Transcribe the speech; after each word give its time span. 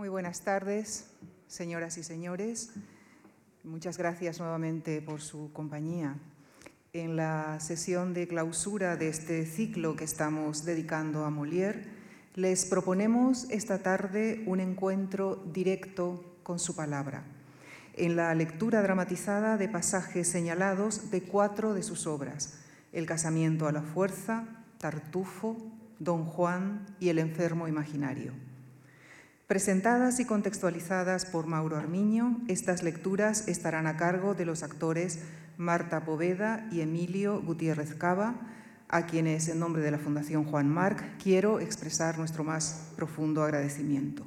Muy 0.00 0.08
buenas 0.08 0.40
tardes, 0.40 1.10
señoras 1.46 1.98
y 1.98 2.02
señores. 2.02 2.70
Muchas 3.64 3.98
gracias 3.98 4.38
nuevamente 4.38 5.02
por 5.02 5.20
su 5.20 5.52
compañía. 5.52 6.16
En 6.94 7.16
la 7.16 7.60
sesión 7.60 8.14
de 8.14 8.26
clausura 8.26 8.96
de 8.96 9.08
este 9.08 9.44
ciclo 9.44 9.96
que 9.96 10.04
estamos 10.04 10.64
dedicando 10.64 11.26
a 11.26 11.30
Molière, 11.30 11.84
les 12.34 12.64
proponemos 12.64 13.44
esta 13.50 13.82
tarde 13.82 14.42
un 14.46 14.60
encuentro 14.60 15.36
directo 15.52 16.24
con 16.44 16.58
su 16.58 16.74
palabra, 16.74 17.22
en 17.92 18.16
la 18.16 18.34
lectura 18.34 18.80
dramatizada 18.80 19.58
de 19.58 19.68
pasajes 19.68 20.26
señalados 20.26 21.10
de 21.10 21.24
cuatro 21.24 21.74
de 21.74 21.82
sus 21.82 22.06
obras, 22.06 22.54
El 22.94 23.04
casamiento 23.04 23.68
a 23.68 23.72
la 23.72 23.82
fuerza, 23.82 24.64
Tartufo, 24.78 25.58
Don 25.98 26.24
Juan 26.24 26.86
y 27.00 27.10
El 27.10 27.18
enfermo 27.18 27.68
imaginario. 27.68 28.49
Presentadas 29.50 30.20
y 30.20 30.26
contextualizadas 30.26 31.26
por 31.26 31.48
Mauro 31.48 31.76
Armiño, 31.76 32.40
estas 32.46 32.84
lecturas 32.84 33.48
estarán 33.48 33.88
a 33.88 33.96
cargo 33.96 34.34
de 34.36 34.44
los 34.44 34.62
actores 34.62 35.24
Marta 35.56 36.04
Poveda 36.04 36.68
y 36.70 36.82
Emilio 36.82 37.42
Gutiérrez 37.42 37.96
Cava, 37.96 38.36
a 38.88 39.06
quienes 39.06 39.48
en 39.48 39.58
nombre 39.58 39.82
de 39.82 39.90
la 39.90 39.98
Fundación 39.98 40.44
Juan 40.44 40.68
Marc 40.68 41.02
quiero 41.20 41.58
expresar 41.58 42.16
nuestro 42.16 42.44
más 42.44 42.92
profundo 42.94 43.42
agradecimiento. 43.42 44.24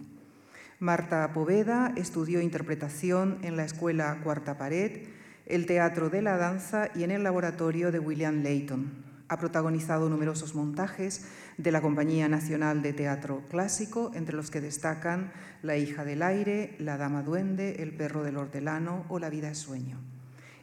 Marta 0.80 1.32
Poveda 1.32 1.94
estudió 1.96 2.42
interpretación 2.42 3.40
en 3.44 3.56
la 3.56 3.64
Escuela 3.64 4.20
Cuarta 4.26 4.58
Pared, 4.58 5.08
el 5.46 5.66
Teatro 5.66 6.10
de 6.10 6.22
la 6.22 6.36
Danza 6.36 6.90
y 6.94 7.04
en 7.04 7.12
el 7.12 7.24
laboratorio 7.24 7.94
de 7.94 8.00
William 8.00 8.44
Layton. 8.44 9.13
Ha 9.34 9.40
protagonizado 9.40 10.10
numerosos 10.10 10.54
montajes 10.54 11.26
de 11.58 11.72
la 11.72 11.82
Compañía 11.82 12.30
Nacional 12.30 12.84
de 12.84 12.94
Teatro 12.94 13.42
Clásico, 13.50 14.12
entre 14.14 14.36
los 14.36 14.52
que 14.52 14.62
destacan 14.62 15.34
La 15.64 15.76
hija 15.76 16.06
del 16.06 16.22
aire, 16.22 16.76
La 16.78 16.98
dama 16.98 17.24
duende, 17.24 17.82
El 17.82 17.96
perro 17.96 18.22
del 18.22 18.38
hortelano 18.38 19.08
o 19.10 19.18
La 19.18 19.32
vida 19.32 19.50
es 19.50 19.58
sueño. 19.58 19.98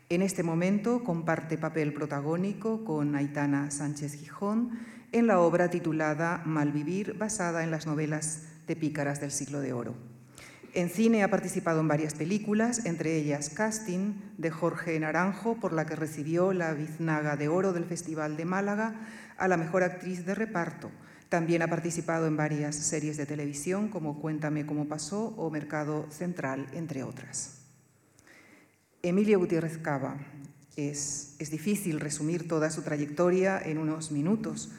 En 0.08 0.22
este 0.22 0.44
momento 0.44 1.02
comparte 1.02 1.58
papel 1.58 1.92
protagónico 1.92 2.84
con 2.84 3.16
Aitana 3.16 3.72
Sánchez 3.72 4.14
Gijón 4.14 4.78
en 5.10 5.26
la 5.26 5.40
obra 5.40 5.68
titulada 5.68 6.40
Malvivir, 6.46 7.18
basada 7.18 7.64
en 7.64 7.72
las 7.72 7.88
novelas 7.88 8.44
de 8.68 8.76
Pícaras 8.76 9.20
del 9.20 9.32
siglo 9.32 9.60
de 9.60 9.72
oro. 9.72 10.09
En 10.72 10.88
cine 10.88 11.24
ha 11.24 11.30
participado 11.30 11.80
en 11.80 11.88
varias 11.88 12.14
películas, 12.14 12.86
entre 12.86 13.16
ellas 13.16 13.50
Casting 13.50 14.14
de 14.38 14.52
Jorge 14.52 15.00
Naranjo, 15.00 15.56
por 15.56 15.72
la 15.72 15.84
que 15.84 15.96
recibió 15.96 16.52
la 16.52 16.72
Biznaga 16.74 17.36
de 17.36 17.48
Oro 17.48 17.72
del 17.72 17.84
Festival 17.84 18.36
de 18.36 18.44
Málaga 18.44 18.94
a 19.36 19.48
la 19.48 19.56
mejor 19.56 19.82
actriz 19.82 20.24
de 20.24 20.36
reparto. 20.36 20.92
También 21.28 21.62
ha 21.62 21.66
participado 21.66 22.28
en 22.28 22.36
varias 22.36 22.76
series 22.76 23.16
de 23.16 23.26
televisión 23.26 23.88
como 23.88 24.20
Cuéntame 24.20 24.64
cómo 24.64 24.86
pasó 24.86 25.34
o 25.36 25.50
Mercado 25.50 26.06
Central, 26.10 26.68
entre 26.72 27.02
otras. 27.02 27.62
Emilio 29.02 29.40
Gutiérrez 29.40 29.78
Cava. 29.78 30.18
Es, 30.76 31.34
es, 31.40 31.50
difícil 31.50 31.98
resumir 31.98 32.46
toda 32.46 32.70
su 32.70 32.82
trayectoria 32.82 33.60
en 33.60 33.78
unos 33.78 34.12
minutos. 34.12 34.70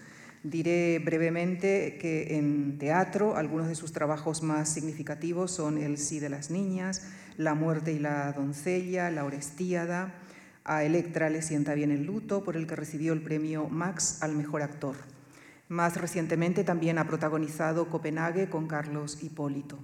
Diré 0.43 0.97
brevemente 0.97 1.99
que 2.01 2.35
en 2.37 2.79
teatro 2.79 3.35
algunos 3.35 3.67
de 3.67 3.75
sus 3.75 3.91
trabajos 3.91 4.41
más 4.41 4.69
significativos 4.69 5.51
son 5.51 5.77
El 5.77 5.99
sí 5.99 6.19
de 6.19 6.29
las 6.29 6.49
niñas, 6.49 7.07
La 7.37 7.53
muerte 7.53 7.93
y 7.93 7.99
la 7.99 8.31
doncella, 8.33 9.11
La 9.11 9.23
Orestíada. 9.23 10.15
A 10.63 10.83
Electra 10.83 11.29
le 11.29 11.43
sienta 11.43 11.75
bien 11.75 11.91
el 11.91 12.05
luto, 12.05 12.43
por 12.43 12.57
el 12.57 12.65
que 12.65 12.75
recibió 12.75 13.13
el 13.13 13.21
premio 13.21 13.69
Max 13.69 14.23
al 14.23 14.35
mejor 14.35 14.63
actor. 14.63 14.95
Más 15.69 15.95
recientemente 15.97 16.63
también 16.63 16.97
ha 16.97 17.07
protagonizado 17.07 17.87
Copenhague 17.89 18.49
con 18.49 18.67
Carlos 18.67 19.21
Hipólito. 19.21 19.77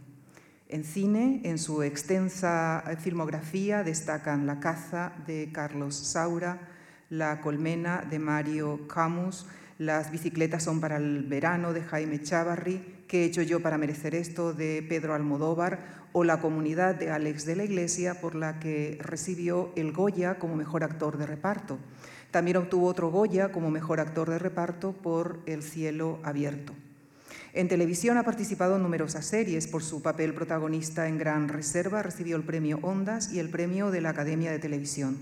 En 0.70 0.84
cine, 0.84 1.42
en 1.44 1.60
su 1.60 1.84
extensa 1.84 2.84
filmografía 3.00 3.84
destacan 3.84 4.48
La 4.48 4.60
caza 4.60 5.14
de 5.28 5.50
Carlos 5.54 5.96
Saura, 5.96 6.60
La 7.10 7.42
colmena 7.42 8.06
de 8.10 8.20
Mario 8.20 8.88
Camus, 8.88 9.46
Las 9.78 10.10
bicicletas 10.10 10.64
son 10.64 10.82
para 10.82 10.98
el 10.98 11.24
verano 11.24 11.72
de 11.72 11.84
Jaime 11.84 12.22
Chavarri, 12.22 12.98
¿Qué 13.08 13.22
he 13.22 13.26
hecho 13.26 13.44
yo 13.44 13.62
para 13.62 13.78
merecer 13.78 14.16
esto? 14.16 14.52
de 14.52 14.84
Pedro 14.88 15.14
Almodóvar 15.14 16.08
o 16.14 16.24
La 16.24 16.42
comunidad 16.42 16.96
de 16.96 17.12
Alex 17.12 17.46
de 17.46 17.56
la 17.56 17.64
Iglesia, 17.64 18.20
por 18.20 18.34
la 18.34 18.60
que 18.60 18.98
recibió 19.00 19.72
el 19.76 19.92
Goya 19.92 20.40
como 20.40 20.56
mejor 20.56 20.84
actor 20.84 21.18
de 21.18 21.28
reparto. 21.28 21.78
También 22.32 22.58
obtuvo 22.58 22.88
otro 22.88 23.12
Goya 23.12 23.52
como 23.52 23.70
mejor 23.70 24.00
actor 24.00 24.30
de 24.30 24.40
reparto 24.40 24.94
por 24.94 25.40
El 25.46 25.62
cielo 25.62 26.20
abierto. 26.24 26.74
En 27.54 27.70
televisión 27.70 28.18
ha 28.18 28.24
participado 28.24 28.76
en 28.76 28.84
numerosas 28.84 29.26
series. 29.26 29.68
Por 29.68 29.84
su 29.84 30.02
papel 30.02 30.34
protagonista 30.34 31.08
en 31.08 31.18
Gran 31.18 31.50
Reserva 31.50 32.02
recibió 32.02 32.36
el 32.36 32.44
premio 32.44 32.80
Ondas 32.82 33.32
y 33.32 33.40
el 33.40 33.50
premio 33.50 33.92
de 33.92 34.02
la 34.02 34.10
Academia 34.10 34.52
de 34.52 34.60
Televisión. 34.60 35.18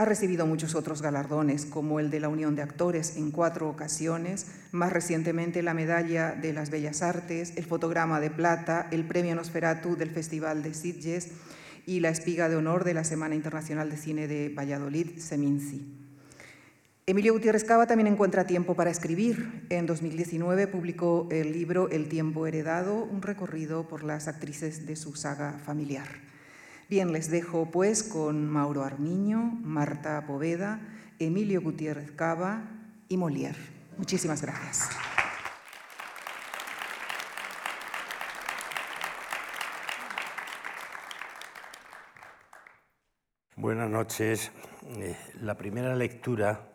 Ha 0.00 0.06
recibido 0.06 0.46
muchos 0.46 0.74
otros 0.74 1.02
galardones, 1.02 1.66
como 1.66 2.00
el 2.00 2.08
de 2.08 2.20
la 2.20 2.30
Unión 2.30 2.56
de 2.56 2.62
Actores 2.62 3.16
en 3.16 3.30
cuatro 3.30 3.68
ocasiones, 3.68 4.46
más 4.72 4.94
recientemente 4.94 5.62
la 5.62 5.74
Medalla 5.74 6.30
de 6.32 6.54
las 6.54 6.70
Bellas 6.70 7.02
Artes, 7.02 7.52
el 7.56 7.66
Fotograma 7.66 8.18
de 8.18 8.30
Plata, 8.30 8.88
el 8.92 9.04
Premio 9.04 9.34
Nosferatu 9.34 9.96
del 9.96 10.10
Festival 10.10 10.62
de 10.62 10.72
Sitges 10.72 11.32
y 11.84 12.00
la 12.00 12.08
Espiga 12.08 12.48
de 12.48 12.56
Honor 12.56 12.84
de 12.84 12.94
la 12.94 13.04
Semana 13.04 13.34
Internacional 13.34 13.90
de 13.90 13.98
Cine 13.98 14.26
de 14.26 14.48
Valladolid, 14.48 15.18
Seminci. 15.18 15.86
Emilio 17.04 17.34
Gutiérrez 17.34 17.64
Cava 17.64 17.86
también 17.86 18.06
encuentra 18.06 18.46
tiempo 18.46 18.74
para 18.74 18.90
escribir. 18.90 19.66
En 19.68 19.84
2019 19.84 20.66
publicó 20.66 21.28
el 21.30 21.52
libro 21.52 21.90
El 21.90 22.08
tiempo 22.08 22.46
heredado, 22.46 23.04
un 23.04 23.20
recorrido 23.20 23.86
por 23.86 24.02
las 24.02 24.28
actrices 24.28 24.86
de 24.86 24.96
su 24.96 25.14
saga 25.14 25.60
familiar. 25.62 26.30
Bien, 26.90 27.12
les 27.12 27.30
dejo 27.30 27.70
pues 27.70 28.02
con 28.02 28.48
Mauro 28.48 28.82
Armiño, 28.82 29.38
Marta 29.62 30.26
Poveda, 30.26 30.80
Emilio 31.20 31.62
Gutiérrez 31.62 32.10
Cava 32.10 32.64
y 33.08 33.16
Molière. 33.16 33.60
Muchísimas 33.96 34.42
gracias. 34.42 34.90
Buenas 43.54 43.88
noches. 43.88 44.50
Eh, 44.96 45.16
la 45.42 45.56
primera 45.56 45.94
lectura 45.94 46.72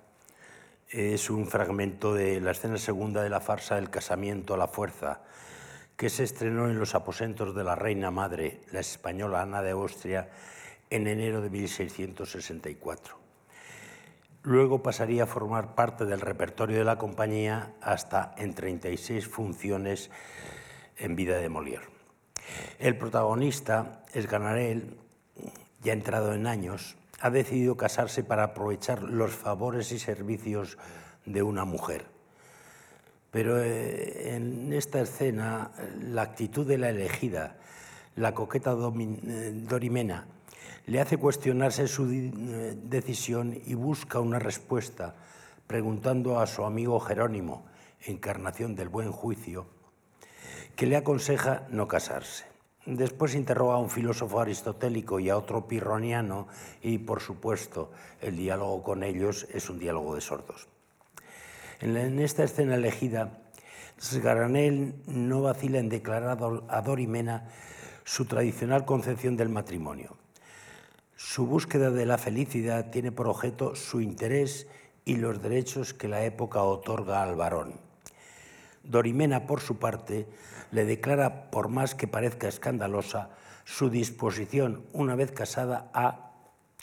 es 0.91 1.29
un 1.29 1.45
fragmento 1.45 2.13
de 2.13 2.39
la 2.39 2.51
escena 2.51 2.77
segunda 2.77 3.21
de 3.21 3.29
la 3.29 3.41
farsa 3.41 3.77
El 3.77 3.89
casamiento 3.89 4.53
a 4.53 4.57
la 4.57 4.69
fuerza, 4.69 5.23
que 5.97 6.09
se 6.09 6.23
estrenó 6.23 6.69
en 6.69 6.79
los 6.79 6.95
aposentos 6.95 7.55
de 7.55 7.63
la 7.63 7.75
reina 7.75 8.11
madre, 8.11 8.61
la 8.71 8.81
española 8.81 9.41
Ana 9.41 9.61
de 9.61 9.71
Austria, 9.71 10.29
en 10.89 11.07
enero 11.07 11.41
de 11.41 11.49
1664. 11.49 13.17
Luego 14.43 14.83
pasaría 14.83 15.23
a 15.23 15.27
formar 15.27 15.73
parte 15.73 16.05
del 16.05 16.21
repertorio 16.21 16.77
de 16.77 16.83
la 16.83 16.97
compañía 16.97 17.73
hasta 17.81 18.35
en 18.37 18.53
36 18.53 19.27
funciones 19.27 20.11
en 20.97 21.15
vida 21.15 21.37
de 21.37 21.49
Molière. 21.49 21.89
El 22.77 22.97
protagonista, 22.97 24.03
es 24.13 24.27
Ganarel, 24.27 24.97
ya 25.81 25.93
entrado 25.93 26.33
en 26.33 26.45
años, 26.45 26.95
ha 27.19 27.29
decidido 27.29 27.75
casarse 27.75 28.23
para 28.23 28.43
aprovechar 28.43 29.01
los 29.01 29.31
favores 29.31 29.91
y 29.91 29.99
servicios 29.99 30.77
de 31.25 31.41
una 31.41 31.65
mujer. 31.65 32.14
Pero 33.35 33.61
eh, 33.61 34.33
en 34.37 34.71
esta 34.71 35.01
escena, 35.01 35.69
la 35.99 36.21
actitud 36.21 36.65
de 36.65 36.77
la 36.77 36.87
elegida, 36.87 37.57
la 38.15 38.33
coqueta 38.33 38.71
eh, 38.71 39.51
Dorimena, 39.67 40.25
le 40.85 41.01
hace 41.01 41.17
cuestionarse 41.17 41.89
su 41.89 42.09
eh, 42.09 42.77
decisión 42.81 43.59
y 43.65 43.73
busca 43.73 44.21
una 44.21 44.39
respuesta, 44.39 45.15
preguntando 45.67 46.39
a 46.39 46.47
su 46.47 46.63
amigo 46.63 46.97
Jerónimo, 47.01 47.65
encarnación 48.05 48.73
del 48.73 48.87
buen 48.87 49.11
juicio, 49.11 49.65
que 50.77 50.85
le 50.85 50.95
aconseja 50.95 51.63
no 51.69 51.89
casarse. 51.89 52.45
Después 52.85 53.35
interroga 53.35 53.73
a 53.73 53.79
un 53.79 53.89
filósofo 53.89 54.39
aristotélico 54.39 55.19
y 55.19 55.29
a 55.29 55.37
otro 55.37 55.67
pirroniano 55.67 56.47
y, 56.81 56.99
por 56.99 57.19
supuesto, 57.19 57.91
el 58.21 58.37
diálogo 58.37 58.81
con 58.81 59.03
ellos 59.03 59.45
es 59.51 59.69
un 59.69 59.77
diálogo 59.77 60.15
de 60.15 60.21
sordos. 60.21 60.69
En 61.81 62.19
esta 62.19 62.43
escena 62.43 62.75
elegida, 62.75 63.39
Sgaranel 64.01 64.95
no 65.07 65.41
vacila 65.41 65.79
en 65.79 65.89
declarar 65.89 66.37
a 66.69 66.81
Dorimena 66.81 67.47
su 68.03 68.25
tradicional 68.25 68.85
concepción 68.85 69.35
del 69.35 69.49
matrimonio. 69.49 70.17
Su 71.15 71.47
búsqueda 71.47 71.91
de 71.91 72.05
la 72.05 72.17
felicidad 72.17 72.91
tiene 72.91 73.11
por 73.11 73.27
objeto 73.27 73.75
su 73.75 74.01
interés 74.01 74.67
y 75.05 75.15
los 75.17 75.41
derechos 75.41 75.93
que 75.93 76.07
la 76.07 76.23
época 76.23 76.63
otorga 76.63 77.23
al 77.23 77.35
varón. 77.35 77.79
Dorimena, 78.83 79.47
por 79.47 79.61
su 79.61 79.77
parte, 79.77 80.27
le 80.71 80.85
declara, 80.85 81.49
por 81.51 81.69
más 81.69 81.95
que 81.95 82.07
parezca 82.07 82.47
escandalosa, 82.47 83.29
su 83.63 83.89
disposición, 83.89 84.85
una 84.93 85.15
vez 85.15 85.31
casada, 85.31 85.89
a, 85.93 86.24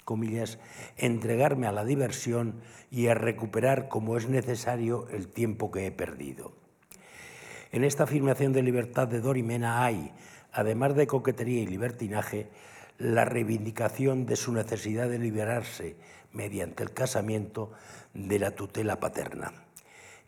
comillas, 0.05 0.59
entregarme 0.97 1.67
a 1.67 1.73
la 1.73 1.85
diversión 1.85 2.61
y 2.91 3.07
a 3.09 3.15
recuperar 3.15 3.89
como 3.89 4.17
es 4.17 4.29
necesario 4.29 5.09
el 5.11 5.29
tiempo 5.29 5.71
que 5.71 5.87
he 5.87 5.93
perdido. 5.93 6.53
En 7.71 7.85
esta 7.85 8.05
afirmación 8.05 8.53
de 8.53 8.63
libertad 8.63 9.09
de 9.09 9.21
Dorimena 9.21 9.85
hay, 9.85 10.13
además 10.53 10.95
de 10.95 11.07
coquetería 11.07 11.63
y 11.63 11.67
libertinaje, 11.67 12.49
la 12.99 13.25
reivindicación 13.25 14.27
de 14.27 14.37
su 14.37 14.53
necesidad 14.53 15.09
de 15.09 15.19
liberarse 15.19 15.97
mediante 16.33 16.83
el 16.83 16.93
casamiento 16.93 17.73
de 18.15 18.39
la 18.39 18.53
tutela 18.53 19.01
paterna. 19.01 19.53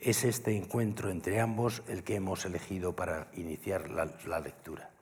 Es 0.01 0.25
este 0.25 0.57
encuentro 0.57 1.11
entre 1.11 1.41
ambos 1.41 1.83
el 1.89 2.03
que 2.03 2.17
hemos 2.17 2.45
elegido 2.45 2.97
para 2.97 3.29
iniciar 3.35 3.91
la, 3.91 4.11
la 4.27 4.41
lectura. 4.41 4.94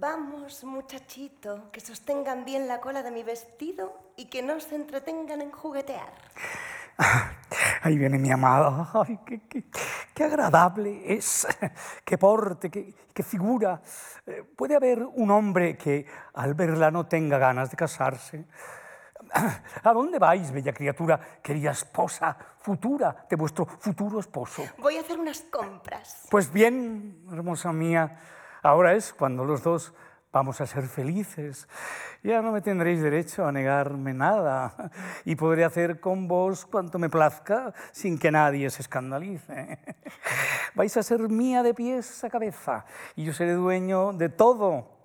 Vamos, 0.00 0.62
muchachito, 0.62 1.72
que 1.72 1.80
sostengan 1.80 2.44
bien 2.44 2.68
la 2.68 2.80
cola 2.80 3.02
de 3.02 3.10
mi 3.10 3.24
vestido 3.24 4.12
y 4.16 4.26
que 4.26 4.44
no 4.44 4.60
se 4.60 4.76
entretengan 4.76 5.42
en 5.42 5.50
juguetear. 5.50 6.12
Ahí 7.82 7.98
viene 7.98 8.16
mi 8.16 8.30
amado. 8.30 8.86
Ay, 8.94 9.18
qué, 9.26 9.40
qué, 9.48 9.64
qué, 10.14 10.22
agradable 10.22 11.02
es, 11.12 11.48
qué 12.04 12.16
porte, 12.16 12.70
qué, 12.70 12.94
qué 13.12 13.24
figura. 13.24 13.82
Eh, 14.24 14.44
¿Puede 14.44 14.76
haber 14.76 15.02
un 15.02 15.32
hombre 15.32 15.76
que 15.76 16.06
al 16.34 16.54
verla 16.54 16.92
no 16.92 17.06
tenga 17.06 17.38
ganas 17.38 17.72
de 17.72 17.76
casarse? 17.76 18.44
¿A 19.82 19.92
dónde 19.92 20.20
vais, 20.20 20.52
bella 20.52 20.72
criatura, 20.72 21.18
querida 21.42 21.72
esposa 21.72 22.36
futura 22.60 23.26
de 23.28 23.34
vuestro 23.34 23.66
futuro 23.66 24.20
esposo? 24.20 24.62
Voy 24.78 24.96
a 24.96 25.00
hacer 25.00 25.18
unas 25.18 25.40
compras. 25.40 26.28
Pues 26.30 26.52
bien, 26.52 27.24
hermosa 27.32 27.72
mía. 27.72 28.16
Ahora 28.62 28.94
es 28.94 29.12
cuando 29.12 29.44
los 29.44 29.62
dos 29.62 29.94
vamos 30.32 30.60
a 30.60 30.66
ser 30.66 30.84
felices. 30.86 31.68
Ya 32.22 32.42
no 32.42 32.52
me 32.52 32.60
tendréis 32.60 33.00
derecho 33.00 33.46
a 33.46 33.52
negarme 33.52 34.12
nada 34.12 34.90
y 35.24 35.36
podré 35.36 35.64
hacer 35.64 36.00
con 36.00 36.28
vos 36.28 36.66
cuanto 36.66 36.98
me 36.98 37.08
plazca 37.08 37.72
sin 37.92 38.18
que 38.18 38.30
nadie 38.30 38.68
se 38.70 38.82
escandalice. 38.82 39.78
Vais 40.74 40.96
a 40.96 41.02
ser 41.02 41.20
mía 41.28 41.62
de 41.62 41.74
pies 41.74 42.24
a 42.24 42.30
cabeza 42.30 42.84
y 43.16 43.24
yo 43.24 43.32
seré 43.32 43.52
dueño 43.52 44.12
de 44.12 44.28
todo, 44.28 44.97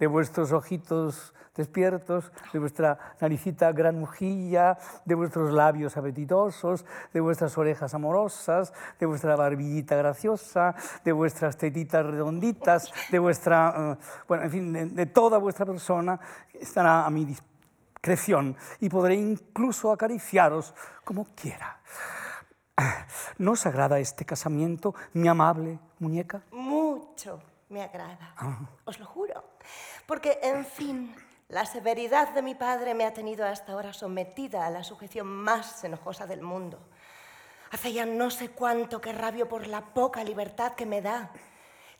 de 0.00 0.06
vuestros 0.06 0.50
ojitos 0.50 1.32
despiertos, 1.54 2.32
de 2.52 2.58
vuestra 2.58 2.98
naricita 3.20 3.70
granujilla, 3.72 4.78
de 5.04 5.14
vuestros 5.14 5.52
labios 5.52 5.96
apetitosos, 5.96 6.86
de 7.12 7.20
vuestras 7.20 7.56
orejas 7.58 7.92
amorosas, 7.92 8.72
de 8.98 9.06
vuestra 9.06 9.36
barbillita 9.36 9.94
graciosa, 9.96 10.74
de 11.04 11.12
vuestras 11.12 11.56
tetitas 11.56 12.06
redonditas, 12.06 12.90
de 13.10 13.18
vuestra, 13.18 13.92
uh, 13.92 14.24
bueno, 14.26 14.44
en 14.44 14.50
fin, 14.50 14.72
de, 14.72 14.86
de 14.86 15.06
toda 15.06 15.38
vuestra 15.38 15.66
persona 15.66 16.18
estará 16.54 17.04
a 17.04 17.10
mi 17.10 17.26
discreción 17.26 18.56
y 18.80 18.88
podré 18.88 19.16
incluso 19.16 19.92
acariciaros 19.92 20.74
como 21.04 21.26
quiera. 21.34 21.80
¿No 23.36 23.52
os 23.52 23.66
agrada 23.66 23.98
este 23.98 24.24
casamiento, 24.24 24.94
mi 25.12 25.28
amable 25.28 25.78
muñeca? 25.98 26.42
Mucho 26.52 27.49
me 27.70 27.82
agrada, 27.82 28.34
os 28.84 28.98
lo 28.98 29.06
juro. 29.06 29.42
Porque, 30.06 30.38
en 30.42 30.66
fin, 30.66 31.14
la 31.48 31.64
severidad 31.64 32.28
de 32.34 32.42
mi 32.42 32.54
padre 32.54 32.94
me 32.94 33.06
ha 33.06 33.14
tenido 33.14 33.46
hasta 33.46 33.72
ahora 33.72 33.92
sometida 33.92 34.66
a 34.66 34.70
la 34.70 34.84
sujeción 34.84 35.26
más 35.26 35.82
enojosa 35.84 36.26
del 36.26 36.42
mundo. 36.42 36.78
Hace 37.70 37.92
ya 37.92 38.04
no 38.04 38.30
sé 38.30 38.50
cuánto 38.50 39.00
que 39.00 39.12
rabio 39.12 39.48
por 39.48 39.66
la 39.66 39.94
poca 39.94 40.24
libertad 40.24 40.74
que 40.74 40.86
me 40.86 41.00
da, 41.00 41.30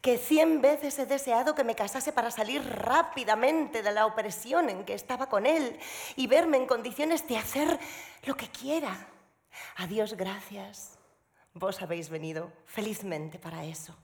que 0.01 0.19
cien 0.19 0.61
veces 0.61 0.99
he 0.99 1.07
deseado 1.07 1.55
que 1.55 1.65
me 1.65 1.77
casase 1.77 2.13
para 2.13 2.31
salir 2.31 2.65
rápidamente 2.65 3.83
de 3.83 3.93
la 3.93 4.07
opresión 4.07 4.69
en 4.71 4.85
que 4.85 4.95
estaba 4.95 5.29
con 5.29 5.47
él 5.47 5.79
y 6.17 6.27
verme 6.27 6.57
en 6.57 6.67
condiciones 6.67 7.29
de 7.29 7.37
hacer 7.37 7.79
lo 8.25 8.37
que 8.37 8.49
quiera. 8.49 9.09
A 9.77 9.87
Dios 9.87 10.15
gracias. 10.15 10.99
Vos 11.55 11.83
habéis 11.83 12.09
venido 12.09 12.53
felizmente 12.67 13.39
para 13.39 13.65
eso. 13.65 13.97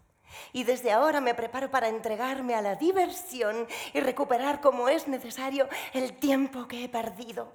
Y 0.52 0.64
desde 0.64 0.93
ahora 0.93 1.20
me 1.20 1.34
preparo 1.34 1.70
para 1.70 1.88
entregarme 1.88 2.55
a 2.55 2.62
la 2.62 2.75
diversión 2.75 3.67
y 3.93 4.00
recuperar 4.00 4.61
como 4.61 4.88
es 4.88 5.08
necesario 5.08 5.69
el 5.93 6.14
tiempo 6.19 6.67
que 6.69 6.84
he 6.84 6.88
perdido. 6.88 7.52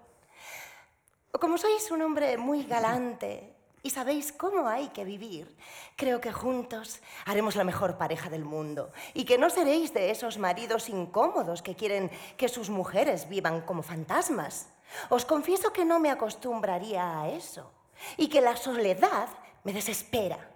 Como 1.39 1.57
sois 1.57 1.89
un 1.91 2.01
hombre 2.01 2.37
muy 2.37 2.63
galante 2.63 3.55
y 3.83 3.89
sabéis 3.89 4.31
cómo 4.31 4.67
hay 4.67 4.89
que 4.89 5.05
vivir, 5.05 5.55
creo 5.95 6.21
que 6.21 6.31
juntos 6.31 7.01
haremos 7.25 7.55
la 7.55 7.63
mejor 7.63 7.97
pareja 7.97 8.29
del 8.29 8.43
mundo 8.43 8.91
y 9.13 9.25
que 9.25 9.37
no 9.37 9.49
seréis 9.49 9.93
de 9.93 10.11
esos 10.11 10.37
maridos 10.37 10.89
incómodos 10.89 11.61
que 11.61 11.75
quieren 11.75 12.11
que 12.37 12.49
sus 12.49 12.69
mujeres 12.69 13.29
vivan 13.29 13.61
como 13.61 13.81
fantasmas. 13.81 14.67
Os 15.09 15.25
confieso 15.25 15.71
que 15.71 15.85
no 15.85 15.99
me 15.99 16.11
acostumbraría 16.11 17.21
a 17.21 17.29
eso 17.29 17.71
y 18.17 18.27
que 18.27 18.41
la 18.41 18.57
soledad 18.57 19.29
me 19.63 19.73
desespera. 19.73 20.51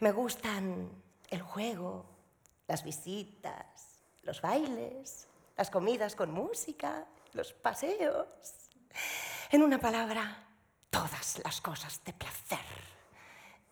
Me 0.00 0.12
gustan 0.12 0.90
el 1.30 1.42
juego, 1.42 2.04
las 2.66 2.84
visitas, 2.84 4.02
los 4.22 4.40
bailes, 4.42 5.28
las 5.56 5.70
comidas 5.70 6.14
con 6.14 6.30
música, 6.32 7.06
los 7.32 7.52
paseos. 7.52 8.26
En 9.50 9.62
una 9.62 9.78
palabra, 9.78 10.46
todas 10.90 11.40
las 11.44 11.60
cosas 11.60 12.02
de 12.04 12.12
placer. 12.12 12.58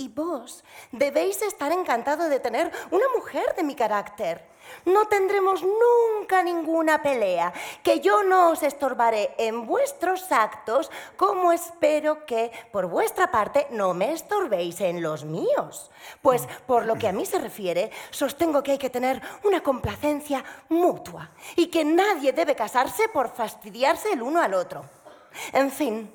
Y 0.00 0.06
vos 0.06 0.62
debéis 0.92 1.42
estar 1.42 1.72
encantado 1.72 2.28
de 2.28 2.38
tener 2.38 2.70
una 2.92 3.06
mujer 3.16 3.56
de 3.56 3.64
mi 3.64 3.74
carácter. 3.74 4.46
No 4.84 5.08
tendremos 5.08 5.64
nunca 5.64 6.40
ninguna 6.44 7.02
pelea, 7.02 7.52
que 7.82 7.98
yo 7.98 8.22
no 8.22 8.50
os 8.50 8.62
estorbaré 8.62 9.34
en 9.38 9.66
vuestros 9.66 10.30
actos, 10.30 10.88
como 11.16 11.50
espero 11.50 12.24
que, 12.26 12.52
por 12.70 12.86
vuestra 12.86 13.32
parte, 13.32 13.66
no 13.70 13.92
me 13.92 14.12
estorbéis 14.12 14.80
en 14.82 15.02
los 15.02 15.24
míos. 15.24 15.90
Pues, 16.22 16.46
por 16.68 16.86
lo 16.86 16.94
que 16.94 17.08
a 17.08 17.12
mí 17.12 17.26
se 17.26 17.40
refiere, 17.40 17.90
sostengo 18.10 18.62
que 18.62 18.70
hay 18.70 18.78
que 18.78 18.90
tener 18.90 19.20
una 19.42 19.64
complacencia 19.64 20.44
mutua 20.68 21.32
y 21.56 21.66
que 21.66 21.84
nadie 21.84 22.32
debe 22.32 22.54
casarse 22.54 23.08
por 23.08 23.34
fastidiarse 23.34 24.12
el 24.12 24.22
uno 24.22 24.40
al 24.40 24.54
otro. 24.54 24.84
En 25.52 25.72
fin, 25.72 26.08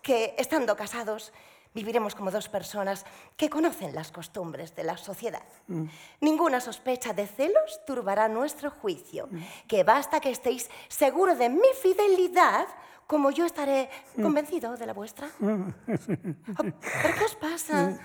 que 0.00 0.34
estando 0.38 0.74
casados, 0.74 1.32
viviremos 1.74 2.14
como 2.14 2.30
dos 2.30 2.48
personas 2.48 3.04
que 3.36 3.50
conocen 3.50 3.94
las 3.94 4.12
costumbres 4.12 4.74
de 4.74 4.84
la 4.84 4.96
sociedad. 4.96 5.42
Mm. 5.66 5.84
Ninguna 6.20 6.60
sospecha 6.60 7.12
de 7.12 7.26
celos 7.26 7.80
turbará 7.84 8.28
nuestro 8.28 8.70
juicio, 8.70 9.28
mm. 9.30 9.38
que 9.66 9.84
basta 9.84 10.20
que 10.20 10.30
estéis 10.30 10.70
seguros 10.88 11.38
de 11.38 11.48
mi 11.50 11.68
fidelidad 11.82 12.66
como 13.06 13.30
yo 13.30 13.44
estaré 13.44 13.90
mm. 14.16 14.22
convencido 14.22 14.76
de 14.76 14.86
la 14.86 14.94
vuestra. 14.94 15.28
¿Pero 15.38 17.14
qué 17.18 17.24
os 17.24 17.34
pasa? 17.34 17.98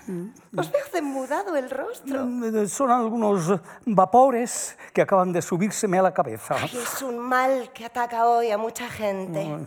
Os 0.54 0.70
veo 0.70 0.84
demudado 0.92 1.56
el 1.56 1.70
rostro. 1.70 2.26
Son 2.68 2.90
algunos 2.90 3.60
vapores 3.86 4.76
que 4.92 5.00
acaban 5.00 5.32
de 5.32 5.40
subírseme 5.40 5.98
a 5.98 6.02
la 6.02 6.12
cabeza. 6.12 6.56
Ay, 6.58 6.76
es 6.76 7.00
un 7.00 7.18
mal 7.18 7.72
que 7.72 7.86
ataca 7.86 8.28
hoy 8.28 8.50
a 8.50 8.58
mucha 8.58 8.88
gente. 8.90 9.66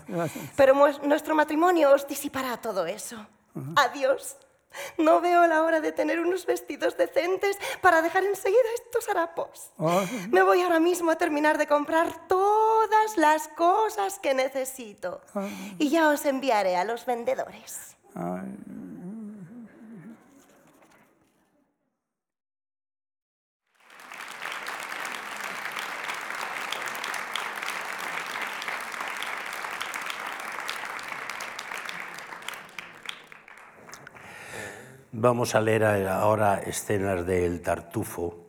Pero 0.55 0.75
nuestro 1.03 1.33
matrimonio 1.33 1.91
os 1.93 2.07
disipará 2.07 2.57
todo 2.57 2.85
eso. 2.85 3.17
Adiós. 3.75 4.37
No 4.97 5.21
veo 5.21 5.45
la 5.47 5.63
hora 5.63 5.81
de 5.81 5.91
tener 5.91 6.19
unos 6.19 6.45
vestidos 6.45 6.97
decentes 6.97 7.57
para 7.81 8.01
dejar 8.01 8.23
enseguida 8.23 8.59
estos 8.75 9.07
harapos. 9.09 9.71
Me 10.31 10.41
voy 10.41 10.61
ahora 10.61 10.79
mismo 10.79 11.11
a 11.11 11.15
terminar 11.15 11.57
de 11.57 11.67
comprar 11.67 12.27
todas 12.27 13.17
las 13.17 13.47
cosas 13.49 14.19
que 14.19 14.33
necesito. 14.33 15.21
Y 15.77 15.89
ya 15.89 16.09
os 16.09 16.25
enviaré 16.25 16.75
a 16.75 16.85
los 16.85 17.05
vendedores. 17.05 17.95
Vamos 35.15 35.53
a 35.53 35.61
leer 35.61 35.83
ahora 36.07 36.57
escenas 36.57 37.23
del 37.27 37.61
Tartufo, 37.61 38.47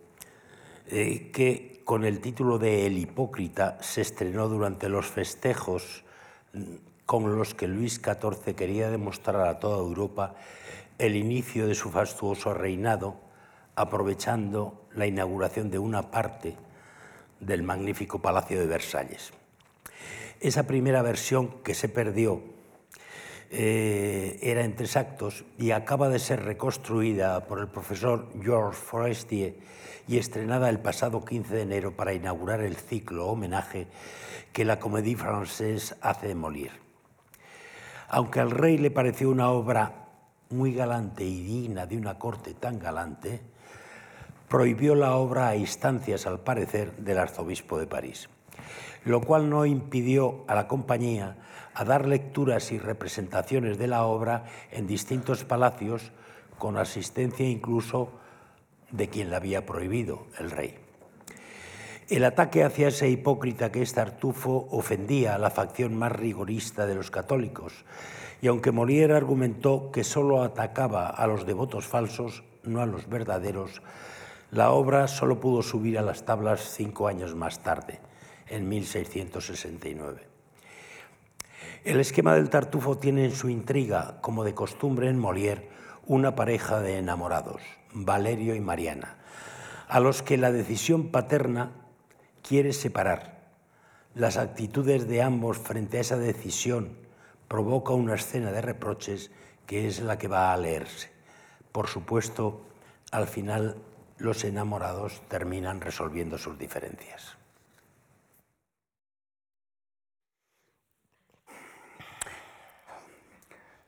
eh, 0.86 1.30
que 1.30 1.82
con 1.84 2.06
el 2.06 2.22
título 2.22 2.58
de 2.58 2.86
El 2.86 2.96
Hipócrita 2.96 3.76
se 3.82 4.00
estrenó 4.00 4.48
durante 4.48 4.88
los 4.88 5.04
festejos 5.04 6.04
mm, 6.54 6.62
con 7.04 7.36
los 7.36 7.52
que 7.52 7.68
Luis 7.68 8.00
XIV 8.02 8.54
quería 8.54 8.88
demostrar 8.88 9.46
a 9.46 9.60
toda 9.60 9.76
Europa 9.76 10.36
el 10.96 11.16
inicio 11.16 11.66
de 11.66 11.74
su 11.74 11.90
fastuoso 11.90 12.54
reinado, 12.54 13.20
aprovechando 13.76 14.86
la 14.94 15.06
inauguración 15.06 15.70
de 15.70 15.78
una 15.78 16.10
parte 16.10 16.56
del 17.40 17.62
magnífico 17.62 18.22
Palacio 18.22 18.58
de 18.58 18.66
Versalles. 18.66 19.34
Esa 20.40 20.62
primera 20.62 21.02
versión 21.02 21.62
que 21.62 21.74
se 21.74 21.90
perdió 21.90 22.53
eh, 23.50 24.38
era 24.42 24.64
en 24.64 24.74
tres 24.74 24.96
actos 24.96 25.44
y 25.58 25.70
acaba 25.70 26.08
de 26.08 26.18
ser 26.18 26.44
reconstruida 26.44 27.46
por 27.46 27.60
el 27.60 27.68
profesor 27.68 28.28
Georges 28.42 28.78
Forestier 28.78 29.54
y 30.08 30.18
estrenada 30.18 30.68
el 30.68 30.80
pasado 30.80 31.24
15 31.24 31.54
de 31.54 31.62
enero 31.62 31.96
para 31.96 32.12
inaugurar 32.12 32.60
el 32.60 32.76
ciclo 32.76 33.26
homenaje 33.26 33.86
que 34.52 34.64
la 34.64 34.78
Comédie 34.78 35.16
Française 35.16 35.96
hace 36.00 36.34
de. 36.34 36.72
Aunque 38.08 38.40
al 38.40 38.50
rey 38.50 38.78
le 38.78 38.90
pareció 38.90 39.30
una 39.30 39.50
obra 39.50 40.04
muy 40.50 40.74
galante 40.74 41.24
y 41.24 41.42
digna 41.42 41.86
de 41.86 41.96
una 41.96 42.18
corte 42.18 42.54
tan 42.54 42.78
galante, 42.78 43.40
prohibió 44.48 44.94
la 44.94 45.16
obra 45.16 45.48
a 45.48 45.56
instancias, 45.56 46.26
al 46.26 46.40
parecer, 46.40 46.96
del 46.96 47.18
arzobispo 47.18 47.78
de 47.78 47.86
París, 47.86 48.28
lo 49.04 49.20
cual 49.20 49.50
no 49.50 49.66
impidió 49.66 50.44
a 50.46 50.54
la 50.54 50.68
compañía 50.68 51.36
a 51.74 51.84
dar 51.84 52.06
lecturas 52.06 52.72
y 52.72 52.78
representaciones 52.78 53.78
de 53.78 53.88
la 53.88 54.04
obra 54.04 54.44
en 54.70 54.86
distintos 54.86 55.44
palacios, 55.44 56.12
con 56.58 56.76
asistencia 56.76 57.48
incluso 57.48 58.12
de 58.90 59.08
quien 59.08 59.30
la 59.30 59.38
había 59.38 59.66
prohibido, 59.66 60.26
el 60.38 60.50
rey. 60.50 60.78
El 62.08 62.24
ataque 62.24 62.62
hacia 62.62 62.88
ese 62.88 63.08
hipócrita 63.08 63.72
que 63.72 63.82
es 63.82 63.94
Tartufo 63.94 64.68
ofendía 64.70 65.34
a 65.34 65.38
la 65.38 65.50
facción 65.50 65.96
más 65.96 66.12
rigorista 66.12 66.86
de 66.86 66.94
los 66.94 67.10
católicos, 67.10 67.84
y 68.42 68.46
aunque 68.46 68.72
Molière 68.72 69.16
argumentó 69.16 69.90
que 69.90 70.04
solo 70.04 70.42
atacaba 70.42 71.08
a 71.08 71.26
los 71.26 71.46
devotos 71.46 71.86
falsos, 71.86 72.44
no 72.62 72.82
a 72.82 72.86
los 72.86 73.08
verdaderos, 73.08 73.80
la 74.50 74.70
obra 74.70 75.08
solo 75.08 75.40
pudo 75.40 75.62
subir 75.62 75.98
a 75.98 76.02
las 76.02 76.24
tablas 76.24 76.60
cinco 76.76 77.08
años 77.08 77.34
más 77.34 77.62
tarde, 77.62 78.00
en 78.48 78.68
1669. 78.68 80.33
El 81.84 82.00
esquema 82.00 82.34
del 82.34 82.48
Tartufo 82.48 82.96
tiene 82.96 83.26
en 83.26 83.32
su 83.32 83.50
intriga, 83.50 84.16
como 84.22 84.42
de 84.42 84.54
costumbre 84.54 85.10
en 85.10 85.20
Molière, 85.20 85.68
una 86.06 86.34
pareja 86.34 86.80
de 86.80 86.96
enamorados, 86.96 87.60
Valerio 87.92 88.54
y 88.54 88.60
Mariana, 88.60 89.18
a 89.86 90.00
los 90.00 90.22
que 90.22 90.38
la 90.38 90.50
decisión 90.50 91.10
paterna 91.10 91.72
quiere 92.42 92.72
separar. 92.72 93.50
Las 94.14 94.38
actitudes 94.38 95.06
de 95.08 95.20
ambos 95.20 95.58
frente 95.58 95.98
a 95.98 96.00
esa 96.00 96.16
decisión 96.16 96.96
provoca 97.48 97.92
una 97.92 98.14
escena 98.14 98.50
de 98.50 98.62
reproches 98.62 99.30
que 99.66 99.86
es 99.86 100.00
la 100.00 100.16
que 100.16 100.28
va 100.28 100.54
a 100.54 100.56
leerse. 100.56 101.10
Por 101.70 101.88
supuesto, 101.88 102.62
al 103.10 103.26
final 103.26 103.76
los 104.16 104.42
enamorados 104.44 105.20
terminan 105.28 105.82
resolviendo 105.82 106.38
sus 106.38 106.58
diferencias. 106.58 107.36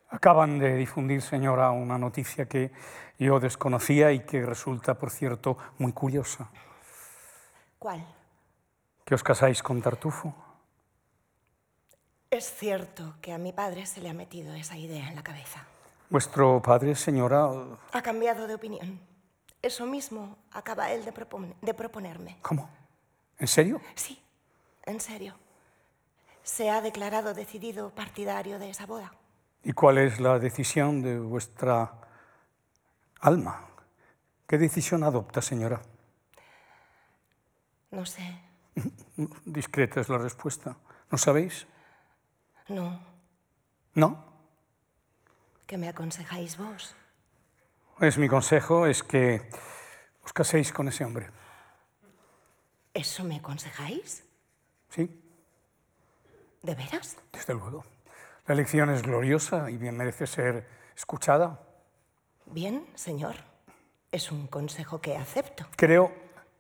Acaban 0.08 0.58
de 0.58 0.76
difundir, 0.76 1.20
señora, 1.20 1.70
una 1.70 1.98
noticia 1.98 2.46
que 2.46 2.70
yo 3.18 3.40
desconocía 3.40 4.12
y 4.12 4.20
que 4.20 4.44
resulta, 4.44 4.94
por 4.94 5.10
cierto, 5.10 5.56
muy 5.78 5.92
curiosa. 5.92 6.48
¿Cuál? 7.78 8.06
Que 9.04 9.14
os 9.14 9.22
casáis 9.22 9.62
con 9.62 9.82
Tartufo. 9.82 10.34
Es 12.30 12.52
cierto 12.52 13.14
que 13.20 13.32
a 13.32 13.38
mi 13.38 13.52
padre 13.52 13.86
se 13.86 14.00
le 14.00 14.08
ha 14.08 14.14
metido 14.14 14.54
esa 14.54 14.76
idea 14.76 15.08
en 15.08 15.16
la 15.16 15.22
cabeza. 15.22 15.64
Vuestro 16.10 16.62
padre, 16.62 16.94
señora... 16.94 17.48
Ha 17.92 18.02
cambiado 18.02 18.46
de 18.46 18.54
opinión. 18.54 19.00
Eso 19.62 19.86
mismo 19.86 20.36
acaba 20.52 20.92
él 20.92 21.04
de, 21.04 21.12
de 21.62 21.74
proponerme. 21.74 22.38
¿Cómo? 22.42 22.68
¿En 23.38 23.48
serio? 23.48 23.80
Sí, 23.94 24.22
en 24.84 25.00
serio. 25.00 25.34
Se 26.42 26.70
ha 26.70 26.80
declarado 26.80 27.34
decidido 27.34 27.90
partidario 27.90 28.58
de 28.58 28.70
esa 28.70 28.86
boda. 28.86 29.12
¿Y 29.66 29.72
cuál 29.72 29.98
es 29.98 30.20
la 30.20 30.38
decisión 30.38 31.02
de 31.02 31.18
vuestra 31.18 31.92
alma? 33.18 33.68
¿Qué 34.46 34.58
decisión 34.58 35.02
adopta, 35.02 35.42
señora? 35.42 35.82
No 37.90 38.06
sé. 38.06 38.22
Discreta 39.44 40.00
es 40.00 40.08
la 40.08 40.18
respuesta. 40.18 40.76
¿No 41.10 41.18
sabéis? 41.18 41.66
No. 42.68 43.00
¿No? 43.94 44.24
¿Qué 45.66 45.76
me 45.76 45.88
aconsejáis 45.88 46.56
vos? 46.58 46.94
Pues 47.98 48.18
mi 48.18 48.28
consejo 48.28 48.86
es 48.86 49.02
que 49.02 49.50
os 50.22 50.32
caséis 50.32 50.72
con 50.72 50.86
ese 50.86 51.04
hombre. 51.04 51.28
¿Eso 52.94 53.24
me 53.24 53.38
aconsejáis? 53.38 54.22
Sí. 54.90 55.10
¿De 56.62 56.74
veras? 56.76 57.16
Desde 57.32 57.52
luego. 57.52 57.95
La 58.46 58.54
elección 58.54 58.90
es 58.90 59.02
gloriosa 59.02 59.70
y 59.70 59.76
bien 59.76 59.96
merece 59.96 60.26
ser 60.26 60.68
escuchada. 60.96 61.60
Bien, 62.46 62.86
señor. 62.94 63.34
Es 64.12 64.30
un 64.30 64.46
consejo 64.46 65.00
que 65.00 65.16
acepto. 65.16 65.66
Creo 65.74 66.12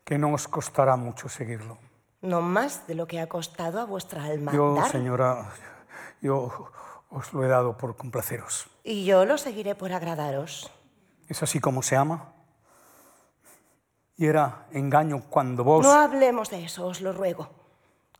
que 0.04 0.18
no 0.18 0.32
os 0.32 0.48
costará 0.48 0.96
mucho 0.96 1.28
seguirlo. 1.28 1.78
No 2.22 2.40
más 2.40 2.88
de 2.88 2.96
lo 2.96 3.06
que 3.06 3.20
ha 3.20 3.28
costado 3.28 3.80
a 3.80 3.84
vuestra 3.84 4.24
alma. 4.24 4.52
Yo, 4.52 4.84
señora, 4.90 5.52
yo 6.20 6.72
os 7.08 7.32
lo 7.32 7.44
he 7.44 7.48
dado 7.48 7.76
por 7.76 7.96
complaceros. 7.96 8.68
Y 8.82 9.04
yo 9.04 9.24
lo 9.24 9.38
seguiré 9.38 9.76
por 9.76 9.92
agradaros. 9.92 10.68
¿Es 11.28 11.42
así 11.44 11.60
como 11.60 11.82
se 11.82 11.94
ama? 11.94 12.32
Y 14.16 14.26
era 14.26 14.66
engaño 14.72 15.22
cuando 15.30 15.62
vos... 15.62 15.86
No 15.86 15.92
hablemos 15.92 16.50
de 16.50 16.64
eso, 16.64 16.86
os 16.86 17.00
lo 17.00 17.12
ruego. 17.12 17.65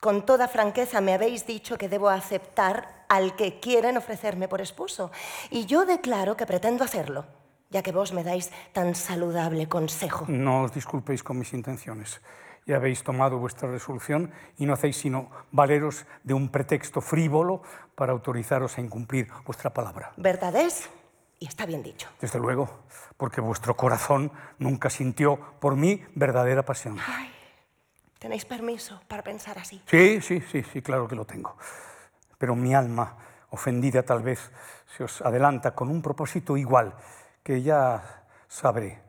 Con 0.00 0.26
toda 0.26 0.48
franqueza 0.48 1.00
me 1.00 1.14
habéis 1.14 1.46
dicho 1.46 1.78
que 1.78 1.88
debo 1.88 2.08
aceptar 2.08 3.04
al 3.08 3.34
que 3.36 3.60
quieren 3.60 3.96
ofrecerme 3.96 4.48
por 4.48 4.60
esposo. 4.60 5.10
Y 5.50 5.66
yo 5.66 5.86
declaro 5.86 6.36
que 6.36 6.46
pretendo 6.46 6.84
hacerlo, 6.84 7.24
ya 7.70 7.82
que 7.82 7.92
vos 7.92 8.12
me 8.12 8.24
dais 8.24 8.50
tan 8.72 8.94
saludable 8.94 9.68
consejo. 9.68 10.26
No 10.28 10.62
os 10.62 10.72
disculpéis 10.72 11.22
con 11.22 11.38
mis 11.38 11.52
intenciones. 11.52 12.20
Ya 12.66 12.76
habéis 12.76 13.04
tomado 13.04 13.38
vuestra 13.38 13.70
resolución 13.70 14.32
y 14.58 14.66
no 14.66 14.74
hacéis 14.74 14.96
sino 14.96 15.30
valeros 15.52 16.04
de 16.24 16.34
un 16.34 16.48
pretexto 16.48 17.00
frívolo 17.00 17.62
para 17.94 18.12
autorizaros 18.12 18.76
a 18.76 18.80
incumplir 18.80 19.28
vuestra 19.44 19.70
palabra. 19.70 20.12
¿Verdad 20.16 20.56
es? 20.56 20.90
Y 21.38 21.46
está 21.46 21.64
bien 21.64 21.82
dicho. 21.82 22.08
Desde 22.20 22.40
luego, 22.40 22.68
porque 23.16 23.40
vuestro 23.40 23.76
corazón 23.76 24.32
nunca 24.58 24.90
sintió 24.90 25.38
por 25.60 25.76
mí 25.76 26.02
verdadera 26.14 26.64
pasión. 26.64 26.98
Ay, 27.06 27.30
¿tenéis 28.18 28.44
permiso 28.44 29.00
para 29.08 29.22
pensar 29.22 29.58
así? 29.58 29.82
Sí, 29.86 30.20
sí, 30.20 30.40
sí, 30.40 30.62
sí, 30.62 30.82
claro 30.82 31.08
que 31.08 31.14
lo 31.14 31.24
tengo. 31.24 31.56
Pero 32.38 32.54
mi 32.54 32.74
alma, 32.74 33.16
ofendida 33.50 34.02
tal 34.02 34.22
vez, 34.22 34.50
se 34.96 35.04
os 35.04 35.22
adelanta 35.22 35.74
con 35.74 35.88
un 35.88 36.02
propósito 36.02 36.56
igual, 36.56 36.94
que 37.42 37.62
ya 37.62 38.24
sabré 38.48 39.00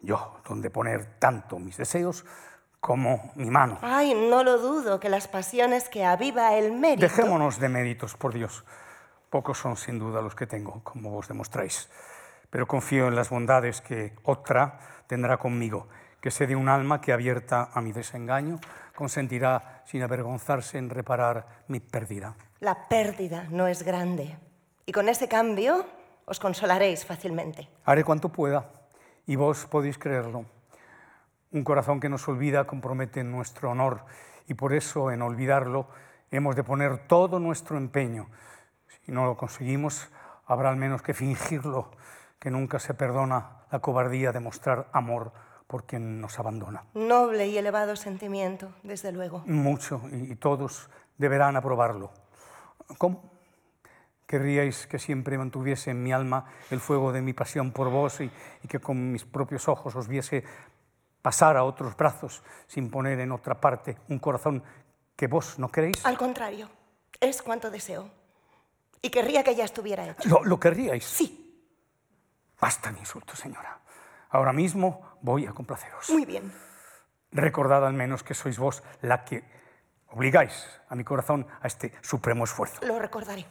yo 0.00 0.38
dónde 0.46 0.70
poner 0.70 1.18
tanto 1.18 1.58
mis 1.58 1.76
deseos 1.76 2.24
como 2.80 3.32
mi 3.36 3.50
mano. 3.50 3.78
Ay, 3.80 4.14
no 4.14 4.44
lo 4.44 4.58
dudo, 4.58 5.00
que 5.00 5.08
las 5.08 5.26
pasiones 5.26 5.88
que 5.88 6.04
aviva 6.04 6.54
el 6.54 6.72
mérito... 6.72 7.00
Dejémonos 7.00 7.58
de 7.58 7.68
méritos, 7.70 8.14
por 8.14 8.34
Dios. 8.34 8.64
Pocos 9.30 9.58
son 9.58 9.76
sin 9.76 9.98
duda 9.98 10.20
los 10.20 10.34
que 10.34 10.46
tengo, 10.46 10.82
como 10.84 11.10
vos 11.10 11.26
demostráis, 11.26 11.88
pero 12.50 12.66
confío 12.66 13.08
en 13.08 13.16
las 13.16 13.30
bondades 13.30 13.80
que 13.80 14.14
otra 14.22 14.78
tendrá 15.06 15.38
conmigo, 15.38 15.88
que 16.24 16.30
sé 16.30 16.46
de 16.46 16.56
un 16.56 16.70
alma 16.70 17.02
que 17.02 17.12
abierta 17.12 17.68
a 17.74 17.82
mi 17.82 17.92
desengaño 17.92 18.58
consentirá 18.96 19.82
sin 19.84 20.02
avergonzarse 20.02 20.78
en 20.78 20.88
reparar 20.88 21.44
mi 21.68 21.80
pérdida. 21.80 22.34
La 22.60 22.88
pérdida 22.88 23.46
no 23.50 23.66
es 23.66 23.82
grande, 23.82 24.34
y 24.86 24.92
con 24.92 25.10
ese 25.10 25.28
cambio 25.28 25.84
os 26.24 26.40
consolaréis 26.40 27.04
fácilmente. 27.04 27.68
Haré 27.84 28.04
cuanto 28.04 28.30
pueda, 28.30 28.70
y 29.26 29.36
vos 29.36 29.66
podéis 29.66 29.98
creerlo. 29.98 30.46
Un 31.52 31.62
corazón 31.62 32.00
que 32.00 32.08
nos 32.08 32.26
olvida 32.26 32.66
compromete 32.66 33.22
nuestro 33.22 33.70
honor, 33.70 34.06
y 34.48 34.54
por 34.54 34.72
eso 34.72 35.10
en 35.10 35.20
olvidarlo 35.20 35.88
hemos 36.30 36.56
de 36.56 36.64
poner 36.64 37.06
todo 37.06 37.38
nuestro 37.38 37.76
empeño 37.76 38.28
si 39.04 39.12
no 39.12 39.26
lo 39.26 39.36
conseguimos, 39.36 40.08
habrá 40.46 40.70
al 40.70 40.76
menos 40.76 41.02
que 41.02 41.12
fingirlo, 41.12 41.90
que 42.38 42.50
nunca 42.50 42.78
se 42.78 42.94
perdona 42.94 43.66
la 43.70 43.80
cobardía 43.80 44.32
de 44.32 44.40
mostrar 44.40 44.88
amor 44.90 45.34
por 45.66 45.84
quien 45.84 46.20
nos 46.20 46.38
abandona. 46.38 46.84
Noble 46.94 47.46
y 47.48 47.58
elevado 47.58 47.96
sentimiento, 47.96 48.72
desde 48.82 49.12
luego. 49.12 49.42
Mucho, 49.46 50.02
y 50.12 50.36
todos 50.36 50.88
deberán 51.18 51.56
aprobarlo. 51.56 52.12
¿Cómo? 52.98 53.32
Querríais 54.26 54.86
que 54.86 54.98
siempre 54.98 55.38
mantuviese 55.38 55.90
en 55.90 56.02
mi 56.02 56.12
alma 56.12 56.46
el 56.70 56.80
fuego 56.80 57.12
de 57.12 57.22
mi 57.22 57.32
pasión 57.32 57.72
por 57.72 57.90
vos 57.90 58.20
y, 58.20 58.30
y, 58.62 58.68
que 58.68 58.80
con 58.80 59.12
mis 59.12 59.24
propios 59.24 59.68
ojos 59.68 59.94
os 59.94 60.08
viese 60.08 60.44
pasar 61.20 61.56
a 61.56 61.64
otros 61.64 61.96
brazos 61.96 62.42
sin 62.66 62.90
poner 62.90 63.20
en 63.20 63.32
otra 63.32 63.60
parte 63.60 63.96
un 64.08 64.18
corazón 64.18 64.62
que 65.16 65.26
vos 65.26 65.58
no 65.58 65.68
queréis? 65.70 66.04
Al 66.04 66.18
contrario, 66.18 66.68
es 67.20 67.42
cuanto 67.42 67.70
deseo. 67.70 68.10
Y 69.00 69.10
querría 69.10 69.44
que 69.44 69.54
ya 69.54 69.64
estuviera 69.64 70.08
hecho. 70.08 70.28
¿Lo, 70.28 70.44
lo 70.44 70.58
querríais? 70.58 71.04
Sí. 71.04 71.40
Basta 72.60 72.90
de 72.90 72.98
insultos, 72.98 73.38
señora. 73.38 73.83
Ahora 74.34 74.52
mismo 74.52 75.00
voy 75.22 75.46
a 75.46 75.52
complaceros. 75.52 76.10
Muy 76.10 76.24
bien. 76.24 76.52
Recordad 77.30 77.86
al 77.86 77.94
menos 77.94 78.24
que 78.24 78.34
sois 78.34 78.58
vos 78.58 78.82
la 79.00 79.24
que 79.24 79.44
obligáis 80.10 80.66
a 80.88 80.96
mi 80.96 81.04
corazón 81.04 81.46
a 81.62 81.68
este 81.68 81.94
supremo 82.02 82.42
esfuerzo. 82.42 82.84
Lo 82.84 82.98
recordaré. 82.98 83.46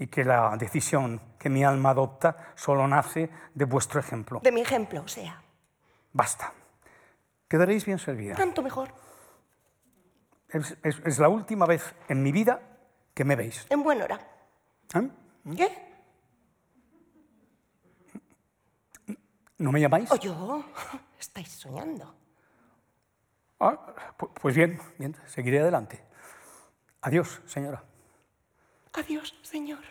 Y 0.00 0.08
que 0.08 0.24
la 0.24 0.56
decisión 0.56 1.20
que 1.38 1.48
mi 1.48 1.62
alma 1.62 1.90
adopta 1.90 2.54
solo 2.56 2.88
nace 2.88 3.30
de 3.54 3.64
vuestro 3.66 4.00
ejemplo. 4.00 4.40
De 4.42 4.50
mi 4.50 4.62
ejemplo, 4.62 5.02
o 5.02 5.06
sea. 5.06 5.40
Basta. 6.12 6.52
Quedaréis 7.46 7.86
bien 7.86 8.00
servida. 8.00 8.34
Tanto 8.34 8.62
mejor. 8.62 8.88
Es, 10.48 10.76
es, 10.82 11.00
es 11.04 11.18
la 11.20 11.28
última 11.28 11.66
vez 11.66 11.94
en 12.08 12.24
mi 12.24 12.32
vida 12.32 12.60
que 13.14 13.24
me 13.24 13.36
veis. 13.36 13.64
En 13.70 13.80
buen 13.80 14.02
hora. 14.02 14.18
¿Eh? 14.92 15.08
¿Qué? 15.56 15.85
¿No 19.58 19.72
me 19.72 19.80
llamáis? 19.80 20.10
¿O 20.10 20.16
yo? 20.16 20.64
Estáis 21.18 21.48
soñando. 21.48 22.14
Ah, 23.58 23.94
pu- 24.18 24.30
pues 24.40 24.54
bien, 24.54 24.78
bien, 24.98 25.16
seguiré 25.26 25.60
adelante. 25.60 26.04
Adiós, 27.00 27.40
señora. 27.46 27.82
Adiós, 28.92 29.34
señor. 29.42 29.82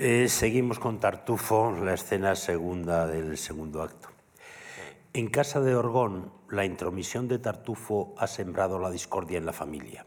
Eh, 0.00 0.28
seguimos 0.28 0.78
con 0.78 1.00
Tartufo, 1.00 1.72
la 1.72 1.94
escena 1.94 2.36
segunda 2.36 3.08
del 3.08 3.36
segundo 3.36 3.82
acto. 3.82 4.10
En 5.12 5.26
casa 5.26 5.60
de 5.60 5.74
Orgón, 5.74 6.30
la 6.48 6.64
intromisión 6.64 7.26
de 7.26 7.40
Tartufo 7.40 8.14
ha 8.16 8.28
sembrado 8.28 8.78
la 8.78 8.92
discordia 8.92 9.38
en 9.38 9.44
la 9.44 9.52
familia. 9.52 10.06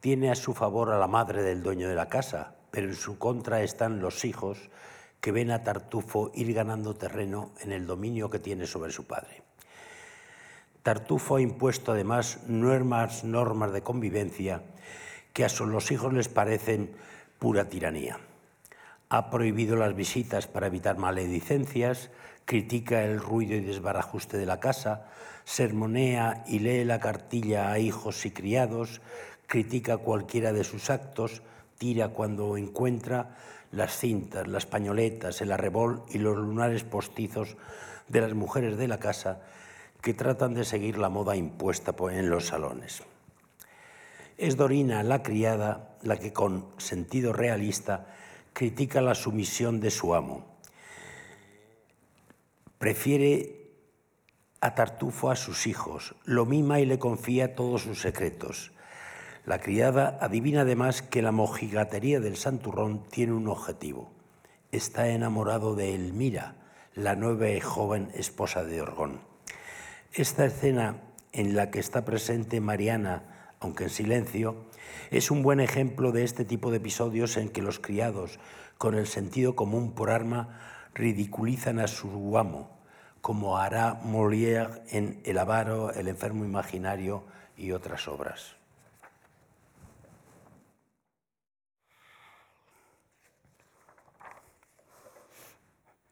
Tiene 0.00 0.30
a 0.30 0.34
su 0.34 0.52
favor 0.52 0.92
a 0.92 0.98
la 0.98 1.06
madre 1.06 1.42
del 1.42 1.62
dueño 1.62 1.88
de 1.88 1.94
la 1.94 2.10
casa, 2.10 2.56
pero 2.70 2.88
en 2.88 2.94
su 2.94 3.18
contra 3.18 3.62
están 3.62 4.00
los 4.00 4.22
hijos 4.26 4.68
que 5.22 5.32
ven 5.32 5.50
a 5.50 5.64
Tartufo 5.64 6.30
ir 6.34 6.52
ganando 6.52 6.92
terreno 6.92 7.52
en 7.62 7.72
el 7.72 7.86
dominio 7.86 8.28
que 8.28 8.38
tiene 8.38 8.66
sobre 8.66 8.92
su 8.92 9.06
padre. 9.06 9.42
Tartufo 10.82 11.36
ha 11.36 11.40
impuesto 11.40 11.92
además 11.92 12.40
nuevas 12.48 13.24
normas 13.24 13.72
de 13.72 13.80
convivencia 13.80 14.60
que 15.32 15.46
a 15.46 15.48
los 15.64 15.90
hijos 15.90 16.12
les 16.12 16.28
parecen 16.28 16.94
pura 17.38 17.70
tiranía. 17.70 18.20
Ha 19.08 19.30
prohibido 19.30 19.76
las 19.76 19.94
visitas 19.94 20.46
para 20.46 20.66
evitar 20.66 20.98
maledicencias, 20.98 22.10
critica 22.44 23.04
el 23.04 23.20
ruido 23.20 23.54
y 23.54 23.60
desbarajuste 23.60 24.36
de 24.36 24.46
la 24.46 24.60
casa, 24.60 25.06
sermonea 25.44 26.44
y 26.46 26.58
lee 26.58 26.84
la 26.84 26.98
cartilla 26.98 27.70
a 27.70 27.78
hijos 27.78 28.26
y 28.26 28.32
criados, 28.32 29.00
critica 29.46 29.98
cualquiera 29.98 30.52
de 30.52 30.64
sus 30.64 30.90
actos, 30.90 31.42
tira 31.78 32.08
cuando 32.08 32.56
encuentra 32.56 33.36
las 33.70 33.96
cintas, 33.96 34.48
las 34.48 34.66
pañoletas, 34.66 35.40
el 35.40 35.52
arrebol 35.52 36.02
y 36.08 36.18
los 36.18 36.36
lunares 36.36 36.82
postizos 36.84 37.56
de 38.08 38.20
las 38.20 38.34
mujeres 38.34 38.76
de 38.76 38.88
la 38.88 38.98
casa 38.98 39.40
que 40.00 40.14
tratan 40.14 40.54
de 40.54 40.64
seguir 40.64 40.98
la 40.98 41.08
moda 41.08 41.36
impuesta 41.36 41.94
en 42.10 42.30
los 42.30 42.46
salones. 42.46 43.02
Es 44.38 44.56
Dorina, 44.56 45.02
la 45.02 45.22
criada, 45.22 45.96
la 46.02 46.16
que 46.16 46.32
con 46.32 46.66
sentido 46.76 47.32
realista 47.32 48.06
critica 48.56 49.02
la 49.02 49.14
sumisión 49.14 49.80
de 49.80 49.90
su 49.90 50.14
amo. 50.14 50.46
Prefiere 52.78 53.70
a 54.62 54.74
Tartufo 54.74 55.30
a 55.30 55.36
sus 55.36 55.66
hijos, 55.66 56.14
lo 56.24 56.46
mima 56.46 56.80
y 56.80 56.86
le 56.86 56.98
confía 56.98 57.54
todos 57.54 57.82
sus 57.82 58.00
secretos. 58.00 58.72
La 59.44 59.60
criada 59.60 60.16
adivina 60.22 60.62
además 60.62 61.02
que 61.02 61.20
la 61.20 61.32
mojigatería 61.32 62.18
del 62.18 62.38
santurrón 62.38 63.04
tiene 63.10 63.34
un 63.34 63.46
objetivo. 63.46 64.10
Está 64.72 65.08
enamorado 65.08 65.74
de 65.74 65.94
Elmira, 65.94 66.56
la 66.94 67.14
nueva 67.14 67.50
y 67.50 67.60
joven 67.60 68.10
esposa 68.14 68.64
de 68.64 68.80
Orgón. 68.80 69.20
Esta 70.14 70.46
escena 70.46 71.02
en 71.32 71.56
la 71.56 71.70
que 71.70 71.78
está 71.78 72.06
presente 72.06 72.62
Mariana, 72.62 73.35
aunque 73.60 73.84
en 73.84 73.90
silencio, 73.90 74.56
es 75.10 75.30
un 75.30 75.42
buen 75.42 75.60
ejemplo 75.60 76.12
de 76.12 76.24
este 76.24 76.44
tipo 76.44 76.70
de 76.70 76.78
episodios 76.78 77.36
en 77.36 77.48
que 77.48 77.62
los 77.62 77.78
criados, 77.78 78.38
con 78.78 78.94
el 78.94 79.06
sentido 79.06 79.56
común 79.56 79.92
por 79.92 80.10
arma, 80.10 80.88
ridiculizan 80.94 81.78
a 81.78 81.88
su 81.88 82.38
amo, 82.38 82.70
como 83.20 83.58
hará 83.58 84.00
Molière 84.02 84.82
en 84.90 85.20
El 85.24 85.38
avaro, 85.38 85.92
El 85.92 86.08
enfermo 86.08 86.44
imaginario 86.44 87.24
y 87.56 87.72
otras 87.72 88.08
obras. 88.08 88.56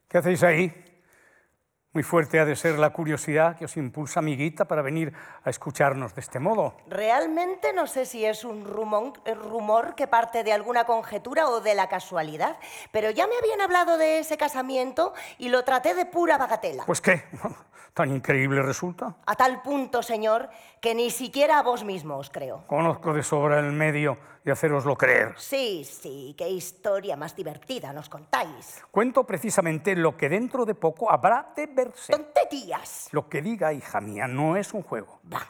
¿Qué 0.09 0.18
hacéis 0.18 0.42
ahí? 0.44 0.83
Muy 1.94 2.02
fuerte 2.02 2.40
ha 2.40 2.44
de 2.44 2.57
ser 2.57 2.76
la 2.80 2.90
curiosidad 2.90 3.57
que 3.57 3.66
os 3.66 3.76
impulsa, 3.76 4.18
amiguita, 4.18 4.64
para 4.64 4.83
venir 4.83 5.12
a 5.44 5.48
escucharnos 5.48 6.12
de 6.12 6.22
este 6.22 6.40
modo. 6.40 6.74
Realmente 6.88 7.72
no 7.72 7.87
sé 7.87 8.04
si 8.04 8.24
es 8.24 8.44
un 8.44 8.64
rumón- 8.66 9.16
eh, 9.24 9.33
rumor 9.33 9.94
que 9.94 10.09
parte 10.09 10.42
de 10.42 10.52
alguna 10.52 10.87
conjetura 10.87 11.46
o 11.48 11.61
de 11.61 11.76
la 11.76 11.88
casualidad, 11.88 12.57
pero 12.90 13.11
ya 13.11 13.28
me 13.28 13.37
habían 13.38 13.61
hablado 13.61 13.96
de 13.96 14.18
ese 14.18 14.37
casamiento 14.37 15.14
y 15.38 15.50
lo 15.50 15.62
traté 15.62 15.94
de 15.94 16.04
pura 16.04 16.37
bagatela. 16.37 16.83
Pues 16.85 17.00
qué, 17.00 17.22
tan 17.94 18.11
increíble 18.11 18.61
resulta. 18.62 19.14
A 19.24 19.37
tal 19.37 19.62
punto, 19.62 20.02
señor, 20.02 20.50
que 20.80 20.96
ni 20.96 21.11
siquiera 21.11 21.61
a 21.61 21.62
vos 21.62 21.85
mismo 21.85 22.16
os 22.16 22.28
creo. 22.28 22.64
Conozco 22.66 23.12
de 23.14 23.22
sobra 23.22 23.61
el 23.61 23.70
medio 23.70 24.18
de 24.44 24.52
haceroslo 24.52 24.94
creer. 24.94 25.35
Sí, 25.38 25.85
sí, 25.85 26.35
qué 26.37 26.46
historia 26.48 27.16
más 27.16 27.35
divertida 27.35 27.92
nos 27.94 28.11
contáis. 28.11 28.83
Cuento 28.90 29.24
precisamente 29.24 29.96
lo 29.96 30.16
que 30.16 30.28
dentro 30.28 30.66
de 30.66 30.74
poco 30.74 31.11
habrá 31.11 31.52
de 31.57 31.66
verse. 31.66 32.12
Tonterías. 32.12 33.09
Lo 33.12 33.28
que 33.28 33.40
diga, 33.40 33.72
hija 33.72 34.00
mía, 34.02 34.26
no 34.28 34.57
es 34.57 34.74
un 34.74 34.83
juego. 34.83 35.18
Bah. 35.22 35.46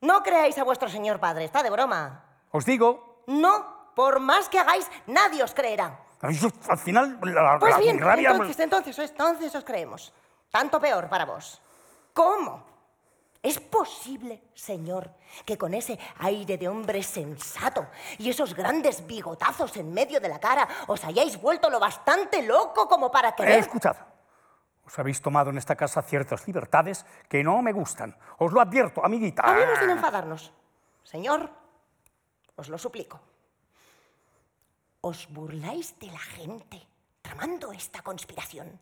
No 0.00 0.22
creáis 0.22 0.56
a 0.56 0.64
vuestro 0.64 0.88
señor 0.88 1.20
padre, 1.20 1.44
está 1.44 1.62
de 1.62 1.70
broma. 1.70 2.24
Os 2.50 2.64
digo, 2.64 3.22
No, 3.26 3.92
por 3.94 4.18
más 4.20 4.48
que 4.48 4.58
hagáis, 4.58 4.90
nadie 5.06 5.42
os 5.42 5.52
creerá. 5.52 6.00
al 6.20 6.78
final, 6.78 7.18
la, 7.22 7.58
Pues 7.58 7.76
bien, 7.78 7.98
rabia... 8.00 8.30
entonces, 8.30 8.58
entonces, 8.60 8.98
entonces 8.98 9.54
os 9.54 9.64
creemos. 9.64 10.12
Tanto 10.50 10.80
peor 10.80 11.08
para 11.08 11.26
vos. 11.26 11.60
¿Cómo? 12.14 12.75
¿Es 13.46 13.60
posible, 13.60 14.42
señor, 14.54 15.08
que 15.44 15.56
con 15.56 15.72
ese 15.72 15.96
aire 16.18 16.58
de 16.58 16.66
hombre 16.66 17.00
sensato 17.00 17.86
y 18.18 18.28
esos 18.28 18.54
grandes 18.54 19.06
bigotazos 19.06 19.76
en 19.76 19.94
medio 19.94 20.18
de 20.18 20.28
la 20.28 20.40
cara 20.40 20.66
os 20.88 21.04
hayáis 21.04 21.40
vuelto 21.40 21.70
lo 21.70 21.78
bastante 21.78 22.42
loco 22.42 22.88
como 22.88 23.08
para 23.08 23.28
Eh, 23.28 23.34
querer... 23.36 23.58
escuchad, 23.60 23.94
os 24.84 24.98
habéis 24.98 25.22
tomado 25.22 25.50
en 25.50 25.58
esta 25.58 25.76
casa 25.76 26.02
ciertas 26.02 26.44
libertades 26.48 27.06
que 27.28 27.44
no 27.44 27.62
me 27.62 27.70
gustan. 27.72 28.16
Os 28.38 28.52
lo 28.52 28.60
advierto, 28.60 29.04
amiguita. 29.04 29.42
Hablemos 29.42 29.78
sin 29.78 29.90
enfadarnos. 29.90 30.52
Señor, 31.04 31.48
os 32.56 32.68
lo 32.68 32.78
suplico. 32.78 33.20
Os 35.02 35.28
burláis 35.30 35.96
de 36.00 36.08
la 36.10 36.18
gente 36.18 36.82
tramando 37.22 37.70
esta 37.70 38.02
conspiración. 38.02 38.80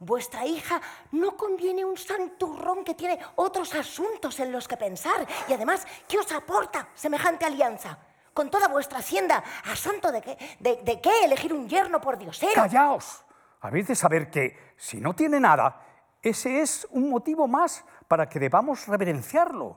Vuestra 0.00 0.46
hija 0.46 0.80
no 1.12 1.36
conviene 1.36 1.84
un 1.84 1.94
santurrón 1.94 2.84
que 2.84 2.94
tiene 2.94 3.18
otros 3.36 3.74
asuntos 3.74 4.40
en 4.40 4.50
los 4.50 4.66
que 4.66 4.78
pensar. 4.78 5.26
Y 5.46 5.52
además, 5.52 5.86
¿qué 6.08 6.18
os 6.18 6.32
aporta 6.32 6.88
semejante 6.94 7.44
alianza? 7.44 7.98
Con 8.32 8.48
toda 8.48 8.68
vuestra 8.68 9.00
hacienda, 9.00 9.44
¿a 9.70 9.76
santo 9.76 10.10
de 10.10 10.22
qué, 10.22 10.38
de, 10.58 11.00
qué 11.02 11.24
elegir 11.24 11.52
un 11.52 11.68
yerno 11.68 12.00
por 12.00 12.16
diosero? 12.16 12.54
Callaos. 12.54 13.26
Habéis 13.60 13.88
de 13.88 13.94
saber 13.94 14.30
que, 14.30 14.74
si 14.78 15.02
no 15.02 15.14
tiene 15.14 15.38
nada, 15.38 15.82
ese 16.22 16.62
es 16.62 16.88
un 16.92 17.10
motivo 17.10 17.46
más 17.46 17.84
para 18.08 18.26
que 18.26 18.40
debamos 18.40 18.88
reverenciarlo. 18.88 19.76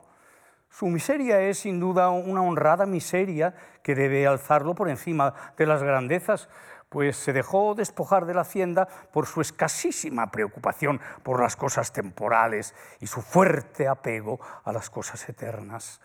Su 0.70 0.86
miseria 0.86 1.38
es 1.42 1.58
sin 1.58 1.78
duda 1.78 2.08
una 2.08 2.40
honrada 2.40 2.86
miseria 2.86 3.54
que 3.82 3.94
debe 3.94 4.26
alzarlo 4.26 4.74
por 4.74 4.88
encima 4.88 5.34
de 5.58 5.66
las 5.66 5.82
grandezas, 5.82 6.48
pues 6.94 7.16
se 7.16 7.32
dejó 7.32 7.74
despojar 7.74 8.24
de 8.24 8.34
la 8.34 8.42
hacienda 8.42 8.86
por 9.12 9.26
su 9.26 9.40
escasísima 9.40 10.30
preocupación 10.30 11.00
por 11.24 11.42
las 11.42 11.56
cosas 11.56 11.92
temporales 11.92 12.72
y 13.00 13.08
su 13.08 13.20
fuerte 13.20 13.88
apego 13.88 14.38
a 14.62 14.72
las 14.72 14.90
cosas 14.90 15.28
eternas. 15.28 16.00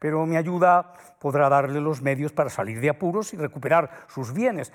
Pero 0.00 0.26
mi 0.26 0.36
ayuda 0.36 0.94
podrá 1.20 1.48
darle 1.48 1.80
los 1.80 2.02
medios 2.02 2.32
para 2.32 2.50
salir 2.50 2.80
de 2.80 2.90
apuros 2.90 3.34
y 3.34 3.36
recuperar 3.36 3.88
sus 4.08 4.32
bienes. 4.32 4.72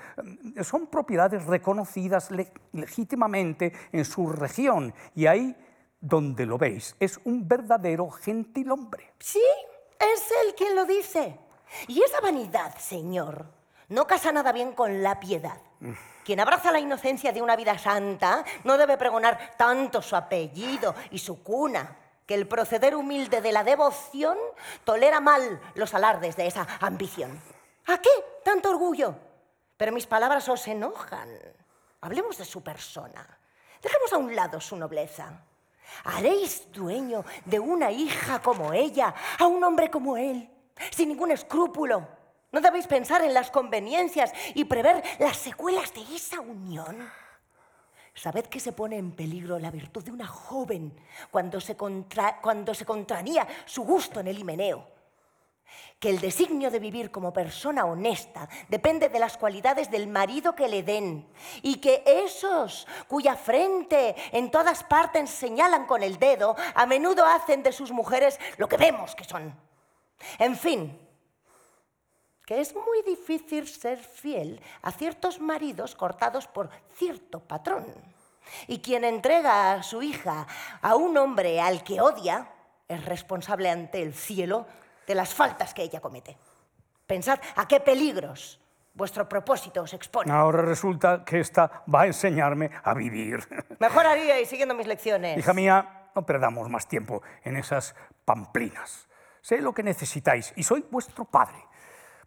Eh, 0.56 0.64
Son 0.64 0.86
propiedades 0.86 1.44
reconocidas 1.44 2.30
le- 2.30 2.50
legítimamente 2.72 3.74
en 3.92 4.06
su 4.06 4.32
región 4.32 4.94
y 5.14 5.26
ahí 5.26 5.54
donde 6.00 6.46
lo 6.46 6.56
veis 6.56 6.96
es 6.98 7.20
un 7.24 7.46
verdadero 7.46 8.08
gentilhombre. 8.10 9.12
Sí, 9.18 9.42
es 10.00 10.30
él 10.46 10.54
quien 10.56 10.74
lo 10.74 10.86
dice. 10.86 11.38
Y 11.88 12.02
esa 12.02 12.22
vanidad, 12.22 12.74
señor, 12.78 13.60
no 13.92 14.06
casa 14.06 14.32
nada 14.32 14.52
bien 14.52 14.72
con 14.72 15.02
la 15.02 15.20
piedad. 15.20 15.58
Quien 16.24 16.40
abraza 16.40 16.72
la 16.72 16.80
inocencia 16.80 17.30
de 17.30 17.42
una 17.42 17.56
vida 17.56 17.78
santa 17.78 18.42
no 18.64 18.78
debe 18.78 18.96
pregonar 18.96 19.52
tanto 19.58 20.00
su 20.00 20.16
apellido 20.16 20.94
y 21.10 21.18
su 21.18 21.42
cuna, 21.42 21.96
que 22.24 22.34
el 22.34 22.48
proceder 22.48 22.94
humilde 22.96 23.42
de 23.42 23.52
la 23.52 23.64
devoción 23.64 24.38
tolera 24.84 25.20
mal 25.20 25.60
los 25.74 25.92
alardes 25.92 26.36
de 26.36 26.46
esa 26.46 26.66
ambición. 26.80 27.38
¿A 27.86 27.98
qué 27.98 28.10
tanto 28.42 28.70
orgullo? 28.70 29.14
Pero 29.76 29.92
mis 29.92 30.06
palabras 30.06 30.48
os 30.48 30.66
enojan. 30.68 31.28
Hablemos 32.00 32.38
de 32.38 32.46
su 32.46 32.62
persona. 32.62 33.26
Dejemos 33.82 34.12
a 34.12 34.18
un 34.18 34.34
lado 34.34 34.60
su 34.60 34.76
nobleza. 34.76 35.44
¿Haréis 36.04 36.72
dueño 36.72 37.24
de 37.44 37.58
una 37.58 37.90
hija 37.90 38.40
como 38.40 38.72
ella, 38.72 39.14
a 39.38 39.46
un 39.46 39.62
hombre 39.62 39.90
como 39.90 40.16
él, 40.16 40.48
sin 40.90 41.08
ningún 41.08 41.32
escrúpulo? 41.32 42.21
¿No 42.52 42.60
debéis 42.60 42.86
pensar 42.86 43.22
en 43.22 43.32
las 43.32 43.50
conveniencias 43.50 44.32
y 44.54 44.64
prever 44.64 45.02
las 45.18 45.38
secuelas 45.38 45.92
de 45.94 46.02
esa 46.14 46.40
unión? 46.40 47.10
Sabed 48.14 48.44
que 48.44 48.60
se 48.60 48.72
pone 48.72 48.98
en 48.98 49.12
peligro 49.12 49.58
la 49.58 49.70
virtud 49.70 50.04
de 50.04 50.12
una 50.12 50.26
joven 50.26 50.94
cuando 51.30 51.62
se, 51.62 51.76
cuando 51.76 52.74
se 52.74 52.84
su 53.64 53.84
gusto 53.84 54.20
en 54.20 54.28
el 54.28 54.38
himeneo. 54.38 54.86
Que 55.98 56.10
el 56.10 56.20
designio 56.20 56.70
de 56.70 56.78
vivir 56.78 57.10
como 57.10 57.32
persona 57.32 57.86
honesta 57.86 58.46
depende 58.68 59.08
de 59.08 59.18
las 59.18 59.38
cualidades 59.38 59.90
del 59.90 60.08
marido 60.08 60.54
que 60.54 60.68
le 60.68 60.82
den 60.82 61.26
y 61.62 61.76
que 61.76 62.02
esos 62.04 62.86
cuya 63.08 63.34
frente 63.34 64.14
en 64.32 64.50
todas 64.50 64.84
partes 64.84 65.30
señalan 65.30 65.86
con 65.86 66.02
el 66.02 66.18
dedo 66.18 66.54
a 66.74 66.84
menudo 66.84 67.24
hacen 67.24 67.62
de 67.62 67.72
sus 67.72 67.92
mujeres 67.92 68.38
lo 68.58 68.68
que 68.68 68.76
vemos 68.76 69.14
que 69.14 69.24
son. 69.24 69.58
En 70.38 70.54
fin, 70.54 70.98
que 72.46 72.60
es 72.60 72.74
muy 72.74 73.02
difícil 73.06 73.68
ser 73.68 73.98
fiel 73.98 74.60
a 74.82 74.92
ciertos 74.92 75.40
maridos 75.40 75.94
cortados 75.94 76.46
por 76.46 76.70
cierto 76.94 77.40
patrón. 77.40 77.86
Y 78.66 78.80
quien 78.80 79.04
entrega 79.04 79.72
a 79.72 79.82
su 79.82 80.02
hija 80.02 80.46
a 80.80 80.96
un 80.96 81.16
hombre 81.16 81.60
al 81.60 81.84
que 81.84 82.00
odia 82.00 82.48
es 82.88 83.04
responsable 83.04 83.70
ante 83.70 84.02
el 84.02 84.14
cielo 84.14 84.66
de 85.06 85.14
las 85.14 85.32
faltas 85.32 85.72
que 85.72 85.82
ella 85.82 86.00
comete. 86.00 86.36
Pensad 87.06 87.38
a 87.56 87.66
qué 87.68 87.80
peligros 87.80 88.60
vuestro 88.94 89.28
propósito 89.28 89.82
os 89.82 89.94
expone. 89.94 90.32
Ahora 90.32 90.62
resulta 90.62 91.24
que 91.24 91.40
esta 91.40 91.84
va 91.92 92.02
a 92.02 92.06
enseñarme 92.06 92.70
a 92.82 92.94
vivir. 92.94 93.40
Mejor 93.78 94.06
haríais 94.06 94.48
siguiendo 94.48 94.74
mis 94.74 94.86
lecciones. 94.86 95.38
Hija 95.38 95.52
mía, 95.52 96.08
no 96.14 96.26
perdamos 96.26 96.68
más 96.68 96.86
tiempo 96.86 97.22
en 97.44 97.56
esas 97.56 97.94
pamplinas. 98.24 99.08
Sé 99.40 99.60
lo 99.60 99.72
que 99.72 99.82
necesitáis 99.82 100.52
y 100.56 100.62
soy 100.62 100.84
vuestro 100.90 101.24
padre. 101.24 101.58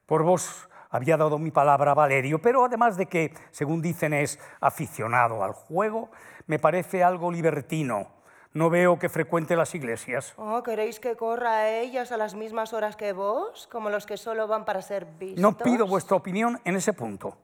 Por 0.06 0.24
vos 0.24 0.70
había 0.90 1.18
dado 1.18 1.38
mi 1.40 1.52
palabra 1.52 1.92
a 1.92 1.96
Valerio, 1.96 2.40
pero 2.40 2.64
además 2.64 2.98
de 2.98 3.08
que, 3.08 3.34
según 3.52 3.82
dicen, 3.82 4.14
es 4.14 4.40
aficionado 4.62 5.44
al 5.44 5.54
juego, 5.54 6.10
me 6.48 6.60
parece 6.60 7.04
algo 7.04 7.32
libertino. 7.32 8.08
No 8.54 8.70
veo 8.70 8.98
que 8.98 9.10
frecuente 9.10 9.58
las 9.58 9.76
iglesias. 9.76 10.34
Oh, 10.38 10.64
¿Queréis 10.64 11.02
que 11.02 11.18
corra 11.18 11.58
a 11.58 11.70
ellas 11.70 12.14
a 12.14 12.18
las 12.18 12.36
mismas 12.36 12.72
horas 12.72 12.96
que 12.96 13.12
vos, 13.12 13.68
como 13.70 13.90
los 13.90 14.06
que 14.06 14.16
solo 14.16 14.48
van 14.48 14.64
para 14.64 14.82
ser 14.82 15.06
vistos? 15.06 15.42
No 15.42 15.58
pido 15.58 15.86
vuestra 15.86 16.16
opinión 16.16 16.62
en 16.64 16.78
ese 16.78 16.94
punto. 16.94 17.38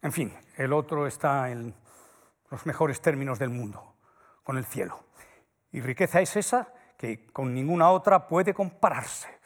En 0.00 0.12
fin, 0.12 0.32
el 0.56 0.72
otro 0.72 1.06
está 1.06 1.50
en 1.50 1.74
los 2.50 2.64
mejores 2.64 3.02
términos 3.02 3.38
del 3.38 3.50
mundo, 3.50 3.96
con 4.44 4.56
el 4.56 4.64
cielo. 4.64 5.00
Y 5.72 5.80
riqueza 5.80 6.20
es 6.20 6.36
esa 6.36 6.72
que 6.96 7.26
con 7.26 7.52
ninguna 7.52 7.90
otra 7.90 8.26
puede 8.26 8.54
compararse. 8.54 9.37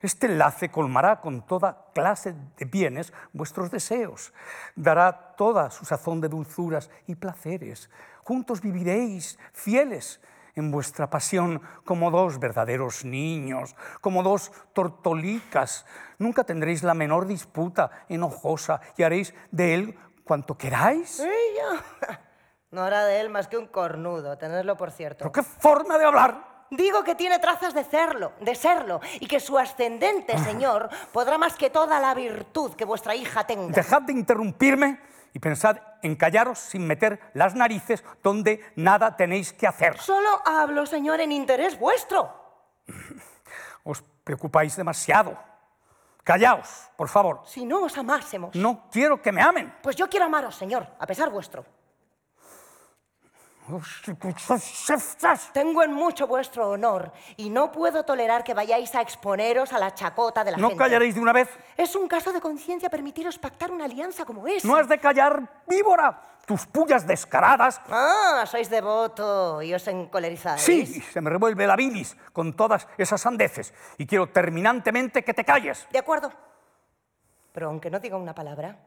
Este 0.00 0.26
enlace 0.26 0.70
colmará 0.70 1.20
con 1.20 1.44
toda 1.44 1.86
clase 1.92 2.34
de 2.56 2.64
bienes 2.64 3.12
vuestros 3.32 3.70
deseos, 3.70 4.32
dará 4.76 5.34
toda 5.36 5.70
su 5.70 5.84
sazón 5.84 6.20
de 6.20 6.28
dulzuras 6.28 6.88
y 7.06 7.16
placeres. 7.16 7.90
Juntos 8.22 8.60
viviréis 8.60 9.38
fieles 9.52 10.20
en 10.54 10.70
vuestra 10.70 11.10
pasión 11.10 11.62
como 11.84 12.10
dos 12.10 12.38
verdaderos 12.38 13.04
niños, 13.04 13.74
como 14.00 14.22
dos 14.22 14.52
tortolicas. 14.72 15.84
Nunca 16.18 16.44
tendréis 16.44 16.82
la 16.82 16.94
menor 16.94 17.26
disputa 17.26 17.90
enojosa 18.08 18.80
y 18.96 19.02
haréis 19.02 19.34
de 19.50 19.74
él 19.74 19.98
cuanto 20.24 20.56
queráis. 20.56 21.22
No 22.70 22.82
hará 22.82 23.06
de 23.06 23.22
él 23.22 23.30
más 23.30 23.48
que 23.48 23.56
un 23.56 23.66
cornudo, 23.66 24.36
tenedlo 24.36 24.76
por 24.76 24.90
cierto. 24.90 25.20
¿Pero 25.20 25.32
qué 25.32 25.42
forma 25.42 25.96
de 25.96 26.04
hablar? 26.04 26.47
Digo 26.70 27.02
que 27.02 27.14
tiene 27.14 27.38
trazas 27.38 27.72
de 27.72 27.84
serlo, 27.84 28.32
de 28.40 28.54
serlo, 28.54 29.00
y 29.20 29.26
que 29.26 29.40
su 29.40 29.58
ascendente, 29.58 30.34
ah. 30.34 30.44
señor, 30.44 30.88
podrá 31.12 31.38
más 31.38 31.54
que 31.54 31.70
toda 31.70 31.98
la 31.98 32.14
virtud 32.14 32.74
que 32.74 32.84
vuestra 32.84 33.14
hija 33.14 33.46
tenga. 33.46 33.74
Dejad 33.74 34.02
de 34.02 34.12
interrumpirme 34.12 35.00
y 35.32 35.38
pensad 35.38 35.78
en 36.02 36.16
callaros 36.16 36.58
sin 36.58 36.86
meter 36.86 37.20
las 37.34 37.54
narices 37.54 38.04
donde 38.22 38.64
nada 38.76 39.16
tenéis 39.16 39.52
que 39.52 39.66
hacer. 39.66 39.98
Solo 39.98 40.42
hablo, 40.44 40.84
señor, 40.84 41.20
en 41.20 41.32
interés 41.32 41.78
vuestro. 41.78 42.32
Os 43.84 44.02
preocupáis 44.24 44.76
demasiado. 44.76 45.38
Callaos, 46.22 46.90
por 46.96 47.08
favor. 47.08 47.40
Si 47.46 47.64
no 47.64 47.84
os 47.84 47.96
amásemos. 47.96 48.54
No 48.54 48.90
quiero 48.90 49.22
que 49.22 49.32
me 49.32 49.40
amen. 49.40 49.74
Pues 49.82 49.96
yo 49.96 50.10
quiero 50.10 50.26
amaros, 50.26 50.54
señor, 50.54 50.86
a 50.98 51.06
pesar 51.06 51.30
vuestro. 51.30 51.64
Tengo 55.52 55.82
en 55.82 55.92
mucho 55.92 56.26
vuestro 56.26 56.70
honor 56.70 57.12
y 57.36 57.50
no 57.50 57.70
puedo 57.70 58.04
tolerar 58.04 58.42
que 58.44 58.54
vayáis 58.54 58.94
a 58.94 59.02
exponeros 59.02 59.72
a 59.72 59.78
la 59.78 59.94
chacota 59.94 60.44
de 60.44 60.52
la 60.52 60.56
gente. 60.58 60.74
¿No 60.74 60.78
callaréis 60.78 61.14
de 61.14 61.20
una 61.20 61.32
vez? 61.32 61.48
Es 61.76 61.94
un 61.94 62.08
caso 62.08 62.32
de 62.32 62.40
conciencia 62.40 62.88
permitiros 62.88 63.38
pactar 63.38 63.70
una 63.70 63.84
alianza 63.84 64.24
como 64.24 64.46
esa. 64.46 64.66
No 64.66 64.76
has 64.76 64.88
de 64.88 64.98
callar, 64.98 65.62
víbora. 65.66 66.20
Tus 66.46 66.64
pullas 66.64 67.06
descaradas. 67.06 67.80
Ah, 67.90 68.44
sois 68.46 68.70
devoto 68.70 69.60
y 69.60 69.74
os 69.74 69.86
encolerizáis. 69.86 70.62
Sí, 70.62 70.86
se 70.86 71.20
me 71.20 71.28
revuelve 71.28 71.66
la 71.66 71.76
bilis 71.76 72.16
con 72.32 72.56
todas 72.56 72.88
esas 72.96 73.20
sandeces 73.20 73.74
y 73.98 74.06
quiero 74.06 74.30
terminantemente 74.30 75.22
que 75.22 75.34
te 75.34 75.44
calles. 75.44 75.86
De 75.92 75.98
acuerdo. 75.98 76.32
Pero 77.52 77.68
aunque 77.68 77.90
no 77.90 78.00
diga 78.00 78.16
una 78.16 78.34
palabra, 78.34 78.78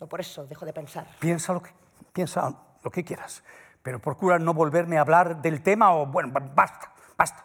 no 0.00 0.08
por 0.08 0.20
eso 0.20 0.46
dejo 0.46 0.66
de 0.66 0.72
pensar. 0.72 1.06
Piensa 1.20 1.52
lo 1.52 1.62
que, 1.62 1.70
piensa 2.12 2.52
lo 2.82 2.90
que 2.90 3.04
quieras 3.04 3.44
pero 3.82 3.98
procura 3.98 4.38
no 4.38 4.54
volverme 4.54 4.98
a 4.98 5.02
hablar 5.02 5.42
del 5.42 5.62
tema 5.62 5.94
o, 5.94 6.06
bueno, 6.06 6.30
basta, 6.32 6.92
basta. 7.16 7.44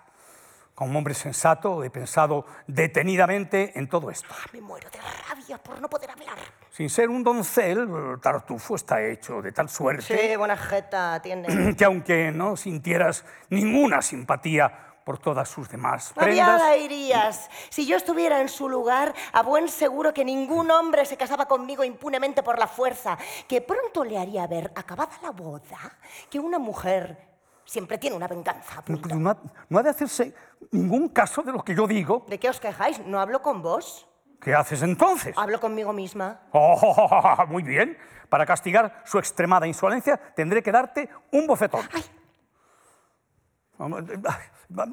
Como 0.74 0.98
hombre 0.98 1.14
sensato 1.14 1.84
he 1.86 1.90
pensado 1.90 2.46
detenidamente 2.68 3.80
en 3.80 3.88
todo 3.88 4.12
esto. 4.12 4.28
Ah, 4.32 4.46
me 4.52 4.60
muero 4.60 4.90
de 4.90 5.00
rabia 5.30 5.58
por 5.58 5.80
no 5.80 5.90
poder 5.90 6.12
hablar. 6.12 6.38
Sin 6.70 6.90
ser 6.90 7.10
un 7.10 7.24
doncel, 7.24 7.88
Tartufo 8.22 8.76
está 8.76 9.02
hecho 9.02 9.42
de 9.42 9.54
tal 9.54 9.70
suerte... 9.70 10.02
Sí, 10.02 10.36
buena 10.36 10.58
jeta 10.58 11.22
tiene. 11.22 11.76
Que 11.78 11.86
aunque 11.86 12.32
no 12.34 12.58
sintieras 12.58 13.24
ninguna 13.50 14.02
simpatía 14.02 14.95
por 15.06 15.20
todas 15.20 15.48
sus 15.48 15.70
demás 15.70 16.12
prendas. 16.16 16.62
irías. 16.80 17.50
Si 17.70 17.86
yo 17.86 17.96
estuviera 17.96 18.42
en 18.42 18.50
su 18.50 18.68
lugar, 18.68 19.14
a 19.32 19.44
buen 19.44 19.70
seguro 19.70 20.12
que 20.14 20.26
ningún 20.26 20.72
hombre 20.72 21.06
se 21.06 21.16
casaba 21.16 21.46
conmigo 21.46 21.84
impunemente 21.84 22.42
por 22.42 22.58
la 22.58 22.68
fuerza, 22.68 23.16
que 23.48 23.62
pronto 23.62 24.04
le 24.04 24.18
haría 24.18 24.48
ver, 24.48 24.72
acabada 24.76 25.12
la 25.22 25.30
boda, 25.30 26.00
que 26.28 26.40
una 26.40 26.58
mujer 26.58 27.18
siempre 27.64 28.00
tiene 28.00 28.16
una 28.16 28.28
venganza. 28.28 28.84
No, 28.88 29.38
no, 29.70 29.80
ha 29.80 29.84
de 29.84 29.90
hacerse 29.92 30.34
ningún 30.72 31.10
caso 31.10 31.44
de 31.44 31.52
lo 31.52 31.64
que 31.64 31.76
yo 31.76 31.86
digo. 31.86 32.26
¿De 32.28 32.40
qué 32.40 32.50
os 32.50 32.60
quejáis? 32.60 33.00
¿No 33.06 33.20
hablo 33.20 33.44
con 33.44 33.62
vos? 33.62 34.08
¿Qué 34.42 34.56
haces 34.56 34.82
entonces? 34.82 35.36
Hablo 35.38 35.60
conmigo 35.60 35.94
misma. 35.94 36.42
Oh, 36.52 37.46
muy 37.48 37.62
bien. 37.62 37.96
Para 38.28 38.44
castigar 38.44 39.04
su 39.06 39.20
extremada 39.20 39.68
insolencia 39.68 40.18
tendré 40.18 40.64
que 40.64 40.72
darte 40.72 41.08
un 41.32 41.46
bofetón. 41.46 41.88
Ay. 41.94 42.04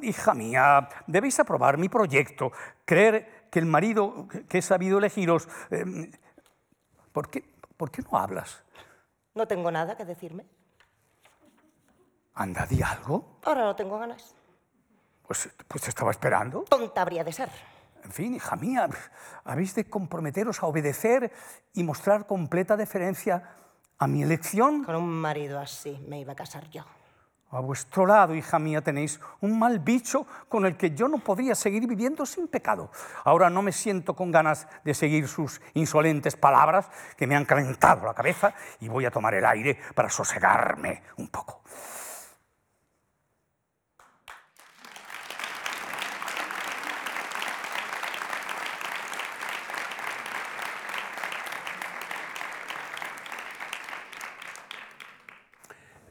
Hija 0.02 0.34
mía, 0.34 0.88
debéis 1.06 1.38
aprobar 1.40 1.78
mi 1.78 1.88
proyecto, 1.88 2.52
creer 2.84 3.48
que 3.50 3.58
el 3.58 3.66
marido 3.66 4.28
que 4.48 4.58
he 4.58 4.62
sabido 4.62 4.98
elegiros... 4.98 5.48
Em, 5.70 6.10
¿por, 7.12 7.28
qué, 7.28 7.44
¿Por 7.76 7.90
qué 7.90 8.02
no 8.02 8.18
hablas? 8.18 8.62
No 9.34 9.46
tengo 9.46 9.70
nada 9.70 9.96
que 9.96 10.04
decirme. 10.04 10.46
Anda, 12.34 12.66
di 12.66 12.82
algo. 12.82 13.38
Ahora 13.44 13.64
no 13.64 13.76
tengo 13.76 13.98
ganas. 13.98 14.34
Pues, 15.26 15.48
pues 15.68 15.82
te 15.82 15.90
estaba 15.90 16.10
esperando. 16.10 16.62
Tonta 16.62 17.02
habría 17.02 17.24
de 17.24 17.32
ser. 17.32 17.50
En 18.04 18.10
fin, 18.10 18.34
hija 18.34 18.56
mía, 18.56 18.88
habéis 19.44 19.74
de 19.74 19.88
comprometeros 19.88 20.62
a 20.62 20.66
obedecer 20.66 21.32
y 21.72 21.84
mostrar 21.84 22.26
completa 22.26 22.76
deferencia 22.76 23.50
a 23.98 24.06
mi 24.06 24.22
elección. 24.22 24.84
Con 24.84 24.96
un 24.96 25.08
marido 25.08 25.60
así 25.60 26.04
me 26.08 26.18
iba 26.20 26.32
a 26.32 26.36
casar 26.36 26.68
yo. 26.70 26.84
A 27.52 27.60
vuestro 27.60 28.06
lado, 28.06 28.34
hija 28.34 28.58
mía, 28.58 28.80
tenéis 28.80 29.20
un 29.42 29.58
mal 29.58 29.78
bicho 29.78 30.26
con 30.48 30.64
el 30.64 30.74
que 30.74 30.92
yo 30.92 31.06
no 31.06 31.18
podría 31.18 31.54
seguir 31.54 31.86
viviendo 31.86 32.24
sin 32.24 32.48
pecado. 32.48 32.90
Ahora 33.24 33.50
no 33.50 33.60
me 33.60 33.72
siento 33.72 34.16
con 34.16 34.30
ganas 34.30 34.66
de 34.84 34.94
seguir 34.94 35.28
sus 35.28 35.60
insolentes 35.74 36.34
palabras 36.34 36.88
que 37.14 37.26
me 37.26 37.36
han 37.36 37.44
calentado 37.44 38.06
la 38.06 38.14
cabeza 38.14 38.54
y 38.80 38.88
voy 38.88 39.04
a 39.04 39.10
tomar 39.10 39.34
el 39.34 39.44
aire 39.44 39.78
para 39.94 40.08
sosegarme 40.08 41.02
un 41.18 41.28
poco. 41.28 41.60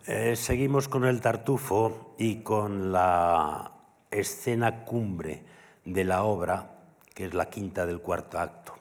Eh, 0.08 0.36
seguimos 0.36 0.88
con 0.88 1.06
el 1.06 1.22
tartufo 1.22 2.16
y 2.18 2.38
con 2.38 2.92
la 2.92 3.72
escena 4.10 4.84
cumbre 4.84 5.44
de 5.86 6.04
la 6.04 6.24
obra, 6.24 6.72
que 7.14 7.26
es 7.26 7.36
la 7.36 7.52
quinta 7.52 7.86
del 7.86 8.02
cuarto 8.02 8.40
acto. 8.40 8.74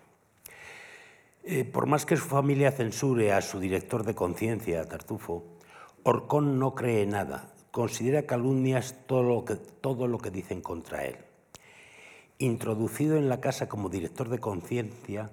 Eh, 1.44 1.66
por 1.66 1.84
más 1.84 2.06
que 2.06 2.16
su 2.16 2.24
familia 2.24 2.72
censure 2.72 3.34
a 3.34 3.42
su 3.42 3.60
director 3.60 4.04
de 4.04 4.14
conciencia, 4.14 4.86
Tartufo, 4.86 5.44
Orcón 6.04 6.58
no 6.58 6.74
cree 6.74 7.04
nada, 7.04 7.52
considera 7.70 8.22
calumnias 8.22 8.94
todo 9.06 9.22
lo, 9.22 9.44
que, 9.44 9.56
todo 9.56 10.06
lo 10.06 10.16
que 10.16 10.30
dicen 10.30 10.62
contra 10.62 11.04
él. 11.04 11.16
Introducido 12.38 13.18
en 13.18 13.28
la 13.28 13.42
casa 13.42 13.68
como 13.68 13.90
director 13.90 14.30
de 14.30 14.38
conciencia, 14.38 15.30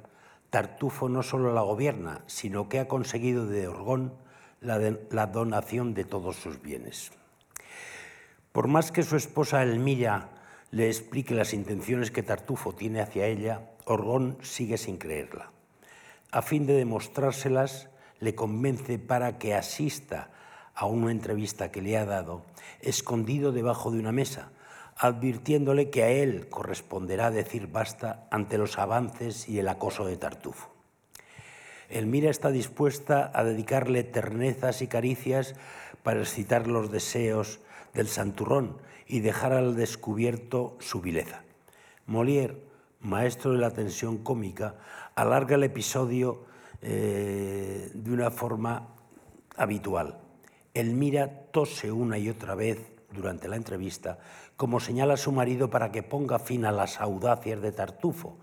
Tartufo 0.50 1.08
no 1.08 1.24
solo 1.24 1.54
la 1.54 1.62
gobierna, 1.62 2.24
sino 2.28 2.68
que 2.68 2.80
ha 2.80 2.90
conseguido 2.90 3.46
de 3.46 3.70
Orgón 3.70 4.27
la, 4.62 5.28
donación 5.28 5.94
de 5.94 6.04
todos 6.04 6.36
sus 6.36 6.62
bienes. 6.62 7.12
Por 8.52 8.68
más 8.68 8.92
que 8.92 9.04
su 9.04 9.16
esposa 9.16 9.64
Elmira 9.64 10.30
le 10.72 10.88
explique 10.88 11.36
las 11.36 11.54
intenciones 11.54 12.12
que 12.12 12.24
Tartufo 12.24 12.74
tiene 12.74 13.02
hacia 13.02 13.28
ella, 13.28 13.70
Orgón 13.86 14.38
sigue 14.42 14.78
sin 14.78 14.98
creerla. 14.98 15.52
A 16.32 16.42
fin 16.42 16.66
de 16.66 16.74
demostrárselas, 16.74 17.90
le 18.20 18.36
convence 18.36 18.98
para 19.00 19.38
que 19.38 19.54
asista 19.54 20.32
a 20.74 20.86
una 20.86 21.12
entrevista 21.12 21.72
que 21.72 21.82
le 21.82 21.98
ha 21.98 22.06
dado, 22.06 22.44
escondido 22.82 23.52
debajo 23.52 23.92
de 23.92 24.00
una 24.00 24.12
mesa, 24.12 24.52
advirtiéndole 24.98 25.90
que 25.90 26.04
a 26.04 26.10
él 26.10 26.50
corresponderá 26.50 27.32
decir 27.32 27.68
basta 27.68 28.28
ante 28.32 28.58
los 28.58 28.78
avances 28.80 29.48
y 29.48 29.60
el 29.60 29.68
acoso 29.70 30.06
de 30.06 30.18
Tartufo. 30.18 30.77
Elmira 31.90 32.30
está 32.30 32.52
dispuesta 32.52 33.32
a 33.34 33.44
dedicarle 33.44 34.04
ternezas 34.04 34.82
y 34.82 34.88
caricias 34.88 35.56
para 36.04 36.20
excitar 36.20 36.68
los 36.68 36.92
deseos 36.92 37.60
del 37.94 38.08
santurrón 38.08 38.78
y 39.08 39.22
dejar 39.22 39.54
al 39.54 39.76
descubierto 39.76 40.78
su 40.80 41.02
vileza. 41.02 41.44
Molière, 42.08 42.58
maestro 43.02 43.54
de 43.54 43.60
la 43.60 43.72
tensión 43.72 44.18
cómica, 44.18 44.76
alarga 45.16 45.56
el 45.56 45.64
episodio 45.64 46.46
eh, 46.82 47.90
de 47.94 48.12
una 48.12 48.32
forma 48.32 48.88
habitual. 49.56 50.20
Elmira 50.74 51.28
tose 51.52 51.92
una 51.92 52.18
y 52.18 52.30
otra 52.30 52.56
vez 52.56 52.80
durante 53.12 53.48
la 53.48 53.56
entrevista, 53.56 54.20
como 54.56 54.80
señala 54.80 55.16
a 55.16 55.18
su 55.18 55.32
marido 55.32 55.70
para 55.70 55.92
que 55.92 56.04
ponga 56.04 56.40
fin 56.40 56.66
a 56.66 56.72
las 56.72 57.02
audacias 57.02 57.62
de 57.62 57.72
Tartufo. 57.72 58.38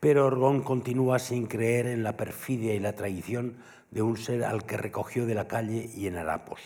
Pero 0.00 0.26
Orgón 0.26 0.62
continúa 0.62 1.18
sin 1.18 1.46
creer 1.46 1.86
en 1.86 2.02
la 2.02 2.16
perfidia 2.16 2.74
y 2.74 2.80
la 2.80 2.94
traición 2.94 3.58
de 3.90 4.00
un 4.00 4.16
ser 4.16 4.44
al 4.44 4.64
que 4.64 4.78
recogió 4.78 5.26
de 5.26 5.34
la 5.34 5.46
calle 5.46 5.90
y 5.94 6.06
en 6.06 6.16
harapos. 6.16 6.60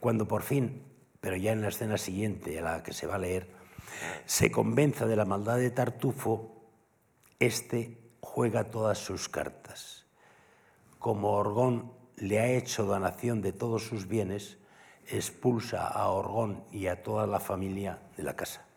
Cuando 0.00 0.26
por 0.26 0.42
fin, 0.42 0.82
pero 1.20 1.36
ya 1.36 1.52
en 1.52 1.60
la 1.60 1.68
escena 1.68 1.98
siguiente 1.98 2.58
a 2.58 2.62
la 2.62 2.82
que 2.82 2.94
se 2.94 3.06
va 3.06 3.16
a 3.16 3.18
leer, 3.18 3.48
se 4.24 4.50
convenza 4.50 5.06
de 5.06 5.16
la 5.16 5.26
maldad 5.26 5.58
de 5.58 5.70
Tartufo, 5.70 6.64
este 7.38 7.98
juega 8.20 8.70
todas 8.70 8.98
sus 8.98 9.28
cartas. 9.28 10.06
Como 10.98 11.32
Orgón 11.32 11.92
le 12.16 12.38
ha 12.40 12.46
hecho 12.46 12.84
donación 12.84 13.42
de 13.42 13.52
todos 13.52 13.84
sus 13.84 14.06
bienes, 14.06 14.58
expulsa 15.06 15.86
a 15.86 16.08
Orgón 16.08 16.64
y 16.70 16.86
a 16.86 17.02
toda 17.02 17.26
la 17.26 17.40
familia 17.40 17.98
de 18.16 18.22
la 18.22 18.36
casa. 18.36 18.69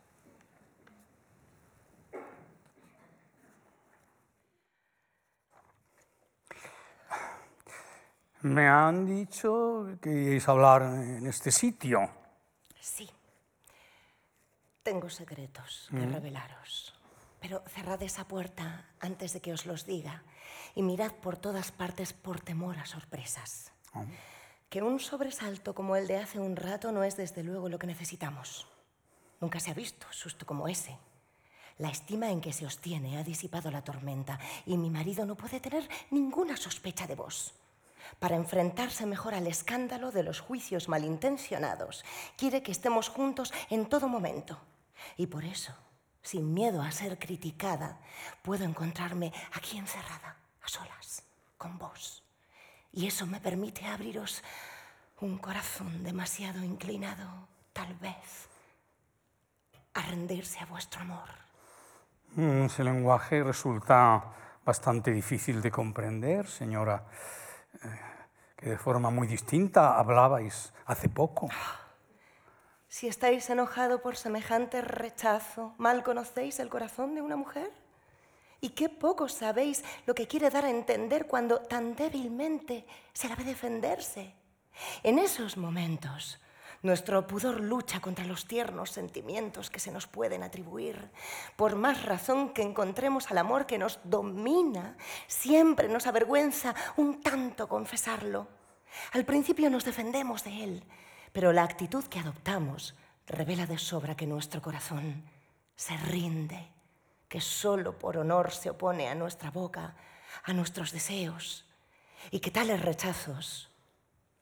Me 8.43 8.67
han 8.67 9.06
dicho 9.06 9.88
que 10.01 10.12
ibais 10.12 10.47
a 10.49 10.51
hablar 10.51 10.82
en 10.84 11.25
este 11.27 11.49
sitio. 11.49 12.10
Sí. 12.77 13.10
Tengo 14.84 15.10
secretos 15.10 15.88
que 15.89 16.06
revelaros. 16.06 16.93
Pero 17.39 17.63
cerrad 17.67 18.03
esa 18.03 18.27
puerta 18.27 18.86
antes 18.99 19.32
de 19.32 19.39
que 19.39 19.53
os 19.53 19.65
los 19.65 19.86
diga 19.86 20.23
y 20.75 20.84
mirad 20.84 21.13
por 21.13 21.38
todas 21.38 21.71
partes 21.71 22.12
por 22.12 22.41
temor 22.41 22.77
a 22.79 22.86
sorpresas. 22.86 23.71
Que 24.69 24.82
un 24.82 24.99
sobresalto 24.99 25.73
como 25.73 25.95
el 25.95 26.08
de 26.08 26.17
hace 26.17 26.38
un 26.38 26.58
rato 26.58 26.91
no 26.91 27.06
es 27.06 27.15
desde 27.15 27.43
luego 27.43 27.69
lo 27.69 27.79
que 27.79 27.88
necesitamos. 27.88 28.67
Nunca 29.39 29.62
se 29.62 29.71
ha 29.71 29.73
visto 29.73 30.06
susto 30.12 30.45
como 30.45 30.67
ese. 30.67 30.97
La 31.77 31.89
estima 31.89 32.29
en 32.29 32.41
que 32.41 32.51
se 32.51 32.65
os 32.65 32.79
tiene 32.79 33.17
ha 33.17 33.23
disipado 33.23 33.71
la 33.71 33.86
tormenta 33.86 34.38
y 34.65 34.77
mi 34.77 34.89
marido 34.89 35.25
no 35.25 35.36
puede 35.36 35.62
tener 35.62 35.88
ninguna 36.12 36.58
sospecha 36.58 37.08
de 37.08 37.15
vos. 37.15 37.53
Para 38.20 38.36
enfrentarse 38.36 39.06
mejor 39.06 39.34
al 39.34 39.48
escándalo 39.48 40.12
de 40.12 40.24
los 40.24 40.39
juicios 40.39 40.89
malintencionados, 40.89 42.04
quiere 42.38 42.63
que 42.63 42.72
estemos 42.72 43.10
juntos 43.10 43.54
en 43.70 43.88
todo 43.88 44.08
momento. 44.08 44.60
Y 45.18 45.28
por 45.28 45.44
eso, 45.44 45.74
sin 46.22 46.54
miedo 46.54 46.82
a 46.82 46.92
ser 46.92 47.20
criticada, 47.20 48.00
puedo 48.42 48.63
encontrarme 48.63 49.34
aquí 49.54 49.78
encerrada, 49.78 50.38
a 50.62 50.68
solas, 50.68 51.24
con 51.58 51.78
vos. 51.78 52.24
Y 52.92 53.08
eso 53.08 53.26
me 53.26 53.39
permite 53.39 53.86
abriros 53.86 54.44
un 55.20 55.38
corazón 55.38 56.04
demasiado 56.04 56.63
inclinado, 56.63 57.48
tal 57.72 57.94
vez, 57.96 58.50
a 59.94 60.02
rendirse 60.02 60.60
a 60.60 60.66
vuestro 60.66 61.02
amor. 61.02 61.30
Mm, 62.36 62.66
ese 62.66 62.84
lenguaje 62.84 63.44
resulta 63.44 64.24
bastante 64.66 65.12
difícil 65.12 65.62
de 65.62 65.72
comprender, 65.72 66.48
señora, 66.48 67.06
que 68.58 68.70
de 68.70 68.78
forma 68.78 69.10
muy 69.10 69.28
distinta 69.28 69.98
hablabais 70.00 70.74
hace 70.86 71.10
poco. 71.10 71.50
Si 72.88 73.08
estáis 73.08 73.50
enojado 73.50 74.02
por 74.02 74.16
semejante 74.16 74.82
rechazo, 74.82 75.74
¿mal 75.78 76.04
conocéis 76.04 76.60
el 76.60 76.70
corazón 76.70 77.16
de 77.16 77.22
una 77.22 77.36
mujer? 77.36 77.72
¿Y 78.62 78.70
qué 78.70 78.88
poco 78.88 79.28
sabéis 79.28 79.84
lo 80.06 80.16
que 80.16 80.28
quiere 80.28 80.50
dar 80.50 80.64
a 80.64 80.70
entender 80.70 81.28
cuando 81.28 81.60
tan 81.60 81.96
débilmente 81.96 82.86
se 83.12 83.28
la 83.28 83.36
ve 83.36 83.44
defenderse? 83.44 84.34
En 85.04 85.20
esos 85.20 85.58
momentos, 85.58 86.40
nuestro 86.84 87.26
pudor 87.26 87.62
lucha 87.62 88.02
contra 88.02 88.26
los 88.26 88.46
tiernos 88.46 88.91
sentimientos 88.91 89.69
que 89.69 89.80
se 89.80 89.91
nos 89.91 90.06
pueden 90.06 90.43
atribuir. 90.43 91.10
Por 91.56 91.76
más 91.76 92.04
razón 92.04 92.50
que 92.50 92.62
encontremos 92.62 93.32
al 93.32 93.38
amor 93.38 93.65
que 93.65 93.78
nos 93.78 94.00
domina, 94.04 94.98
siempre 95.28 95.88
nos 95.88 96.08
avergüenza 96.08 96.76
un 96.98 97.22
tanto 97.22 97.67
confesarlo. 97.67 98.48
Al 99.13 99.26
principio 99.26 99.69
nos 99.69 99.86
defendemos 99.86 100.43
de 100.43 100.63
él, 100.63 100.84
pero 101.32 101.54
la 101.54 101.63
actitud 101.63 102.04
que 102.04 102.19
adoptamos 102.19 102.96
revela 103.28 103.65
de 103.65 103.78
sobra 103.78 104.15
que 104.15 104.28
nuestro 104.28 104.62
corazón 104.62 105.24
se 105.78 105.96
rinde, 105.98 106.67
que 107.30 107.39
solo 107.39 107.98
por 107.98 108.17
honor 108.17 108.52
se 108.52 108.69
opone 108.69 109.08
a 109.08 109.15
nuestra 109.15 109.50
boca, 109.52 109.96
a 110.43 110.54
nuestros 110.54 110.91
deseos, 110.91 111.65
y 112.30 112.41
que 112.41 112.52
tales 112.52 112.82
rechazos 112.82 113.72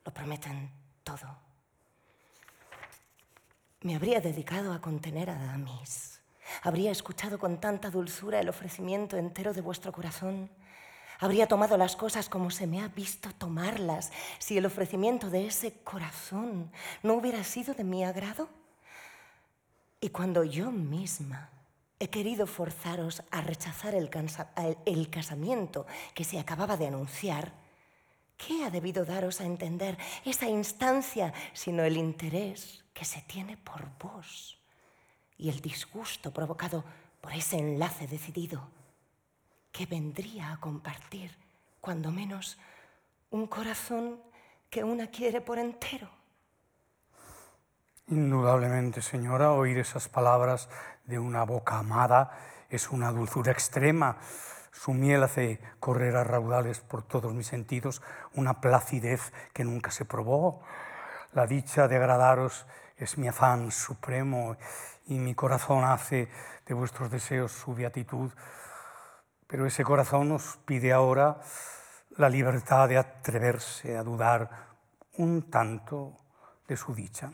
lo 0.03 0.13
prometen 0.13 0.71
todo. 1.03 1.50
Me 3.81 3.95
habría 3.95 4.21
dedicado 4.21 4.73
a 4.73 4.81
contener 4.81 5.29
a 5.29 5.35
Damis. 5.35 6.21
Habría 6.63 6.91
escuchado 6.91 7.39
con 7.39 7.59
tanta 7.59 7.89
dulzura 7.89 8.39
el 8.39 8.49
ofrecimiento 8.49 9.17
entero 9.17 9.53
de 9.53 9.61
vuestro 9.61 9.91
corazón 9.91 10.49
Habría 11.21 11.45
tomado 11.45 11.77
las 11.77 11.95
cosas 11.95 12.27
como 12.27 12.49
se 12.49 12.65
me 12.65 12.81
ha 12.81 12.87
visto 12.87 13.29
tomarlas 13.37 14.11
si 14.39 14.57
el 14.57 14.65
ofrecimiento 14.65 15.29
de 15.29 15.45
ese 15.45 15.71
corazón 15.83 16.71
no 17.03 17.13
hubiera 17.13 17.43
sido 17.43 17.75
de 17.75 17.83
mi 17.83 18.03
agrado. 18.03 18.49
Y 19.99 20.09
cuando 20.09 20.43
yo 20.43 20.71
misma 20.71 21.51
he 21.99 22.09
querido 22.09 22.47
forzaros 22.47 23.21
a 23.29 23.41
rechazar 23.41 23.93
el, 23.93 24.09
el 24.85 25.09
casamiento 25.11 25.85
que 26.15 26.23
se 26.23 26.39
acababa 26.39 26.75
de 26.75 26.87
anunciar, 26.87 27.53
¿qué 28.45 28.65
ha 28.65 28.69
debido 28.69 29.05
daros 29.05 29.41
a 29.41 29.45
entender 29.45 29.97
esa 30.25 30.47
instancia 30.47 31.33
sino 31.53 31.83
el 31.83 31.97
interés 31.97 32.83
que 32.93 33.05
se 33.05 33.21
tiene 33.21 33.57
por 33.57 33.89
vos 33.99 34.59
y 35.37 35.49
el 35.49 35.61
disgusto 35.61 36.31
provocado 36.31 36.83
por 37.21 37.33
ese 37.33 37.57
enlace 37.57 38.07
decidido? 38.07 38.67
que 39.71 39.85
vendría 39.85 40.51
a 40.51 40.57
compartir, 40.57 41.35
cuando 41.79 42.11
menos, 42.11 42.57
un 43.29 43.47
corazón 43.47 44.19
que 44.69 44.83
una 44.83 45.07
quiere 45.07 45.41
por 45.41 45.57
entero. 45.59 46.09
Indudablemente, 48.07 49.01
señora, 49.01 49.53
oír 49.53 49.77
esas 49.77 50.09
palabras 50.09 50.69
de 51.05 51.17
una 51.17 51.43
boca 51.43 51.79
amada 51.79 52.37
es 52.69 52.89
una 52.89 53.11
dulzura 53.11 53.51
extrema. 53.51 54.17
Su 54.71 54.93
miel 54.93 55.23
hace 55.23 55.59
correr 55.79 56.15
a 56.15 56.23
raudales 56.23 56.79
por 56.79 57.03
todos 57.03 57.33
mis 57.33 57.47
sentidos 57.47 58.01
una 58.35 58.61
placidez 58.61 59.33
que 59.53 59.65
nunca 59.65 59.91
se 59.91 60.05
probó. 60.05 60.61
La 61.33 61.45
dicha 61.45 61.87
de 61.87 61.97
agradaros 61.97 62.65
es 62.97 63.17
mi 63.17 63.27
afán 63.27 63.71
supremo 63.71 64.55
y 65.07 65.19
mi 65.19 65.35
corazón 65.35 65.83
hace 65.83 66.29
de 66.65 66.73
vuestros 66.73 67.11
deseos 67.11 67.51
su 67.51 67.75
beatitud. 67.75 68.31
Pero 69.47 69.65
ese 69.65 69.83
corazón 69.83 70.29
nos 70.29 70.57
pide 70.65 70.93
ahora 70.93 71.41
la 72.17 72.29
libertad 72.29 72.87
de 72.87 72.97
atreverse 72.97 73.97
a 73.97 74.03
dudar 74.03 74.49
un 75.17 75.49
tanto 75.49 76.15
de 76.67 76.77
su 76.77 76.95
dicha. 76.95 77.31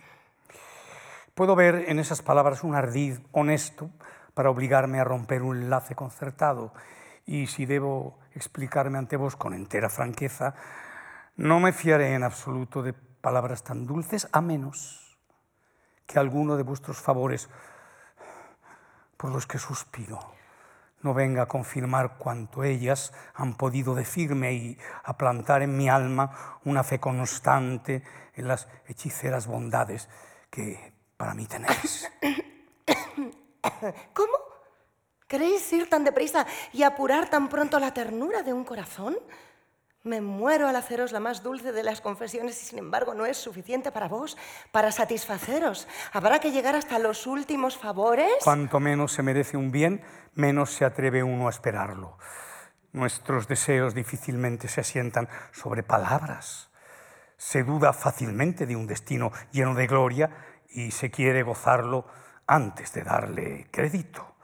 Puedo 1.36 1.56
ver 1.56 1.86
en 1.88 2.00
esas 2.00 2.24
palabras 2.24 2.64
un 2.64 2.74
ardid 2.74 3.20
honesto 3.32 3.92
para 4.34 4.50
obligarme 4.50 5.00
a 5.00 5.04
romper 5.04 5.44
un 5.44 5.58
enlace 5.58 5.94
concertado 5.94 6.74
y 7.28 7.46
si 7.46 7.66
debo 7.66 8.18
explicarme 8.34 8.98
ante 8.98 9.18
vos 9.18 9.36
con 9.36 9.54
entera 9.54 9.90
franqueza, 9.90 10.56
no 11.36 11.60
me 11.60 11.74
fiaré 11.74 12.16
en 12.16 12.24
absoluto 12.24 12.82
de 12.82 12.94
palabras 12.94 13.64
tan 13.64 13.86
dulces 13.86 14.28
a 14.32 14.42
menos 14.42 15.20
que 16.08 16.18
alguno 16.18 16.56
de 16.56 16.64
vuestros 16.64 16.98
favores 16.98 17.50
por 19.18 19.32
los 19.32 19.46
que 19.46 19.60
suspiro. 19.60 20.20
No 21.02 21.14
venga 21.14 21.44
a 21.44 21.48
confirmar 21.48 22.18
cuanto 22.18 22.64
ellas 22.64 23.14
han 23.36 23.56
podido 23.56 23.94
decirme 23.94 24.54
y 24.54 24.78
a 25.04 25.18
plantar 25.18 25.62
en 25.62 25.78
mi 25.78 25.90
alma 25.90 26.60
una 26.64 26.84
fe 26.84 27.00
constante 27.00 28.04
en 28.34 28.48
las 28.48 28.68
hechiceras 28.88 29.48
bondades 29.48 30.10
que 30.50 30.94
para 31.18 31.34
mí 31.34 31.46
tenéis. 31.46 32.10
¿Cómo? 34.14 34.57
¿Queréis 35.28 35.72
ir 35.74 35.90
tan 35.90 36.06
deprisa 36.06 36.48
y 36.72 36.84
apurar 36.84 37.30
tan 37.30 37.50
pronto 37.50 37.80
la 37.80 37.94
ternura 37.94 38.44
de 38.44 38.54
un 38.54 38.64
corazón? 38.64 39.18
Me 40.04 40.22
muero 40.22 40.70
al 40.70 40.76
haceros 40.78 41.12
la 41.12 41.20
más 41.20 41.44
dulce 41.44 41.74
de 41.74 41.84
las 41.84 42.00
confesiones 42.00 42.62
y 42.64 42.66
sin 42.66 42.80
embargo 42.80 43.14
no 43.14 43.26
es 43.26 43.36
suficiente 43.36 43.92
para 43.92 44.08
vos, 44.08 44.38
para 44.72 44.90
satisfaceros. 44.90 45.86
Habrá 46.14 46.40
que 46.40 46.52
llegar 46.52 46.76
hasta 46.76 46.98
los 46.98 47.28
últimos 47.28 47.78
favores. 47.78 48.32
Cuanto 48.42 48.80
menos 48.80 49.12
se 49.12 49.22
merece 49.22 49.58
un 49.58 49.70
bien, 49.70 50.02
menos 50.34 50.72
se 50.72 50.86
atreve 50.86 51.24
uno 51.24 51.48
a 51.48 51.50
esperarlo. 51.50 52.18
Nuestros 52.94 53.50
deseos 53.50 53.94
difícilmente 53.94 54.70
se 54.70 54.80
asientan 54.80 55.28
sobre 55.52 55.84
palabras. 55.84 56.70
Se 57.36 57.64
duda 57.64 57.92
fácilmente 57.92 58.66
de 58.66 58.78
un 58.78 58.88
destino 58.88 59.34
lleno 59.52 59.76
de 59.76 59.88
gloria 59.88 60.30
y 60.70 60.92
se 60.92 61.12
quiere 61.12 61.44
gozarlo 61.44 62.06
antes 62.48 62.94
de 62.94 63.04
darle 63.04 63.68
crédito. 63.72 64.37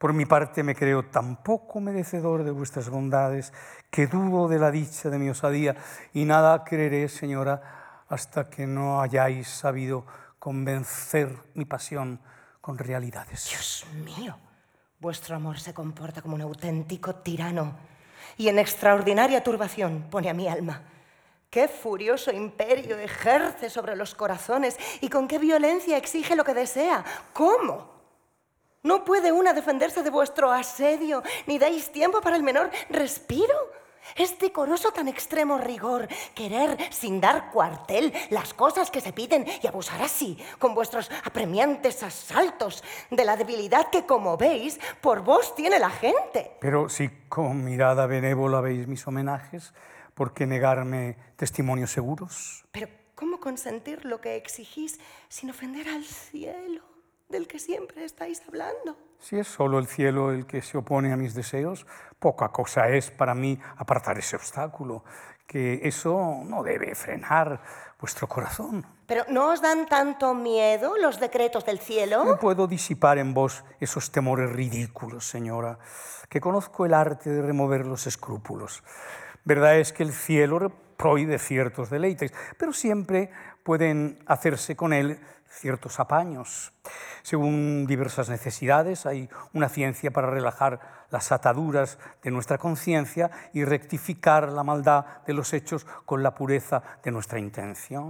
Por 0.00 0.14
mi 0.14 0.24
parte 0.24 0.62
me 0.62 0.74
creo 0.74 1.04
tan 1.04 1.42
poco 1.42 1.78
merecedor 1.78 2.42
de 2.42 2.50
vuestras 2.50 2.88
bondades 2.88 3.52
que 3.90 4.06
dudo 4.06 4.48
de 4.48 4.58
la 4.58 4.70
dicha 4.70 5.10
de 5.10 5.18
mi 5.18 5.28
osadía 5.28 5.76
y 6.14 6.24
nada 6.24 6.64
creeré, 6.64 7.06
señora, 7.06 8.04
hasta 8.08 8.48
que 8.48 8.66
no 8.66 9.02
hayáis 9.02 9.46
sabido 9.48 10.06
convencer 10.38 11.36
mi 11.52 11.66
pasión 11.66 12.18
con 12.62 12.78
realidades. 12.78 13.50
Dios 13.50 13.84
mío, 14.02 14.38
vuestro 15.00 15.36
amor 15.36 15.60
se 15.60 15.74
comporta 15.74 16.22
como 16.22 16.34
un 16.34 16.40
auténtico 16.40 17.16
tirano 17.16 17.76
y 18.38 18.48
en 18.48 18.58
extraordinaria 18.58 19.44
turbación 19.44 20.06
pone 20.10 20.30
a 20.30 20.34
mi 20.34 20.48
alma. 20.48 20.80
Qué 21.50 21.68
furioso 21.68 22.32
imperio 22.32 22.96
ejerce 22.96 23.68
sobre 23.68 23.96
los 23.96 24.14
corazones 24.14 24.78
y 25.02 25.10
con 25.10 25.28
qué 25.28 25.38
violencia 25.38 25.98
exige 25.98 26.36
lo 26.36 26.44
que 26.44 26.54
desea. 26.54 27.04
¿Cómo? 27.34 27.99
¿No 28.82 29.04
puede 29.04 29.30
una 29.30 29.52
defenderse 29.52 30.02
de 30.02 30.08
vuestro 30.08 30.50
asedio, 30.50 31.22
ni 31.46 31.58
dais 31.58 31.92
tiempo 31.92 32.22
para 32.22 32.36
el 32.36 32.42
menor 32.42 32.70
respiro? 32.88 33.54
Es 34.16 34.38
decoroso 34.38 34.90
tan 34.90 35.06
extremo 35.06 35.58
rigor 35.58 36.08
querer, 36.34 36.78
sin 36.90 37.20
dar 37.20 37.50
cuartel, 37.50 38.10
las 38.30 38.54
cosas 38.54 38.90
que 38.90 39.02
se 39.02 39.12
piden 39.12 39.44
y 39.62 39.66
abusar 39.66 40.00
así, 40.00 40.38
con 40.58 40.74
vuestros 40.74 41.10
apremiantes 41.24 42.02
asaltos 42.02 42.82
de 43.10 43.22
la 43.26 43.36
debilidad 43.36 43.90
que, 43.90 44.06
como 44.06 44.38
veis, 44.38 44.80
por 45.02 45.20
vos 45.20 45.54
tiene 45.54 45.78
la 45.78 45.90
gente. 45.90 46.56
Pero 46.58 46.88
si 46.88 47.10
con 47.28 47.62
mirada 47.62 48.06
benévola 48.06 48.62
veis 48.62 48.88
mis 48.88 49.06
homenajes, 49.06 49.74
¿por 50.14 50.32
qué 50.32 50.46
negarme 50.46 51.18
testimonios 51.36 51.90
seguros? 51.90 52.64
Pero, 52.72 52.88
¿cómo 53.14 53.40
consentir 53.40 54.06
lo 54.06 54.22
que 54.22 54.36
exigís 54.36 54.98
sin 55.28 55.50
ofender 55.50 55.86
al 55.86 56.04
cielo? 56.04 56.89
Del 57.30 57.46
que 57.46 57.58
siempre 57.58 58.04
estáis 58.04 58.42
hablando. 58.46 58.96
Si 59.18 59.38
es 59.38 59.46
solo 59.46 59.78
el 59.78 59.86
cielo 59.86 60.32
el 60.32 60.46
que 60.46 60.62
se 60.62 60.78
opone 60.78 61.12
a 61.12 61.16
mis 61.16 61.34
deseos, 61.34 61.86
poca 62.18 62.48
cosa 62.48 62.88
es 62.88 63.10
para 63.10 63.34
mí 63.34 63.58
apartar 63.76 64.18
ese 64.18 64.36
obstáculo, 64.36 65.04
que 65.46 65.80
eso 65.82 66.42
no 66.44 66.62
debe 66.62 66.94
frenar 66.94 67.60
vuestro 67.98 68.28
corazón. 68.28 68.86
¿Pero 69.06 69.24
no 69.28 69.50
os 69.50 69.60
dan 69.60 69.86
tanto 69.86 70.32
miedo 70.34 70.96
los 70.96 71.18
decretos 71.20 71.66
del 71.66 71.80
cielo? 71.80 72.24
No 72.24 72.38
puedo 72.38 72.66
disipar 72.66 73.18
en 73.18 73.34
vos 73.34 73.64
esos 73.80 74.10
temores 74.10 74.50
ridículos, 74.50 75.26
señora, 75.26 75.78
que 76.28 76.40
conozco 76.40 76.86
el 76.86 76.94
arte 76.94 77.30
de 77.30 77.42
remover 77.42 77.86
los 77.86 78.06
escrúpulos. 78.06 78.82
Verdad 79.44 79.78
es 79.78 79.92
que 79.92 80.02
el 80.02 80.12
cielo 80.12 80.72
prohíbe 80.96 81.38
ciertos 81.38 81.90
deleites, 81.90 82.32
pero 82.56 82.72
siempre 82.72 83.30
pueden 83.64 84.22
hacerse 84.26 84.76
con 84.76 84.92
él 84.92 85.18
ciertos 85.50 86.00
apaños. 86.00 86.72
Según 87.22 87.86
diversas 87.86 88.30
necesidades, 88.30 89.04
hay 89.04 89.28
una 89.52 89.68
ciencia 89.68 90.10
para 90.10 90.30
relajar 90.30 90.80
las 91.10 91.32
ataduras 91.32 91.98
de 92.22 92.30
nuestra 92.30 92.58
conciencia 92.58 93.30
y 93.52 93.64
rectificar 93.64 94.48
la 94.48 94.62
maldad 94.62 95.04
de 95.26 95.34
los 95.34 95.52
hechos 95.52 95.86
con 96.06 96.22
la 96.22 96.34
pureza 96.34 96.82
de 97.02 97.10
nuestra 97.10 97.38
intención. 97.38 98.08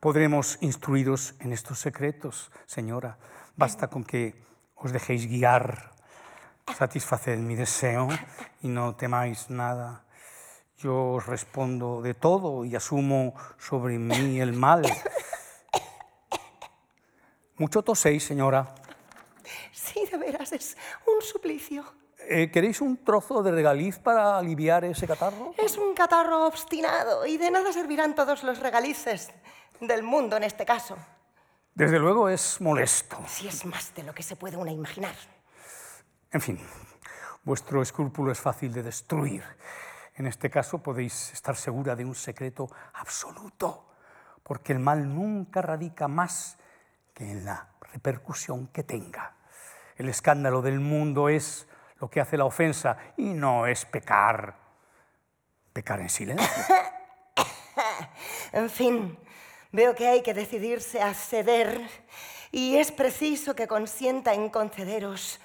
Podremos 0.00 0.58
instruiros 0.62 1.34
en 1.38 1.52
estos 1.52 1.78
secretos, 1.78 2.50
señora. 2.66 3.18
Basta 3.56 3.88
con 3.88 4.02
que 4.02 4.42
os 4.74 4.92
dejéis 4.92 5.28
guiar. 5.28 5.92
Satisfaced 6.74 7.38
mi 7.38 7.54
deseo 7.54 8.08
y 8.62 8.68
no 8.68 8.96
temáis 8.96 9.50
nada. 9.50 10.04
Yo 10.78 11.12
os 11.12 11.26
respondo 11.26 12.02
de 12.02 12.14
todo 12.14 12.64
y 12.64 12.74
asumo 12.74 13.34
sobre 13.58 13.98
mí 13.98 14.40
el 14.40 14.54
mal. 14.54 14.82
Mucho 17.62 17.84
toséis, 17.84 18.24
señora. 18.24 18.74
Sí, 19.70 20.04
de 20.10 20.18
veras, 20.18 20.50
es 20.50 20.76
un 21.06 21.22
suplicio. 21.22 21.84
Eh, 22.28 22.50
¿Queréis 22.50 22.80
un 22.80 23.04
trozo 23.04 23.40
de 23.40 23.52
regaliz 23.52 24.00
para 24.00 24.36
aliviar 24.36 24.84
ese 24.84 25.06
catarro? 25.06 25.54
Es 25.56 25.78
un 25.78 25.94
catarro 25.94 26.44
obstinado 26.44 27.24
y 27.24 27.36
de 27.36 27.52
nada 27.52 27.72
servirán 27.72 28.16
todos 28.16 28.42
los 28.42 28.58
regalices 28.58 29.30
del 29.78 30.02
mundo 30.02 30.36
en 30.36 30.42
este 30.42 30.66
caso. 30.66 30.96
Desde 31.72 32.00
luego 32.00 32.28
es 32.28 32.60
molesto. 32.60 33.16
Si 33.28 33.46
es 33.46 33.64
más 33.64 33.94
de 33.94 34.02
lo 34.02 34.12
que 34.12 34.24
se 34.24 34.34
puede 34.34 34.56
una 34.56 34.72
imaginar. 34.72 35.14
En 36.32 36.40
fin, 36.40 36.58
vuestro 37.44 37.80
escrúpulo 37.80 38.32
es 38.32 38.40
fácil 38.40 38.72
de 38.72 38.82
destruir. 38.82 39.44
En 40.16 40.26
este 40.26 40.50
caso 40.50 40.82
podéis 40.82 41.32
estar 41.32 41.54
segura 41.54 41.94
de 41.94 42.04
un 42.04 42.16
secreto 42.16 42.68
absoluto, 42.94 43.86
porque 44.42 44.72
el 44.72 44.80
mal 44.80 45.14
nunca 45.14 45.62
radica 45.62 46.08
más 46.08 46.58
en 47.30 47.44
la 47.44 47.68
repercusión 47.92 48.68
que 48.68 48.82
tenga. 48.82 49.36
El 49.96 50.08
escándalo 50.08 50.62
del 50.62 50.80
mundo 50.80 51.28
es 51.28 51.66
lo 52.00 52.10
que 52.10 52.20
hace 52.20 52.36
la 52.36 52.44
ofensa 52.44 52.96
y 53.16 53.34
no 53.34 53.66
es 53.66 53.84
pecar. 53.84 54.56
Pecar 55.72 56.00
en 56.00 56.10
silencio. 56.10 56.76
en 58.52 58.68
fin, 58.68 59.18
veo 59.70 59.94
que 59.94 60.08
hay 60.08 60.22
que 60.22 60.34
decidirse 60.34 61.00
a 61.00 61.14
ceder 61.14 61.80
y 62.50 62.76
es 62.76 62.92
preciso 62.92 63.54
que 63.54 63.66
consienta 63.66 64.34
en 64.34 64.50
concederos 64.50 65.40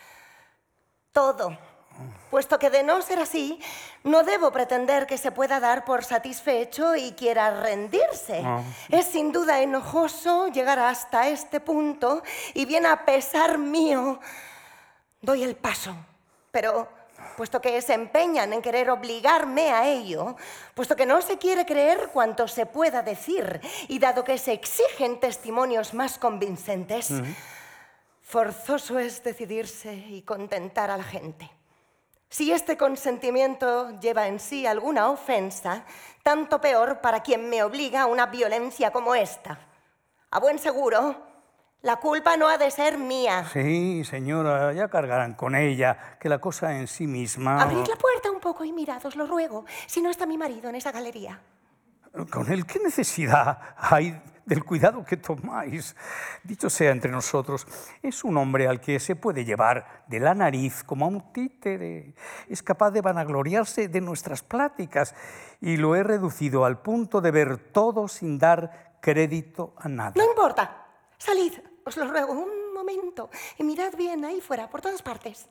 todo 1.11 1.57
puesto 2.29 2.59
que 2.59 2.69
de 2.69 2.83
no 2.83 3.01
ser 3.01 3.19
así, 3.19 3.59
no 4.03 4.23
debo 4.23 4.51
pretender 4.51 5.07
que 5.07 5.17
se 5.17 5.31
pueda 5.31 5.59
dar 5.59 5.85
por 5.85 6.03
satisfecho 6.03 6.95
y 6.95 7.11
quiera 7.13 7.61
rendirse. 7.61 8.41
Ah. 8.43 8.61
Es 8.89 9.07
sin 9.07 9.31
duda 9.31 9.61
enojoso 9.61 10.47
llegar 10.47 10.79
hasta 10.79 11.27
este 11.27 11.59
punto 11.59 12.23
y 12.53 12.65
bien 12.65 12.85
a 12.85 13.05
pesar 13.05 13.57
mío, 13.57 14.19
doy 15.21 15.43
el 15.43 15.55
paso. 15.55 15.95
Pero 16.51 16.89
puesto 17.35 17.61
que 17.61 17.81
se 17.81 17.93
empeñan 17.93 18.53
en 18.53 18.61
querer 18.61 18.89
obligarme 18.89 19.71
a 19.71 19.87
ello, 19.87 20.35
puesto 20.73 20.95
que 20.95 21.05
no 21.05 21.21
se 21.21 21.37
quiere 21.37 21.65
creer 21.65 22.09
cuanto 22.11 22.47
se 22.47 22.65
pueda 22.65 23.01
decir 23.01 23.61
y 23.87 23.99
dado 23.99 24.23
que 24.23 24.37
se 24.37 24.53
exigen 24.53 25.19
testimonios 25.19 25.93
más 25.93 26.17
convincentes, 26.17 27.11
forzoso 28.21 28.99
es 28.99 29.23
decidirse 29.23 29.93
y 29.93 30.21
contentar 30.23 30.91
a 30.91 30.97
la 30.97 31.03
gente. 31.03 31.49
Si 32.29 32.51
este 32.51 32.75
consentimiento 32.75 33.97
lleva 33.99 34.27
en 34.27 34.39
sí 34.39 34.65
alguna 34.65 35.09
ofensa, 35.09 35.85
tanto 36.23 36.59
peor 36.59 36.99
para 36.99 37.21
quien 37.21 37.49
me 37.49 37.63
obliga 37.63 38.01
a 38.01 38.05
una 38.05 38.25
violencia 38.25 38.91
como 38.91 39.15
esta. 39.15 39.59
A 40.31 40.39
buen 40.39 40.59
seguro, 40.59 41.15
la 41.81 41.95
culpa 41.97 42.35
no 42.35 42.49
ha 42.49 42.57
de 42.57 42.69
ser 42.69 42.97
mía. 42.97 43.45
Sí, 43.53 44.03
señora, 44.03 44.73
ya 44.73 44.89
cargarán 44.89 45.35
con 45.35 45.55
ella, 45.55 46.17
que 46.19 46.27
la 46.27 46.39
cosa 46.39 46.77
en 46.77 46.87
sí 46.87 47.07
misma... 47.07 47.61
Abrid 47.61 47.87
la 47.87 47.95
puerta 47.95 48.29
un 48.29 48.41
poco 48.41 48.65
y 48.65 48.73
mirad, 48.73 49.05
os 49.05 49.15
lo 49.15 49.25
ruego, 49.25 49.65
si 49.85 50.01
no 50.01 50.09
está 50.09 50.25
mi 50.25 50.37
marido 50.37 50.69
en 50.69 50.75
esa 50.75 50.91
galería. 50.91 51.39
¿Con 52.29 52.51
él 52.51 52.65
qué 52.65 52.79
necesidad 52.79 53.59
hay 53.77 54.19
del 54.47 54.63
cuidado 54.63 55.03
que 55.05 55.17
tomáis. 55.17 55.95
Dicho 56.43 56.69
sea 56.69 56.91
entre 56.91 57.11
nosotros, 57.11 57.67
es 58.01 58.23
un 58.23 58.37
hombre 58.37 58.67
al 58.67 58.79
que 58.81 58.99
se 58.99 59.15
puede 59.15 59.45
llevar 59.45 60.05
de 60.07 60.19
la 60.19 60.33
nariz 60.33 60.83
como 60.83 61.05
a 61.05 61.09
un 61.09 61.33
títere. 61.33 62.15
Es 62.47 62.63
capaz 62.63 62.91
de 62.91 63.01
vanagloriarse 63.01 63.89
de 63.89 64.01
nuestras 64.01 64.41
pláticas 64.41 65.13
y 65.61 65.77
lo 65.77 65.95
he 65.95 66.03
reducido 66.03 66.65
al 66.65 66.81
punto 66.81 67.21
de 67.21 67.31
ver 67.31 67.57
todo 67.57 68.07
sin 68.07 68.39
dar 68.39 68.97
crédito 69.01 69.75
a 69.77 69.89
nada. 69.89 70.13
No 70.15 70.23
importa. 70.23 70.85
Salid, 71.17 71.53
os 71.83 71.97
lo 71.97 72.07
ruego, 72.07 72.33
un 72.33 72.73
momento. 72.73 73.29
Y 73.57 73.63
mirad 73.63 73.95
bien 73.95 74.23
ahí 74.23 74.39
fuera, 74.39 74.69
por 74.69 74.81
todas 74.81 75.01
partes. 75.01 75.49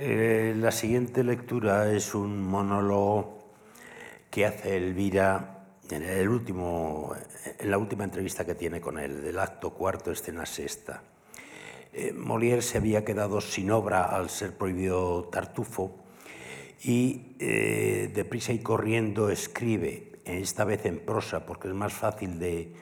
La 0.00 0.70
siguiente 0.70 1.24
lectura 1.24 1.92
es 1.92 2.14
un 2.14 2.40
monólogo 2.40 3.50
que 4.30 4.46
hace 4.46 4.76
Elvira 4.76 5.64
en, 5.90 6.04
el 6.04 6.28
último, 6.28 7.16
en 7.58 7.68
la 7.68 7.78
última 7.78 8.04
entrevista 8.04 8.44
que 8.44 8.54
tiene 8.54 8.80
con 8.80 8.96
él, 9.00 9.22
del 9.22 9.36
acto 9.40 9.70
cuarto, 9.70 10.12
escena 10.12 10.46
sexta. 10.46 11.02
Eh, 11.92 12.12
Molière 12.12 12.62
se 12.62 12.78
había 12.78 13.04
quedado 13.04 13.40
sin 13.40 13.72
obra 13.72 14.04
al 14.04 14.30
ser 14.30 14.56
prohibido 14.56 15.24
Tartufo 15.32 15.96
y 16.80 17.34
eh, 17.40 18.12
deprisa 18.14 18.52
y 18.52 18.60
corriendo 18.60 19.30
escribe, 19.30 20.12
esta 20.24 20.64
vez 20.64 20.86
en 20.86 21.00
prosa, 21.00 21.44
porque 21.44 21.66
es 21.66 21.74
más 21.74 21.92
fácil 21.92 22.38
de 22.38 22.72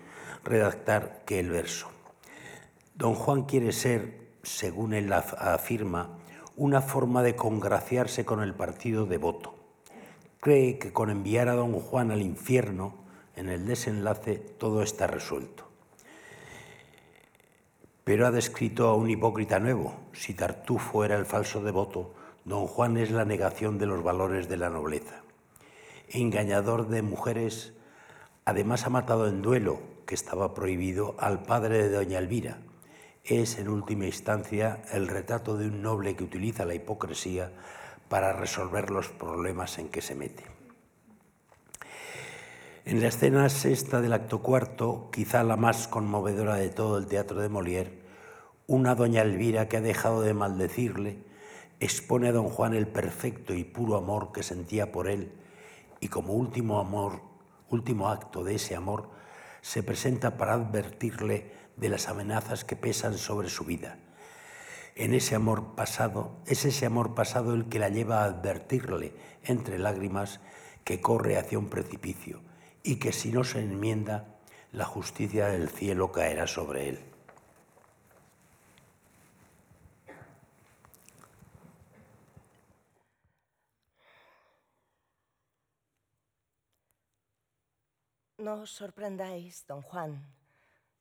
redactar 0.44 1.22
que 1.24 1.40
el 1.40 1.48
verso. 1.48 1.88
Don 2.94 3.14
Juan 3.14 3.44
quiere 3.44 3.72
ser, 3.72 4.18
según 4.42 4.92
él 4.92 5.10
afirma, 5.14 6.18
una 6.57 6.80
forma 6.80 7.22
de 7.22 7.36
congraciarse 7.36 8.24
con 8.24 8.42
el 8.42 8.54
partido 8.54 9.04
devoto. 9.04 9.54
Cree 10.40 10.78
que 10.78 10.92
con 10.92 11.11
enviar 11.11 11.48
a 11.48 11.54
don 11.54 11.72
Juan 11.74 12.11
al 12.11 12.22
infierno, 12.22 12.94
en 13.36 13.50
el 13.50 13.66
desenlace, 13.66 14.36
todo 14.36 14.82
está 14.82 15.07
resuelto. 15.07 15.68
Pero 18.04 18.26
ha 18.26 18.30
descrito 18.30 18.88
a 18.88 18.94
un 18.94 19.11
hipócrita 19.11 19.59
nuevo. 19.59 19.96
Si 20.12 20.32
Tartufo 20.32 21.04
era 21.04 21.16
el 21.16 21.26
falso 21.26 21.62
devoto, 21.62 22.14
don 22.46 22.66
Juan 22.66 22.96
es 22.96 23.11
la 23.11 23.26
negación 23.26 23.78
de 23.78 23.86
los 23.86 24.02
valores 24.02 24.48
de 24.48 24.57
la 24.57 24.70
nobleza. 24.70 25.22
Engañador 26.09 26.88
de 26.88 27.02
mujeres, 27.02 27.74
además 28.46 28.86
ha 28.86 28.90
matado 28.90 29.28
en 29.28 29.42
duelo, 29.42 29.80
que 30.07 30.14
estaba 30.14 30.54
prohibido, 30.54 31.16
al 31.18 31.42
padre 31.42 31.82
de 31.82 31.90
doña 31.90 32.18
Elvira, 32.18 32.61
es 33.28 33.58
en 33.58 33.68
última 33.68 34.06
instancia 34.06 34.82
el 34.92 35.08
retrato 35.08 35.56
de 35.56 35.66
un 35.66 35.82
noble 35.82 36.14
que 36.14 36.24
utiliza 36.24 36.64
la 36.64 36.74
hipocresía 36.74 37.52
para 38.08 38.32
resolver 38.32 38.90
los 38.90 39.08
problemas 39.08 39.78
en 39.78 39.88
que 39.88 40.00
se 40.00 40.14
mete. 40.14 40.44
En 42.84 43.00
la 43.00 43.08
escena 43.08 43.48
sexta 43.48 44.00
del 44.00 44.12
acto 44.12 44.42
cuarto, 44.42 45.10
quizá 45.12 45.42
la 45.42 45.56
más 45.56 45.88
conmovedora 45.88 46.54
de 46.54 46.68
todo 46.68 46.98
el 46.98 47.06
teatro 47.06 47.40
de 47.40 47.50
Molière, 47.50 47.90
una 48.68 48.94
doña 48.94 49.22
Elvira 49.22 49.68
que 49.68 49.78
ha 49.78 49.80
dejado 49.80 50.22
de 50.22 50.34
maldecirle 50.34 51.18
expone 51.80 52.28
a 52.28 52.32
don 52.32 52.48
Juan 52.48 52.74
el 52.74 52.86
perfecto 52.86 53.54
y 53.54 53.64
puro 53.64 53.96
amor 53.96 54.32
que 54.32 54.42
sentía 54.42 54.92
por 54.92 55.08
él 55.08 55.32
y 56.00 56.08
como 56.08 56.34
último 56.34 56.78
amor, 56.78 57.20
último 57.70 58.08
acto 58.08 58.44
de 58.44 58.54
ese 58.54 58.76
amor, 58.76 59.10
se 59.62 59.82
presenta 59.82 60.36
para 60.36 60.54
advertirle 60.54 61.55
de 61.76 61.88
las 61.88 62.08
amenazas 62.08 62.64
que 62.64 62.76
pesan 62.76 63.18
sobre 63.18 63.48
su 63.48 63.64
vida. 63.64 63.98
En 64.94 65.12
ese 65.12 65.34
amor 65.34 65.74
pasado, 65.74 66.38
es 66.46 66.64
ese 66.64 66.86
amor 66.86 67.14
pasado 67.14 67.54
el 67.54 67.68
que 67.68 67.78
la 67.78 67.90
lleva 67.90 68.22
a 68.22 68.26
advertirle 68.26 69.14
entre 69.44 69.78
lágrimas 69.78 70.40
que 70.84 71.00
corre 71.00 71.36
hacia 71.36 71.58
un 71.58 71.68
precipicio 71.68 72.40
y 72.82 72.96
que 72.96 73.12
si 73.12 73.30
no 73.30 73.44
se 73.44 73.60
enmienda, 73.60 74.36
la 74.72 74.84
justicia 74.84 75.48
del 75.48 75.68
cielo 75.68 76.12
caerá 76.12 76.46
sobre 76.46 76.88
él. 76.88 77.00
No 88.38 88.62
os 88.62 88.70
sorprendáis, 88.70 89.66
don 89.66 89.82
Juan, 89.82 90.22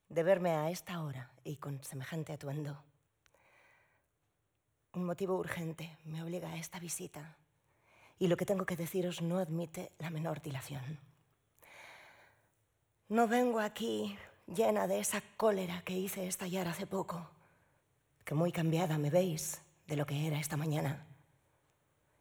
de 0.09 0.23
verme 0.23 0.51
a 0.51 0.69
esta 0.69 1.01
hora 1.03 1.31
y 1.43 1.57
con 1.57 1.83
semejante 1.83 2.33
atuendo. 2.33 2.83
Un 4.93 5.05
motivo 5.05 5.35
urgente 5.35 5.97
me 6.05 6.23
obliga 6.23 6.49
a 6.49 6.57
esta 6.57 6.79
visita 6.79 7.37
y 8.17 8.27
lo 8.27 8.37
que 8.37 8.45
tengo 8.45 8.65
que 8.65 8.77
deciros 8.77 9.21
no 9.21 9.39
admite 9.39 9.91
la 9.99 10.09
menor 10.09 10.41
dilación. 10.41 10.99
No 13.09 13.27
vengo 13.27 13.59
aquí 13.59 14.17
llena 14.47 14.87
de 14.87 14.99
esa 14.99 15.21
cólera 15.37 15.81
que 15.83 15.97
hice 15.97 16.27
estallar 16.27 16.67
hace 16.67 16.87
poco, 16.87 17.29
que 18.23 18.35
muy 18.35 18.51
cambiada 18.51 18.97
me 18.97 19.09
veis 19.09 19.61
de 19.87 19.95
lo 19.95 20.05
que 20.05 20.27
era 20.27 20.39
esta 20.39 20.57
mañana. 20.57 21.05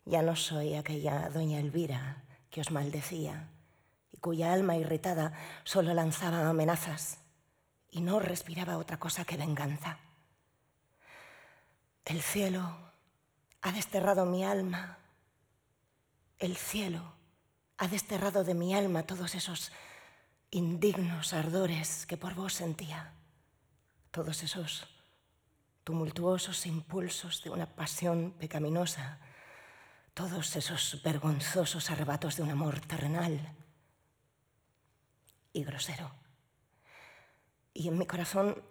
Ya 0.05 0.23
no 0.23 0.37
soy 0.37 0.75
aquella 0.75 1.31
doña 1.31 1.61
Elvira 1.61 2.25
que 2.51 2.61
os 2.61 2.71
maldecía 2.71 3.49
y 4.13 4.19
cuya 4.19 4.53
alma 4.53 4.77
irritada 4.77 5.33
solo 5.65 5.95
lanzaba 5.95 6.49
amenazas 6.49 7.24
y 7.95 8.01
no 8.01 8.19
respiraba 8.19 8.77
otra 8.77 8.99
cosa 8.99 9.25
que 9.25 9.37
venganza. 9.37 9.99
El 12.05 12.21
cielo 12.21 12.77
ha 13.63 13.71
desterrado 13.71 14.27
mi 14.27 14.45
alma. 14.45 14.99
El 16.39 16.57
cielo 16.57 17.15
ha 17.79 17.87
desterrado 17.87 18.43
de 18.43 18.55
mi 18.55 18.75
alma 18.75 19.05
todos 19.05 19.37
esos 19.37 19.71
indignos 20.51 21.33
ardores 21.33 22.05
que 22.07 22.17
por 22.17 22.35
vos 22.35 22.55
sentía, 22.55 23.13
todos 24.11 24.43
esos 24.43 24.89
tumultuosos 25.85 26.67
impulsos 26.67 27.45
de 27.45 27.51
una 27.51 27.77
pasión 27.77 28.33
pecaminosa, 28.41 29.21
todos 30.15 30.57
esos 30.57 31.01
vergonzosos 31.05 31.91
arrebatos 31.91 32.37
de 32.37 32.43
un 32.43 32.51
amor 32.51 32.81
terrenal 32.81 33.55
y 35.53 35.63
grosero 35.63 36.24
y 37.75 37.89
en 37.89 37.99
mi 37.99 38.07
corazón 38.07 38.63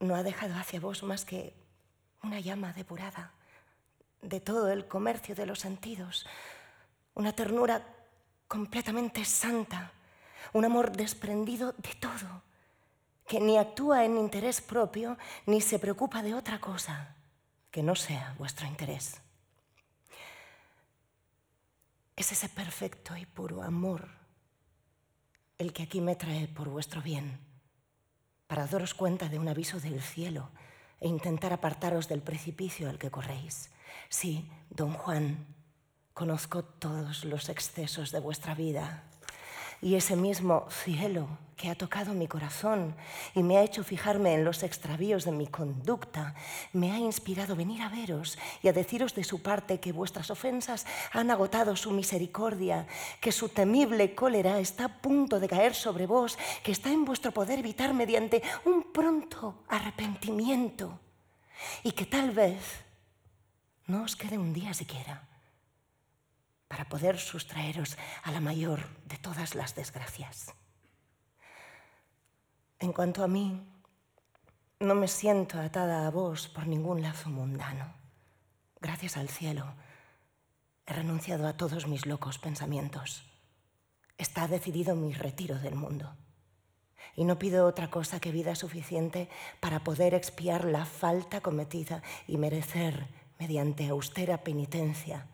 no 0.00 0.16
ha 0.16 0.22
dejado 0.22 0.54
hacia 0.54 0.80
vos 0.80 1.02
más 1.02 1.26
que 1.26 1.54
una 2.22 2.40
llama 2.40 2.72
depurada 2.72 3.32
de 4.22 4.40
todo 4.40 4.70
el 4.70 4.88
comercio 4.88 5.34
de 5.34 5.46
los 5.46 5.60
sentidos, 5.60 6.26
una 7.14 7.32
ternura 7.32 7.86
completamente 8.48 9.24
santa, 9.24 9.92
un 10.52 10.64
amor 10.64 10.92
desprendido 10.92 11.72
de 11.72 11.94
todo, 11.94 12.42
que 13.26 13.40
ni 13.40 13.58
actúa 13.58 14.04
en 14.04 14.16
interés 14.16 14.60
propio 14.60 15.16
ni 15.46 15.60
se 15.60 15.78
preocupa 15.78 16.22
de 16.22 16.34
otra 16.34 16.60
cosa 16.60 17.14
que 17.70 17.82
no 17.82 17.94
sea 17.94 18.34
vuestro 18.38 18.66
interés. 18.66 19.20
Es 22.16 22.32
ese 22.32 22.48
perfecto 22.48 23.16
y 23.16 23.24
puro 23.24 23.62
amor 23.62 24.08
el 25.58 25.72
que 25.72 25.82
aquí 25.82 26.00
me 26.00 26.16
trae 26.16 26.48
por 26.48 26.68
vuestro 26.68 27.00
bien 27.02 27.49
para 28.50 28.66
daros 28.66 28.94
cuenta 28.94 29.28
de 29.28 29.38
un 29.38 29.46
aviso 29.46 29.78
del 29.78 30.02
cielo 30.02 30.50
e 30.98 31.06
intentar 31.06 31.52
apartaros 31.52 32.08
del 32.08 32.20
precipicio 32.20 32.90
al 32.90 32.98
que 32.98 33.08
corréis. 33.08 33.70
Sí, 34.08 34.50
don 34.70 34.92
Juan, 34.92 35.46
conozco 36.14 36.64
todos 36.64 37.24
los 37.24 37.48
excesos 37.48 38.10
de 38.10 38.18
vuestra 38.18 38.56
vida 38.56 39.04
y 39.82 39.94
ese 39.94 40.16
mismo 40.16 40.66
cielo 40.70 41.28
que 41.56 41.68
ha 41.68 41.74
tocado 41.74 42.14
mi 42.14 42.26
corazón 42.26 42.96
y 43.34 43.42
me 43.42 43.58
ha 43.58 43.62
hecho 43.62 43.84
fijarme 43.84 44.32
en 44.32 44.44
los 44.44 44.62
extravíos 44.62 45.26
de 45.26 45.32
mi 45.32 45.46
conducta, 45.46 46.34
me 46.72 46.90
ha 46.90 46.98
inspirado 46.98 47.54
venir 47.54 47.82
a 47.82 47.90
veros 47.90 48.38
y 48.62 48.68
a 48.68 48.72
deciros 48.72 49.14
de 49.14 49.24
su 49.24 49.42
parte 49.42 49.78
que 49.78 49.92
vuestras 49.92 50.30
ofensas 50.30 50.86
han 51.12 51.30
agotado 51.30 51.76
su 51.76 51.90
misericordia, 51.90 52.86
que 53.20 53.30
su 53.30 53.50
temible 53.50 54.14
cólera 54.14 54.58
está 54.58 54.86
a 54.86 55.00
punto 55.02 55.38
de 55.38 55.48
caer 55.48 55.74
sobre 55.74 56.06
vos, 56.06 56.38
que 56.62 56.72
está 56.72 56.90
en 56.90 57.04
vuestro 57.04 57.30
poder 57.30 57.58
evitar 57.58 57.92
mediante 57.92 58.42
un 58.64 58.84
pronto 58.84 59.62
arrepentimiento 59.68 60.98
y 61.82 61.92
que 61.92 62.06
tal 62.06 62.30
vez 62.30 62.84
no 63.86 64.04
os 64.04 64.16
quede 64.16 64.38
un 64.38 64.54
día 64.54 64.72
siquiera 64.72 65.29
para 66.70 66.88
poder 66.88 67.18
sustraeros 67.18 67.98
a 68.22 68.30
la 68.30 68.40
mayor 68.40 68.86
de 69.06 69.16
todas 69.16 69.56
las 69.56 69.74
desgracias. 69.74 70.54
En 72.78 72.92
cuanto 72.92 73.24
a 73.24 73.28
mí, 73.28 73.60
no 74.78 74.94
me 74.94 75.08
siento 75.08 75.58
atada 75.58 76.06
a 76.06 76.10
vos 76.10 76.46
por 76.46 76.68
ningún 76.68 77.02
lazo 77.02 77.28
mundano. 77.28 77.92
Gracias 78.80 79.16
al 79.16 79.28
cielo, 79.28 79.74
he 80.86 80.92
renunciado 80.92 81.48
a 81.48 81.56
todos 81.56 81.88
mis 81.88 82.06
locos 82.06 82.38
pensamientos. 82.38 83.24
Está 84.16 84.46
decidido 84.46 84.94
mi 84.94 85.12
retiro 85.12 85.58
del 85.58 85.74
mundo. 85.74 86.14
Y 87.16 87.24
no 87.24 87.36
pido 87.36 87.66
otra 87.66 87.90
cosa 87.90 88.20
que 88.20 88.30
vida 88.30 88.54
suficiente 88.54 89.28
para 89.58 89.82
poder 89.82 90.14
expiar 90.14 90.66
la 90.66 90.86
falta 90.86 91.40
cometida 91.40 92.04
y 92.28 92.36
merecer, 92.36 93.08
mediante 93.40 93.88
austera 93.88 94.44
penitencia, 94.44 95.26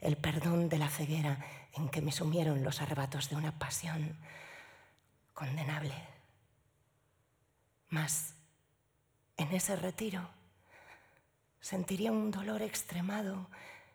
el 0.00 0.16
perdón 0.16 0.68
de 0.68 0.78
la 0.78 0.88
ceguera 0.88 1.38
en 1.74 1.88
que 1.88 2.00
me 2.00 2.12
sumieron 2.12 2.62
los 2.62 2.80
arrebatos 2.80 3.28
de 3.28 3.36
una 3.36 3.58
pasión 3.58 4.16
condenable. 5.34 5.94
Mas 7.90 8.34
en 9.36 9.52
ese 9.52 9.76
retiro 9.76 10.28
sentiría 11.60 12.12
un 12.12 12.30
dolor 12.30 12.62
extremado 12.62 13.48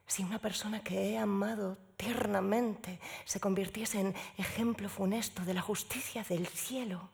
si 0.05 0.23
una 0.23 0.39
persona 0.39 0.83
que 0.83 1.11
he 1.11 1.17
amado 1.17 1.77
tiernamente 1.95 2.99
se 3.25 3.39
convirtiese 3.39 3.99
en 4.01 4.15
ejemplo 4.37 4.89
funesto 4.89 5.43
de 5.45 5.53
la 5.53 5.61
justicia 5.61 6.23
del 6.23 6.47
cielo 6.47 7.09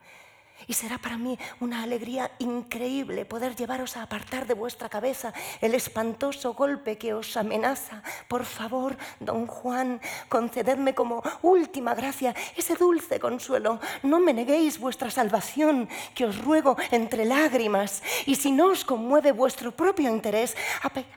Y 0.65 0.73
será 0.73 0.97
para 0.97 1.17
mí 1.17 1.37
una 1.59 1.83
alegría 1.83 2.31
increíble 2.39 3.25
poder 3.25 3.55
llevaros 3.55 3.95
a 3.95 4.03
apartar 4.03 4.47
de 4.47 4.55
vuestra 4.55 4.89
cabeza 4.89 5.33
el 5.61 5.75
espantoso 5.75 6.53
golpe 6.53 6.97
que 6.97 7.13
os 7.13 7.37
amenaza. 7.37 8.01
Por 8.27 8.45
favor, 8.45 8.97
don 9.19 9.45
Juan, 9.45 10.01
concededme 10.29 10.95
como 10.95 11.21
última 11.41 11.93
gracia 11.93 12.35
ese 12.55 12.75
dulce 12.75 13.19
consuelo. 13.19 13.79
No 14.03 14.19
me 14.19 14.33
neguéis 14.33 14.79
vuestra 14.79 15.11
salvación, 15.11 15.87
que 16.15 16.25
os 16.25 16.37
ruego 16.43 16.75
entre 16.91 17.25
lágrimas. 17.25 18.01
Y 18.25 18.35
si 18.35 18.51
no 18.51 18.67
os 18.67 18.83
conmueve 18.83 19.31
vuestro 19.31 19.71
propio 19.71 20.09
interés, 20.09 20.55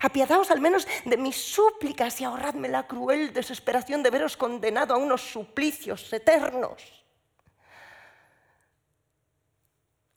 apiadaos 0.01 0.51
al 0.51 0.61
menos 0.61 0.87
de 1.05 1.17
mis 1.17 1.37
súplicas 1.37 2.21
y 2.21 2.25
ahorradme 2.25 2.69
la 2.69 2.87
cruel 2.87 3.33
desesperación 3.33 4.03
de 4.03 4.11
veros 4.11 4.37
condenado 4.37 4.95
a 4.95 4.99
unos 4.99 5.23
suplicios 5.23 6.13
eternos. 6.13 7.00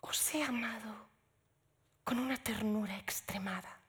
Os 0.03 0.35
he 0.35 0.43
amado 0.43 0.93
con 2.03 2.19
una 2.19 2.37
ternura 2.37 2.97
extremada. 2.97 3.79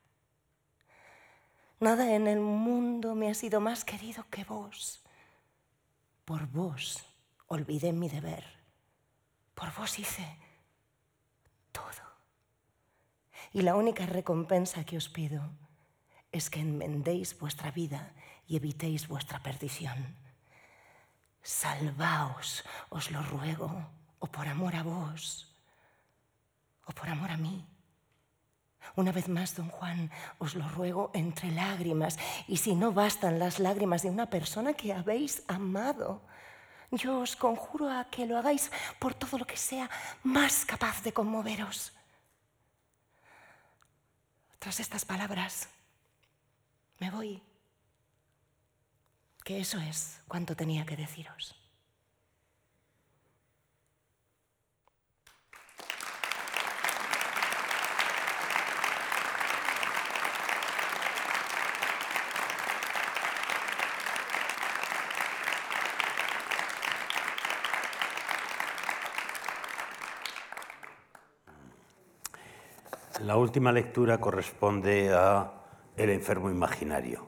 Nada 1.80 2.14
en 2.14 2.28
el 2.28 2.40
mundo 2.40 3.14
me 3.16 3.28
ha 3.28 3.34
sido 3.34 3.60
más 3.60 3.84
querido 3.84 4.24
que 4.30 4.44
vos. 4.44 5.02
Por 6.24 6.46
vos 6.46 7.04
olvidé 7.48 7.92
mi 7.92 8.08
deber. 8.08 8.44
Por 9.54 9.74
vos 9.74 9.98
hice 9.98 10.38
todo. 11.72 12.04
Y 13.52 13.62
la 13.62 13.74
única 13.74 14.06
recompensa 14.06 14.84
que 14.84 14.96
os 14.96 15.08
pido 15.08 15.50
es 16.30 16.48
que 16.48 16.60
enmendéis 16.60 17.36
vuestra 17.38 17.72
vida 17.72 18.14
y 18.46 18.56
evitéis 18.56 19.08
vuestra 19.08 19.42
perdición. 19.42 20.16
Salvaos, 21.42 22.64
os 22.88 23.10
lo 23.10 23.22
ruego, 23.22 23.90
o 24.20 24.26
por 24.28 24.46
amor 24.48 24.76
a 24.76 24.84
vos 24.84 25.53
o 26.86 26.92
por 26.92 27.08
amor 27.08 27.30
a 27.30 27.36
mí. 27.36 27.66
Una 28.96 29.12
vez 29.12 29.28
más, 29.28 29.56
don 29.56 29.68
Juan, 29.68 30.10
os 30.38 30.54
lo 30.54 30.68
ruego 30.68 31.10
entre 31.14 31.50
lágrimas, 31.50 32.18
y 32.46 32.58
si 32.58 32.74
no 32.74 32.92
bastan 32.92 33.38
las 33.38 33.58
lágrimas 33.58 34.02
de 34.02 34.10
una 34.10 34.26
persona 34.26 34.74
que 34.74 34.92
habéis 34.92 35.42
amado, 35.48 36.22
yo 36.90 37.20
os 37.20 37.34
conjuro 37.34 37.90
a 37.90 38.04
que 38.04 38.26
lo 38.26 38.38
hagáis 38.38 38.70
por 38.98 39.14
todo 39.14 39.38
lo 39.38 39.46
que 39.46 39.56
sea 39.56 39.90
más 40.22 40.64
capaz 40.64 41.02
de 41.02 41.12
conmoveros. 41.12 41.92
Tras 44.58 44.80
estas 44.80 45.04
palabras, 45.04 45.68
me 47.00 47.10
voy, 47.10 47.42
que 49.42 49.60
eso 49.60 49.78
es 49.78 50.22
cuanto 50.28 50.54
tenía 50.54 50.86
que 50.86 50.96
deciros. 50.96 51.63
La 73.24 73.38
última 73.38 73.72
lectura 73.72 74.20
corresponde 74.20 75.10
a 75.14 75.50
El 75.96 76.10
enfermo 76.10 76.50
imaginario 76.50 77.26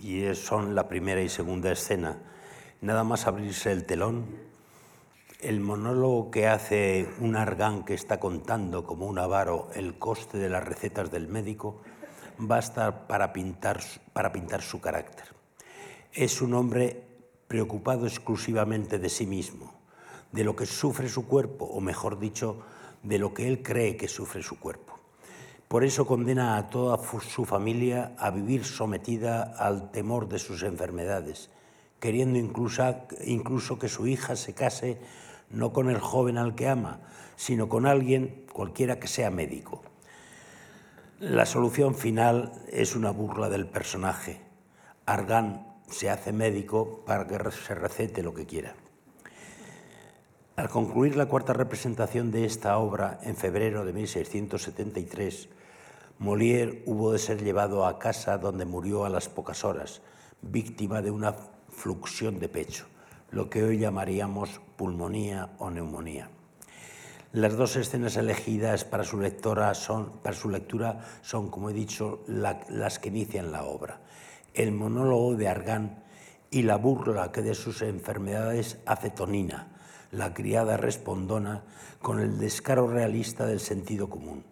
y 0.00 0.32
son 0.36 0.76
la 0.76 0.86
primera 0.86 1.20
y 1.20 1.28
segunda 1.28 1.72
escena. 1.72 2.18
Nada 2.80 3.02
más 3.02 3.26
abrirse 3.26 3.72
el 3.72 3.84
telón, 3.84 4.26
el 5.40 5.58
monólogo 5.58 6.30
que 6.30 6.46
hace 6.46 7.08
un 7.18 7.34
argán 7.34 7.84
que 7.84 7.94
está 7.94 8.20
contando 8.20 8.84
como 8.84 9.06
un 9.06 9.18
avaro 9.18 9.70
el 9.74 9.98
coste 9.98 10.38
de 10.38 10.50
las 10.50 10.64
recetas 10.64 11.10
del 11.10 11.26
médico 11.26 11.82
basta 12.38 13.08
para 13.08 13.32
pintar, 13.32 13.80
para 14.12 14.30
pintar 14.30 14.62
su 14.62 14.80
carácter. 14.80 15.34
Es 16.12 16.40
un 16.40 16.54
hombre 16.54 17.02
preocupado 17.48 18.06
exclusivamente 18.06 19.00
de 19.00 19.08
sí 19.08 19.26
mismo, 19.26 19.74
de 20.30 20.44
lo 20.44 20.54
que 20.54 20.66
sufre 20.66 21.08
su 21.08 21.26
cuerpo, 21.26 21.64
o 21.64 21.80
mejor 21.80 22.20
dicho, 22.20 22.64
de 23.04 23.18
lo 23.18 23.32
que 23.32 23.46
él 23.46 23.62
cree 23.62 23.96
que 23.96 24.08
sufre 24.08 24.42
su 24.42 24.58
cuerpo. 24.58 24.98
Por 25.68 25.84
eso 25.84 26.06
condena 26.06 26.56
a 26.56 26.70
toda 26.70 26.98
su 27.20 27.44
familia 27.44 28.14
a 28.18 28.30
vivir 28.30 28.64
sometida 28.64 29.42
al 29.42 29.90
temor 29.90 30.28
de 30.28 30.38
sus 30.38 30.62
enfermedades, 30.62 31.50
queriendo 32.00 32.38
incluso, 32.38 32.96
incluso 33.24 33.78
que 33.78 33.88
su 33.88 34.06
hija 34.06 34.36
se 34.36 34.54
case 34.54 34.98
no 35.50 35.72
con 35.72 35.90
el 35.90 35.98
joven 35.98 36.38
al 36.38 36.54
que 36.54 36.68
ama, 36.68 37.00
sino 37.36 37.68
con 37.68 37.86
alguien, 37.86 38.46
cualquiera 38.52 38.98
que 38.98 39.08
sea 39.08 39.30
médico. 39.30 39.82
La 41.20 41.46
solución 41.46 41.94
final 41.94 42.52
es 42.70 42.96
una 42.96 43.10
burla 43.10 43.48
del 43.48 43.66
personaje. 43.66 44.40
Argan 45.06 45.66
se 45.88 46.10
hace 46.10 46.32
médico 46.32 47.02
para 47.06 47.26
que 47.26 47.50
se 47.50 47.74
recete 47.74 48.22
lo 48.22 48.34
que 48.34 48.46
quiera. 48.46 48.74
Al 50.56 50.68
concluir 50.68 51.16
la 51.16 51.26
cuarta 51.26 51.52
representación 51.52 52.30
de 52.30 52.44
esta 52.44 52.78
obra 52.78 53.18
en 53.24 53.34
febrero 53.34 53.84
de 53.84 53.92
1673, 53.92 55.48
Molière 56.20 56.84
hubo 56.86 57.10
de 57.10 57.18
ser 57.18 57.42
llevado 57.42 57.84
a 57.84 57.98
casa 57.98 58.38
donde 58.38 58.64
murió 58.64 59.04
a 59.04 59.10
las 59.10 59.28
pocas 59.28 59.64
horas, 59.64 60.00
víctima 60.42 61.02
de 61.02 61.10
una 61.10 61.34
fluxión 61.70 62.38
de 62.38 62.48
pecho, 62.48 62.86
lo 63.32 63.50
que 63.50 63.64
hoy 63.64 63.78
llamaríamos 63.78 64.60
pulmonía 64.76 65.50
o 65.58 65.70
neumonía. 65.70 66.30
Las 67.32 67.56
dos 67.56 67.74
escenas 67.74 68.16
elegidas 68.16 68.84
para 68.84 69.02
su, 69.02 69.18
lectura 69.18 69.74
son, 69.74 70.20
como 71.50 71.70
he 71.70 71.72
dicho, 71.72 72.22
las 72.28 73.00
que 73.00 73.08
inician 73.08 73.50
la 73.50 73.64
obra. 73.64 74.02
El 74.54 74.70
monólogo 74.70 75.34
de 75.34 75.48
Argan 75.48 76.04
y 76.52 76.62
la 76.62 76.76
burla 76.76 77.32
que 77.32 77.42
de 77.42 77.56
sus 77.56 77.82
enfermedades 77.82 78.78
hace 78.86 79.10
Tonina, 79.10 79.74
la 80.10 80.34
criada 80.34 80.76
respondona 80.76 81.62
con 82.00 82.20
el 82.20 82.38
descaro 82.38 82.86
realista 82.86 83.46
del 83.46 83.60
sentido 83.60 84.08
común. 84.08 84.44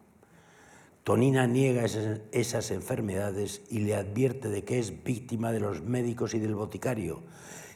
Tonina 1.04 1.46
niega 1.48 1.84
esas, 1.84 2.70
enfermedades 2.70 3.62
y 3.68 3.80
le 3.80 3.96
advierte 3.96 4.48
de 4.48 4.64
que 4.64 4.78
es 4.78 5.02
víctima 5.02 5.50
de 5.50 5.58
los 5.58 5.82
médicos 5.82 6.34
y 6.34 6.38
del 6.38 6.54
boticario, 6.54 7.22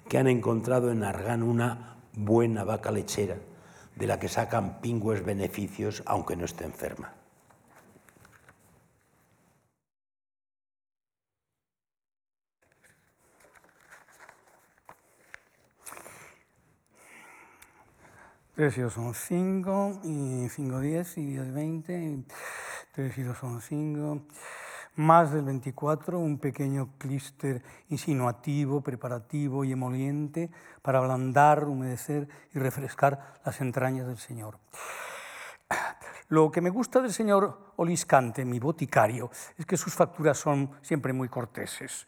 que 0.08 0.18
han 0.18 0.28
encontrado 0.28 0.92
en 0.92 1.02
Argan 1.02 1.42
una 1.42 1.96
buena 2.12 2.62
vaca 2.62 2.92
lechera, 2.92 3.38
de 3.96 4.06
la 4.06 4.20
que 4.20 4.28
sacan 4.28 4.80
pingües 4.80 5.24
beneficios 5.24 6.02
aunque 6.06 6.36
no 6.36 6.44
esté 6.44 6.64
enferma. 6.64 7.14
Tres 18.56 18.78
y 18.78 18.80
dos 18.80 18.94
son 18.94 19.12
cinco, 19.12 20.00
y 20.02 20.48
cinco 20.48 20.80
diez, 20.80 21.18
y 21.18 21.26
diez 21.26 21.52
veinte, 21.52 22.24
tres 22.90 23.18
y 23.18 23.22
dos 23.22 23.36
son 23.36 23.60
cinco. 23.60 24.22
Más 24.94 25.30
del 25.30 25.44
24, 25.44 26.18
un 26.18 26.38
pequeño 26.38 26.88
clíster 26.96 27.62
insinuativo, 27.90 28.80
preparativo 28.80 29.62
y 29.62 29.72
emoliente 29.72 30.50
para 30.80 31.00
ablandar, 31.00 31.64
humedecer 31.64 32.28
y 32.54 32.58
refrescar 32.58 33.34
las 33.44 33.60
entrañas 33.60 34.06
del 34.06 34.16
Señor. 34.16 34.58
Lo 36.28 36.50
que 36.50 36.62
me 36.62 36.70
gusta 36.70 37.02
del 37.02 37.12
señor 37.12 37.74
Oliscante, 37.76 38.46
mi 38.46 38.58
boticario, 38.58 39.30
es 39.58 39.66
que 39.66 39.76
sus 39.76 39.92
facturas 39.92 40.38
son 40.38 40.70
siempre 40.80 41.12
muy 41.12 41.28
corteses. 41.28 42.06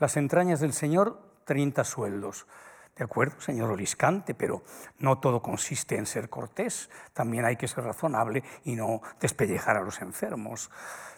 Las 0.00 0.16
entrañas 0.16 0.58
del 0.58 0.72
Señor, 0.72 1.20
30 1.44 1.84
sueldos. 1.84 2.48
De 2.96 3.02
acuerdo, 3.02 3.40
señor 3.40 3.70
Oliscante, 3.70 4.34
pero 4.34 4.62
no 5.00 5.18
todo 5.18 5.42
consiste 5.42 5.96
en 5.96 6.06
ser 6.06 6.28
cortés. 6.28 6.90
También 7.12 7.44
hay 7.44 7.56
que 7.56 7.66
ser 7.66 7.82
razonable 7.82 8.44
y 8.64 8.76
no 8.76 9.02
despellejar 9.20 9.76
a 9.76 9.82
los 9.82 10.00
enfermos. 10.00 10.70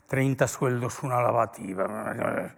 Treinta 0.06 0.48
sueldos, 0.48 1.02
una 1.02 1.20
lavativa. 1.20 2.54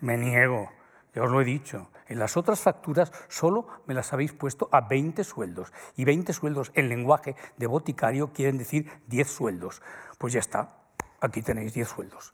Me 0.00 0.18
niego, 0.18 0.70
ya 1.14 1.22
os 1.22 1.30
lo 1.30 1.40
he 1.40 1.44
dicho. 1.44 1.90
En 2.08 2.18
las 2.18 2.36
otras 2.36 2.60
facturas 2.60 3.10
solo 3.28 3.66
me 3.86 3.94
las 3.94 4.12
habéis 4.12 4.32
puesto 4.32 4.68
a 4.70 4.82
20 4.82 5.24
sueldos. 5.24 5.72
Y 5.96 6.04
20 6.04 6.32
sueldos 6.34 6.70
en 6.74 6.90
lenguaje 6.90 7.36
de 7.56 7.66
boticario 7.66 8.32
quieren 8.34 8.58
decir 8.58 8.90
10 9.06 9.30
sueldos. 9.30 9.82
Pues 10.18 10.34
ya 10.34 10.40
está, 10.40 10.77
aquí 11.20 11.42
tenéis 11.42 11.74
10 11.74 11.88
sueldos 11.88 12.32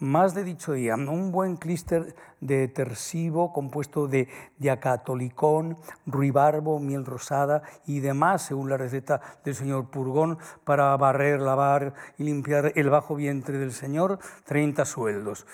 más 0.00 0.34
de 0.34 0.44
dicho 0.44 0.72
día, 0.72 0.94
un 0.94 1.30
buen 1.30 1.56
clíster 1.56 2.16
de 2.40 2.68
tersivo 2.68 3.52
compuesto 3.52 4.08
de 4.08 4.28
diacatolicón, 4.58 5.76
ruibarbo, 6.06 6.80
miel 6.80 7.04
rosada 7.04 7.62
y 7.86 8.00
demás, 8.00 8.42
según 8.42 8.70
la 8.70 8.78
receta 8.78 9.20
del 9.44 9.54
señor 9.54 9.90
Purgón, 9.90 10.38
para 10.64 10.96
barrer, 10.96 11.40
lavar 11.40 11.92
y 12.16 12.24
limpiar 12.24 12.72
el 12.74 12.88
bajo 12.88 13.14
vientre 13.14 13.58
del 13.58 13.72
señor, 13.72 14.18
30 14.46 14.86
sueldos. 14.86 15.46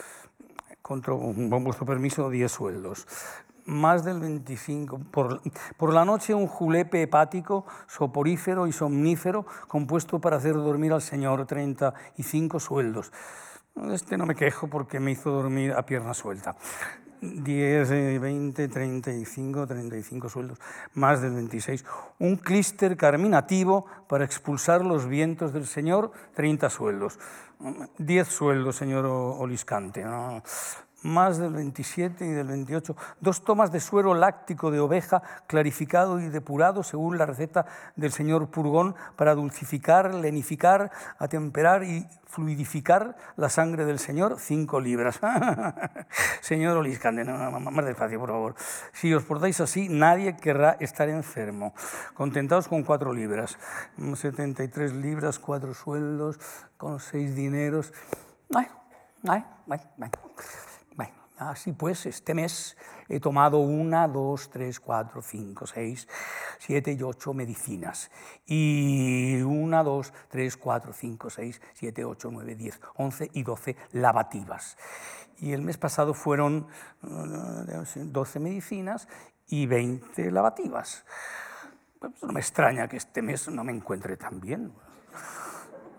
Con 0.80 1.02
vuestro 1.64 1.84
permiso, 1.84 2.30
10 2.30 2.50
sueldos. 2.52 3.08
Más 3.66 4.04
del 4.04 4.20
25. 4.20 4.98
Por, 5.10 5.42
por, 5.76 5.92
la 5.92 6.04
noche 6.04 6.34
un 6.34 6.46
julepe 6.46 7.02
hepático, 7.02 7.66
soporífero 7.86 8.66
y 8.66 8.72
somnífero, 8.72 9.46
compuesto 9.68 10.20
para 10.20 10.36
hacer 10.36 10.54
dormir 10.54 10.92
al 10.92 11.02
Señor, 11.02 11.46
35 11.46 12.60
sueldos. 12.60 13.12
Este 13.90 14.16
no 14.16 14.24
me 14.24 14.34
quejo 14.34 14.68
porque 14.68 15.00
me 15.00 15.10
hizo 15.10 15.30
dormir 15.30 15.72
a 15.72 15.84
pierna 15.84 16.14
suelta. 16.14 16.56
10, 17.20 18.20
20, 18.20 18.68
35, 18.68 19.66
35 19.66 20.28
sueldos, 20.28 20.58
más 20.94 21.22
del 21.22 21.34
26. 21.34 21.84
Un 22.18 22.36
clíster 22.36 22.96
carminativo 22.96 23.86
para 24.06 24.24
expulsar 24.24 24.84
los 24.84 25.06
vientos 25.06 25.52
del 25.52 25.66
Señor, 25.66 26.12
30 26.34 26.70
sueldos. 26.70 27.18
10 27.98 28.28
sueldos, 28.28 28.76
señor 28.76 29.06
Oliscante 29.06 30.04
más 31.07 31.38
del 31.38 31.52
27 31.52 32.26
y 32.26 32.30
del 32.30 32.46
28, 32.46 32.96
dos 33.20 33.44
tomas 33.44 33.72
de 33.72 33.80
suero 33.80 34.14
láctico 34.14 34.70
de 34.70 34.80
oveja 34.80 35.22
clarificado 35.46 36.20
y 36.20 36.28
depurado 36.28 36.82
según 36.82 37.18
la 37.18 37.26
receta 37.26 37.66
del 37.94 38.12
señor 38.12 38.48
Purgón 38.48 38.94
para 39.16 39.34
dulcificar, 39.34 40.14
lenificar, 40.14 40.90
atemperar 41.18 41.84
y 41.84 42.07
fluidificar 42.26 43.16
la 43.36 43.48
sangre 43.48 43.86
del 43.86 43.98
Señor, 43.98 44.38
cinco 44.38 44.80
libras. 44.80 45.20
señor 46.42 46.76
Oliscande, 46.76 47.24
más 47.24 47.84
despacio, 47.84 48.18
por 48.18 48.30
favor. 48.30 48.54
Si 48.92 49.14
os 49.14 49.24
portáis 49.24 49.61
así, 49.61 49.88
nadie 49.88 50.36
querrá 50.36 50.76
estar 50.80 51.09
enfermo. 51.09 51.72
Contentaos 52.14 52.68
con 52.68 52.82
cuatro 52.82 53.14
libras. 53.14 53.57
73 53.96 54.92
libras, 54.94 55.38
cuatro 55.38 55.72
sueldos, 55.72 56.38
con 56.76 57.00
seis 57.00 57.34
dineros. 57.34 57.92
Ay, 58.54 58.66
ay, 59.26 59.44
ay, 59.70 59.80
ay. 60.02 60.11
Así 61.39 61.72
pues, 61.72 62.07
este 62.07 62.32
mes 62.32 62.78
he 63.09 63.20
tomado 63.20 63.59
una, 63.59 64.09
dos, 64.09 64.49
tres, 64.49 64.80
cuatro, 64.80 65.20
cinco, 65.20 65.66
seis, 65.66 66.09
siete 66.59 66.93
y 66.93 67.03
ocho 67.03 67.34
medicinas. 67.34 68.11
Y 68.47 69.43
una, 69.43 69.82
dos, 69.82 70.14
tres, 70.30 70.57
cuatro, 70.57 70.95
cinco, 70.95 71.28
seis, 71.28 71.61
siete, 71.74 72.07
ocho, 72.07 72.30
nueve, 72.32 72.55
diez, 72.55 72.80
once 72.95 73.28
y 73.34 73.43
doce 73.43 73.76
lavativas. 73.93 74.78
Y 75.39 75.53
el 75.53 75.61
mes 75.61 75.76
pasado 75.76 76.14
fueron 76.14 76.68
eh, 77.03 78.05
doce 78.07 78.41
medicinas 78.41 79.07
y 79.47 79.66
veinte 79.66 80.30
lavativas. 80.30 81.05
Pues 82.01 82.22
no 82.22 82.32
me 82.32 82.41
extraña 82.41 82.89
que 82.89 82.97
este 82.97 83.20
mes 83.20 83.47
no 83.49 83.62
me 83.62 83.72
encuentre 83.72 84.16
tan 84.16 84.41
bien. 84.41 84.72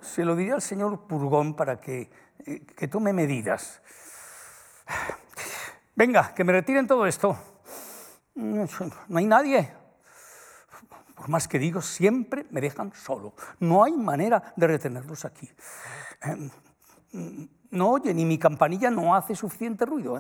Se 0.02 0.26
lo 0.26 0.36
diré 0.36 0.54
al 0.54 0.64
señor 0.64 1.06
Purgón 1.06 1.56
para 1.56 1.80
que, 1.80 2.10
eh, 2.40 2.66
que 2.66 2.88
tome 2.88 3.14
medidas. 3.14 3.84
Venga, 5.98 6.32
que 6.36 6.44
me 6.44 6.54
retiren 6.54 6.86
todo 6.86 7.08
esto. 7.08 7.36
No 8.36 9.18
hay 9.18 9.26
nadie. 9.26 9.74
Por 11.16 11.28
más 11.28 11.48
que 11.48 11.58
digo, 11.58 11.82
siempre 11.82 12.46
me 12.52 12.62
dejan 12.62 12.94
solo. 12.94 13.34
No 13.60 13.84
hay 13.84 13.94
manera 13.94 14.54
de 14.56 14.68
retenerlos 14.68 15.26
aquí. 15.26 15.50
Em, 16.22 16.52
no 17.72 17.90
oye, 17.90 18.14
ni 18.14 18.26
mi 18.26 18.38
campanilla 18.38 18.92
no 18.92 19.16
hace 19.16 19.34
suficiente 19.34 19.88
ruido. 19.88 20.20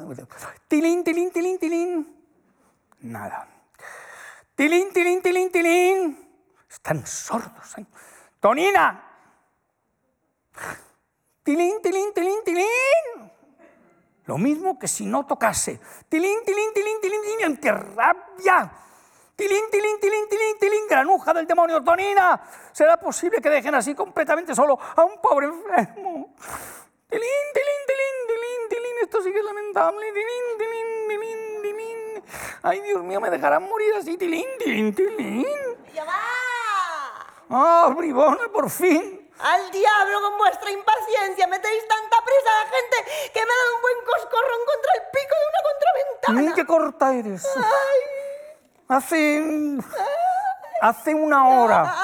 Tilín, 0.67 1.03
tilín, 1.03 1.29
tilín, 1.29 1.59
tilín. 1.59 2.25
Nada. 3.01 3.47
Tilín, 4.55 4.91
tilín, 4.91 5.21
tilín, 5.21 5.51
tilín. 5.51 6.27
Están 6.67 7.05
sordos. 7.05 7.77
¿eh? 7.77 7.85
Tonina. 8.39 9.03
Tilín, 11.43 11.75
tilín, 11.83 12.13
tilín, 12.15 12.39
tilín. 12.43 13.36
Lo 14.27 14.37
mismo 14.37 14.77
que 14.77 14.87
si 14.87 15.05
no 15.05 15.25
tocase. 15.25 15.79
Tilín, 16.09 16.43
tilín, 16.45 16.73
tilín, 16.73 16.99
tilín, 17.01 17.21
tilín, 17.21 17.57
¡qué 17.57 17.71
rabia! 17.71 18.71
Tilín, 19.37 19.63
tilín, 19.71 19.99
tilín, 20.01 20.27
tilín, 20.29 20.57
tilín, 20.59 20.87
granuja 20.89 21.33
del 21.33 21.47
demonio, 21.47 21.81
Tonina. 21.81 22.41
¿Será 22.73 22.97
posible 22.97 23.39
que 23.39 23.49
dejen 23.49 23.73
así 23.75 23.95
completamente 23.95 24.53
solo 24.53 24.77
a 24.95 25.03
un 25.03 25.21
pobre 25.21 25.45
enfermo? 25.45 26.33
Tilín, 27.07 27.45
tilín, 27.53 27.81
tilín, 27.87 28.15
tilín, 28.27 28.69
tilín, 28.69 28.95
esto 29.03 29.21
sigue 29.21 29.41
lamentable. 29.41 30.11
Tilín, 30.11 30.57
tilín, 30.57 31.07
tilín, 31.07 31.61
tilín. 31.61 32.23
Ay, 32.63 32.81
Dios 32.81 33.01
mío, 33.03 33.21
me 33.21 33.29
dejarán 33.29 33.63
morir 33.63 33.93
así. 33.93 34.17
Tilín, 34.17 34.45
tilín, 34.59 34.93
tilín. 34.93 35.47
¡Ya 35.93 36.03
va! 36.03 36.19
¡Ah, 37.49 37.93
bribona, 37.95 38.49
por 38.51 38.69
fin! 38.69 39.26
Al 39.39 39.71
diablo 39.71 40.21
con 40.21 40.37
vuestra 40.37 40.71
impaciencia. 40.71 41.47
Metéis 41.47 41.87
tanta 41.87 42.17
prisa 42.23 42.49
a 42.51 42.63
la 42.63 42.69
gente 42.69 43.31
que 43.33 43.45
me 43.45 43.51
ha 43.51 43.57
dado 43.57 43.75
un 43.75 43.81
buen 43.81 44.05
coscorrón 44.05 44.61
contra 44.65 44.91
el 44.95 45.01
pico 45.13 45.35
de 45.35 45.45
una 45.49 45.61
contraventana. 45.69 46.55
¡Qué 46.55 46.65
corta 46.65 47.13
eres! 47.13 47.47
Hace... 48.87 49.43
Hace 50.79 51.15
una 51.15 51.47
hora 51.47 51.95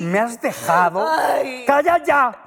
me 0.00 0.20
has 0.20 0.40
dejado... 0.40 1.06
¡Calla 1.66 1.98
ya! 2.04 2.44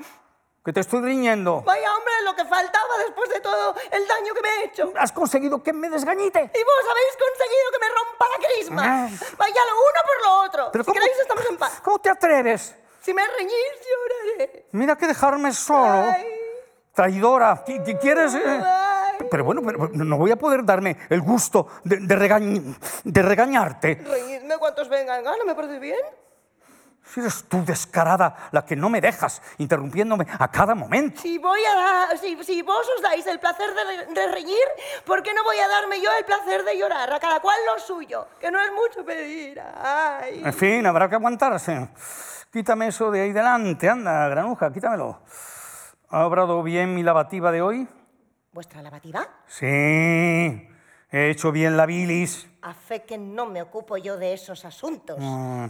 Que 0.63 0.71
te 0.71 0.81
estoy 0.81 1.01
riñendo. 1.01 1.63
Vaya 1.63 1.95
hombre, 1.95 2.13
lo 2.23 2.35
que 2.35 2.45
faltaba 2.45 2.97
después 2.99 3.29
de 3.31 3.39
todo 3.39 3.75
el 3.89 4.07
daño 4.07 4.33
que 4.35 4.41
me 4.41 4.49
he 4.49 4.65
hecho. 4.65 4.93
Has 4.95 5.11
conseguido 5.11 5.63
que 5.63 5.73
me 5.73 5.89
desgañite. 5.89 6.39
Y 6.39 6.63
vos 6.63 6.83
habéis 6.87 7.17
conseguido 7.17 7.71
que 7.71 7.79
me 7.79 7.89
rompa 7.89 8.25
la 8.29 8.47
crisma. 8.47 9.09
Vaya 9.37 9.61
lo 9.65 9.75
uno 9.75 10.01
por 10.05 10.23
lo 10.23 10.41
otro. 10.43 10.69
Pero 10.71 10.83
si 10.83 10.91
queréis 10.91 11.19
estamos 11.19 11.45
en 11.49 11.57
paz. 11.57 11.81
¿Cómo 11.83 11.97
te 11.97 12.11
atreves? 12.11 12.75
Si 13.01 13.13
me 13.13 13.21
reñís, 13.27 13.73
lloraré. 13.89 14.65
Mira 14.73 14.95
que 14.95 15.07
dejarme 15.07 15.51
solo. 15.51 16.05
Traidora, 16.93 17.63
¿quieres...? 17.99 18.35
Eh? 18.35 18.63
Pero 19.29 19.43
bueno, 19.43 19.61
pero 19.63 19.89
no 19.93 20.17
voy 20.17 20.31
a 20.31 20.35
poder 20.35 20.63
darme 20.65 20.97
el 21.09 21.21
gusto 21.21 21.67
de, 21.83 21.97
de, 21.97 23.21
regañarte. 23.21 23.95
Reñidme 23.95 24.57
cuantos 24.57 24.89
vengan, 24.89 25.23
¿no 25.23 25.45
me 25.45 25.55
parece 25.55 25.79
bien? 25.79 25.99
Si 27.03 27.19
eres 27.19 27.43
tú 27.49 27.63
descarada 27.65 28.49
la 28.51 28.65
que 28.65 28.75
no 28.75 28.89
me 28.89 29.01
dejas, 29.01 29.41
interrumpiéndome 29.57 30.25
a 30.39 30.49
cada 30.49 30.75
momento. 30.75 31.21
Si, 31.21 31.37
voy 31.37 31.59
a 31.65 32.15
si, 32.17 32.41
si 32.43 32.61
vos 32.61 32.87
os 32.95 33.01
dais 33.01 33.25
el 33.27 33.39
placer 33.39 33.69
de, 33.73 34.13
de, 34.13 34.31
reñir, 34.31 34.55
¿por 35.05 35.21
qué 35.21 35.33
no 35.33 35.43
voy 35.43 35.57
a 35.57 35.67
darme 35.67 36.01
yo 36.01 36.09
el 36.17 36.23
placer 36.23 36.63
de 36.63 36.77
llorar? 36.77 37.11
A 37.11 37.19
cada 37.19 37.39
cual 37.39 37.57
lo 37.65 37.79
suyo, 37.81 38.27
que 38.39 38.49
no 38.49 38.61
es 38.61 38.71
mucho 38.71 39.03
pedir. 39.05 39.59
Ay. 39.59 40.41
En 40.45 40.53
fin, 40.53 40.85
habrá 40.85 41.09
que 41.09 41.15
aguantarse. 41.15 41.89
Quítame 42.51 42.87
eso 42.87 43.11
de 43.11 43.21
ahí 43.21 43.31
delante, 43.31 43.89
anda, 43.89 44.27
granuja, 44.29 44.71
quítamelo. 44.71 45.21
¿Ha 46.09 46.25
obrado 46.25 46.61
bien 46.63 46.93
mi 46.93 47.03
lavativa 47.03 47.51
de 47.51 47.61
hoy? 47.61 47.87
¿Vuestra 48.51 48.81
lavativa? 48.81 49.25
Sí, 49.47 50.67
he 51.11 51.29
hecho 51.29 51.51
bien 51.51 51.77
la 51.77 51.85
bilis. 51.85 52.47
A 52.61 52.73
fe 52.73 53.03
que 53.03 53.17
no 53.17 53.45
me 53.45 53.61
ocupo 53.61 53.97
yo 53.97 54.17
de 54.17 54.33
esos 54.33 54.65
asuntos. 54.65 55.17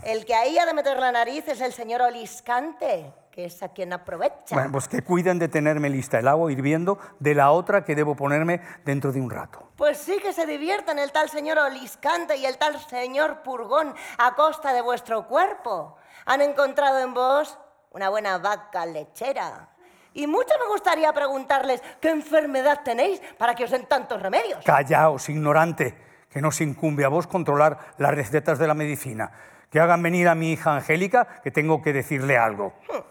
El 0.04 0.26
que 0.26 0.36
ahí 0.36 0.58
ha 0.58 0.66
de 0.66 0.74
meter 0.74 1.00
la 1.00 1.12
nariz 1.12 1.48
es 1.48 1.62
el 1.62 1.74
señor 1.74 2.02
Oliscante, 2.02 3.14
que 3.32 3.46
es 3.46 3.64
a 3.64 3.70
quien 3.70 3.94
aprovecha. 3.94 4.54
Bueno, 4.56 4.74
pues 4.74 4.88
que 4.88 5.02
cuiden 5.02 5.40
de 5.40 5.48
tenerme 5.48 5.90
lista 5.90 6.20
el 6.20 6.28
agua 6.28 6.52
hirviendo 6.52 7.00
de 7.20 7.34
la 7.34 7.52
otra 7.52 7.86
que 7.86 7.96
debo 7.96 8.16
ponerme 8.16 8.62
dentro 8.84 9.12
de 9.12 9.22
un 9.22 9.30
rato. 9.30 9.70
Pues 9.78 9.98
sí 9.98 10.20
que 10.22 10.34
se 10.34 10.46
diviertan 10.46 11.00
el 11.00 11.12
tal 11.12 11.30
señor 11.30 11.58
Oliscante 11.58 12.36
y 12.36 12.46
el 12.46 12.58
tal 12.58 12.78
señor 12.80 13.42
Purgón 13.42 13.96
a 14.18 14.36
costa 14.36 14.74
de 14.74 14.82
vuestro 14.82 15.28
cuerpo 15.28 15.96
han 16.26 16.42
encontrado 16.42 17.00
en 17.00 17.14
vos 17.14 17.58
una 17.92 18.10
buena 18.10 18.38
vaca 18.38 18.86
lechera. 18.86 19.70
Y 20.14 20.28
mucho 20.28 20.54
me 20.60 20.68
gustaría 20.68 21.12
preguntarles 21.14 21.82
qué 22.00 22.10
enfermedad 22.10 22.82
tenéis 22.84 23.22
para 23.38 23.56
que 23.56 23.64
os 23.64 23.72
den 23.72 23.86
tantos 23.86 24.22
remedios. 24.22 24.64
Callaos, 24.66 25.30
ignorante, 25.30 25.96
que 26.30 26.42
no 26.42 26.52
se 26.52 26.64
incumbe 26.64 27.06
a 27.06 27.10
vos 27.10 27.28
controlar 27.28 27.94
las 27.98 28.14
recetas 28.14 28.60
de 28.60 28.68
la 28.68 28.74
medicina. 28.74 29.32
Que 29.70 29.80
hagan 29.80 30.04
venir 30.04 30.28
a 30.28 30.36
mi 30.36 30.52
hija 30.52 30.76
Angélica, 30.76 31.40
que 31.42 31.52
tengo 31.52 31.82
que 31.82 31.94
decirle 31.94 32.38
algo. 32.38 32.74
Hmm. 32.90 33.11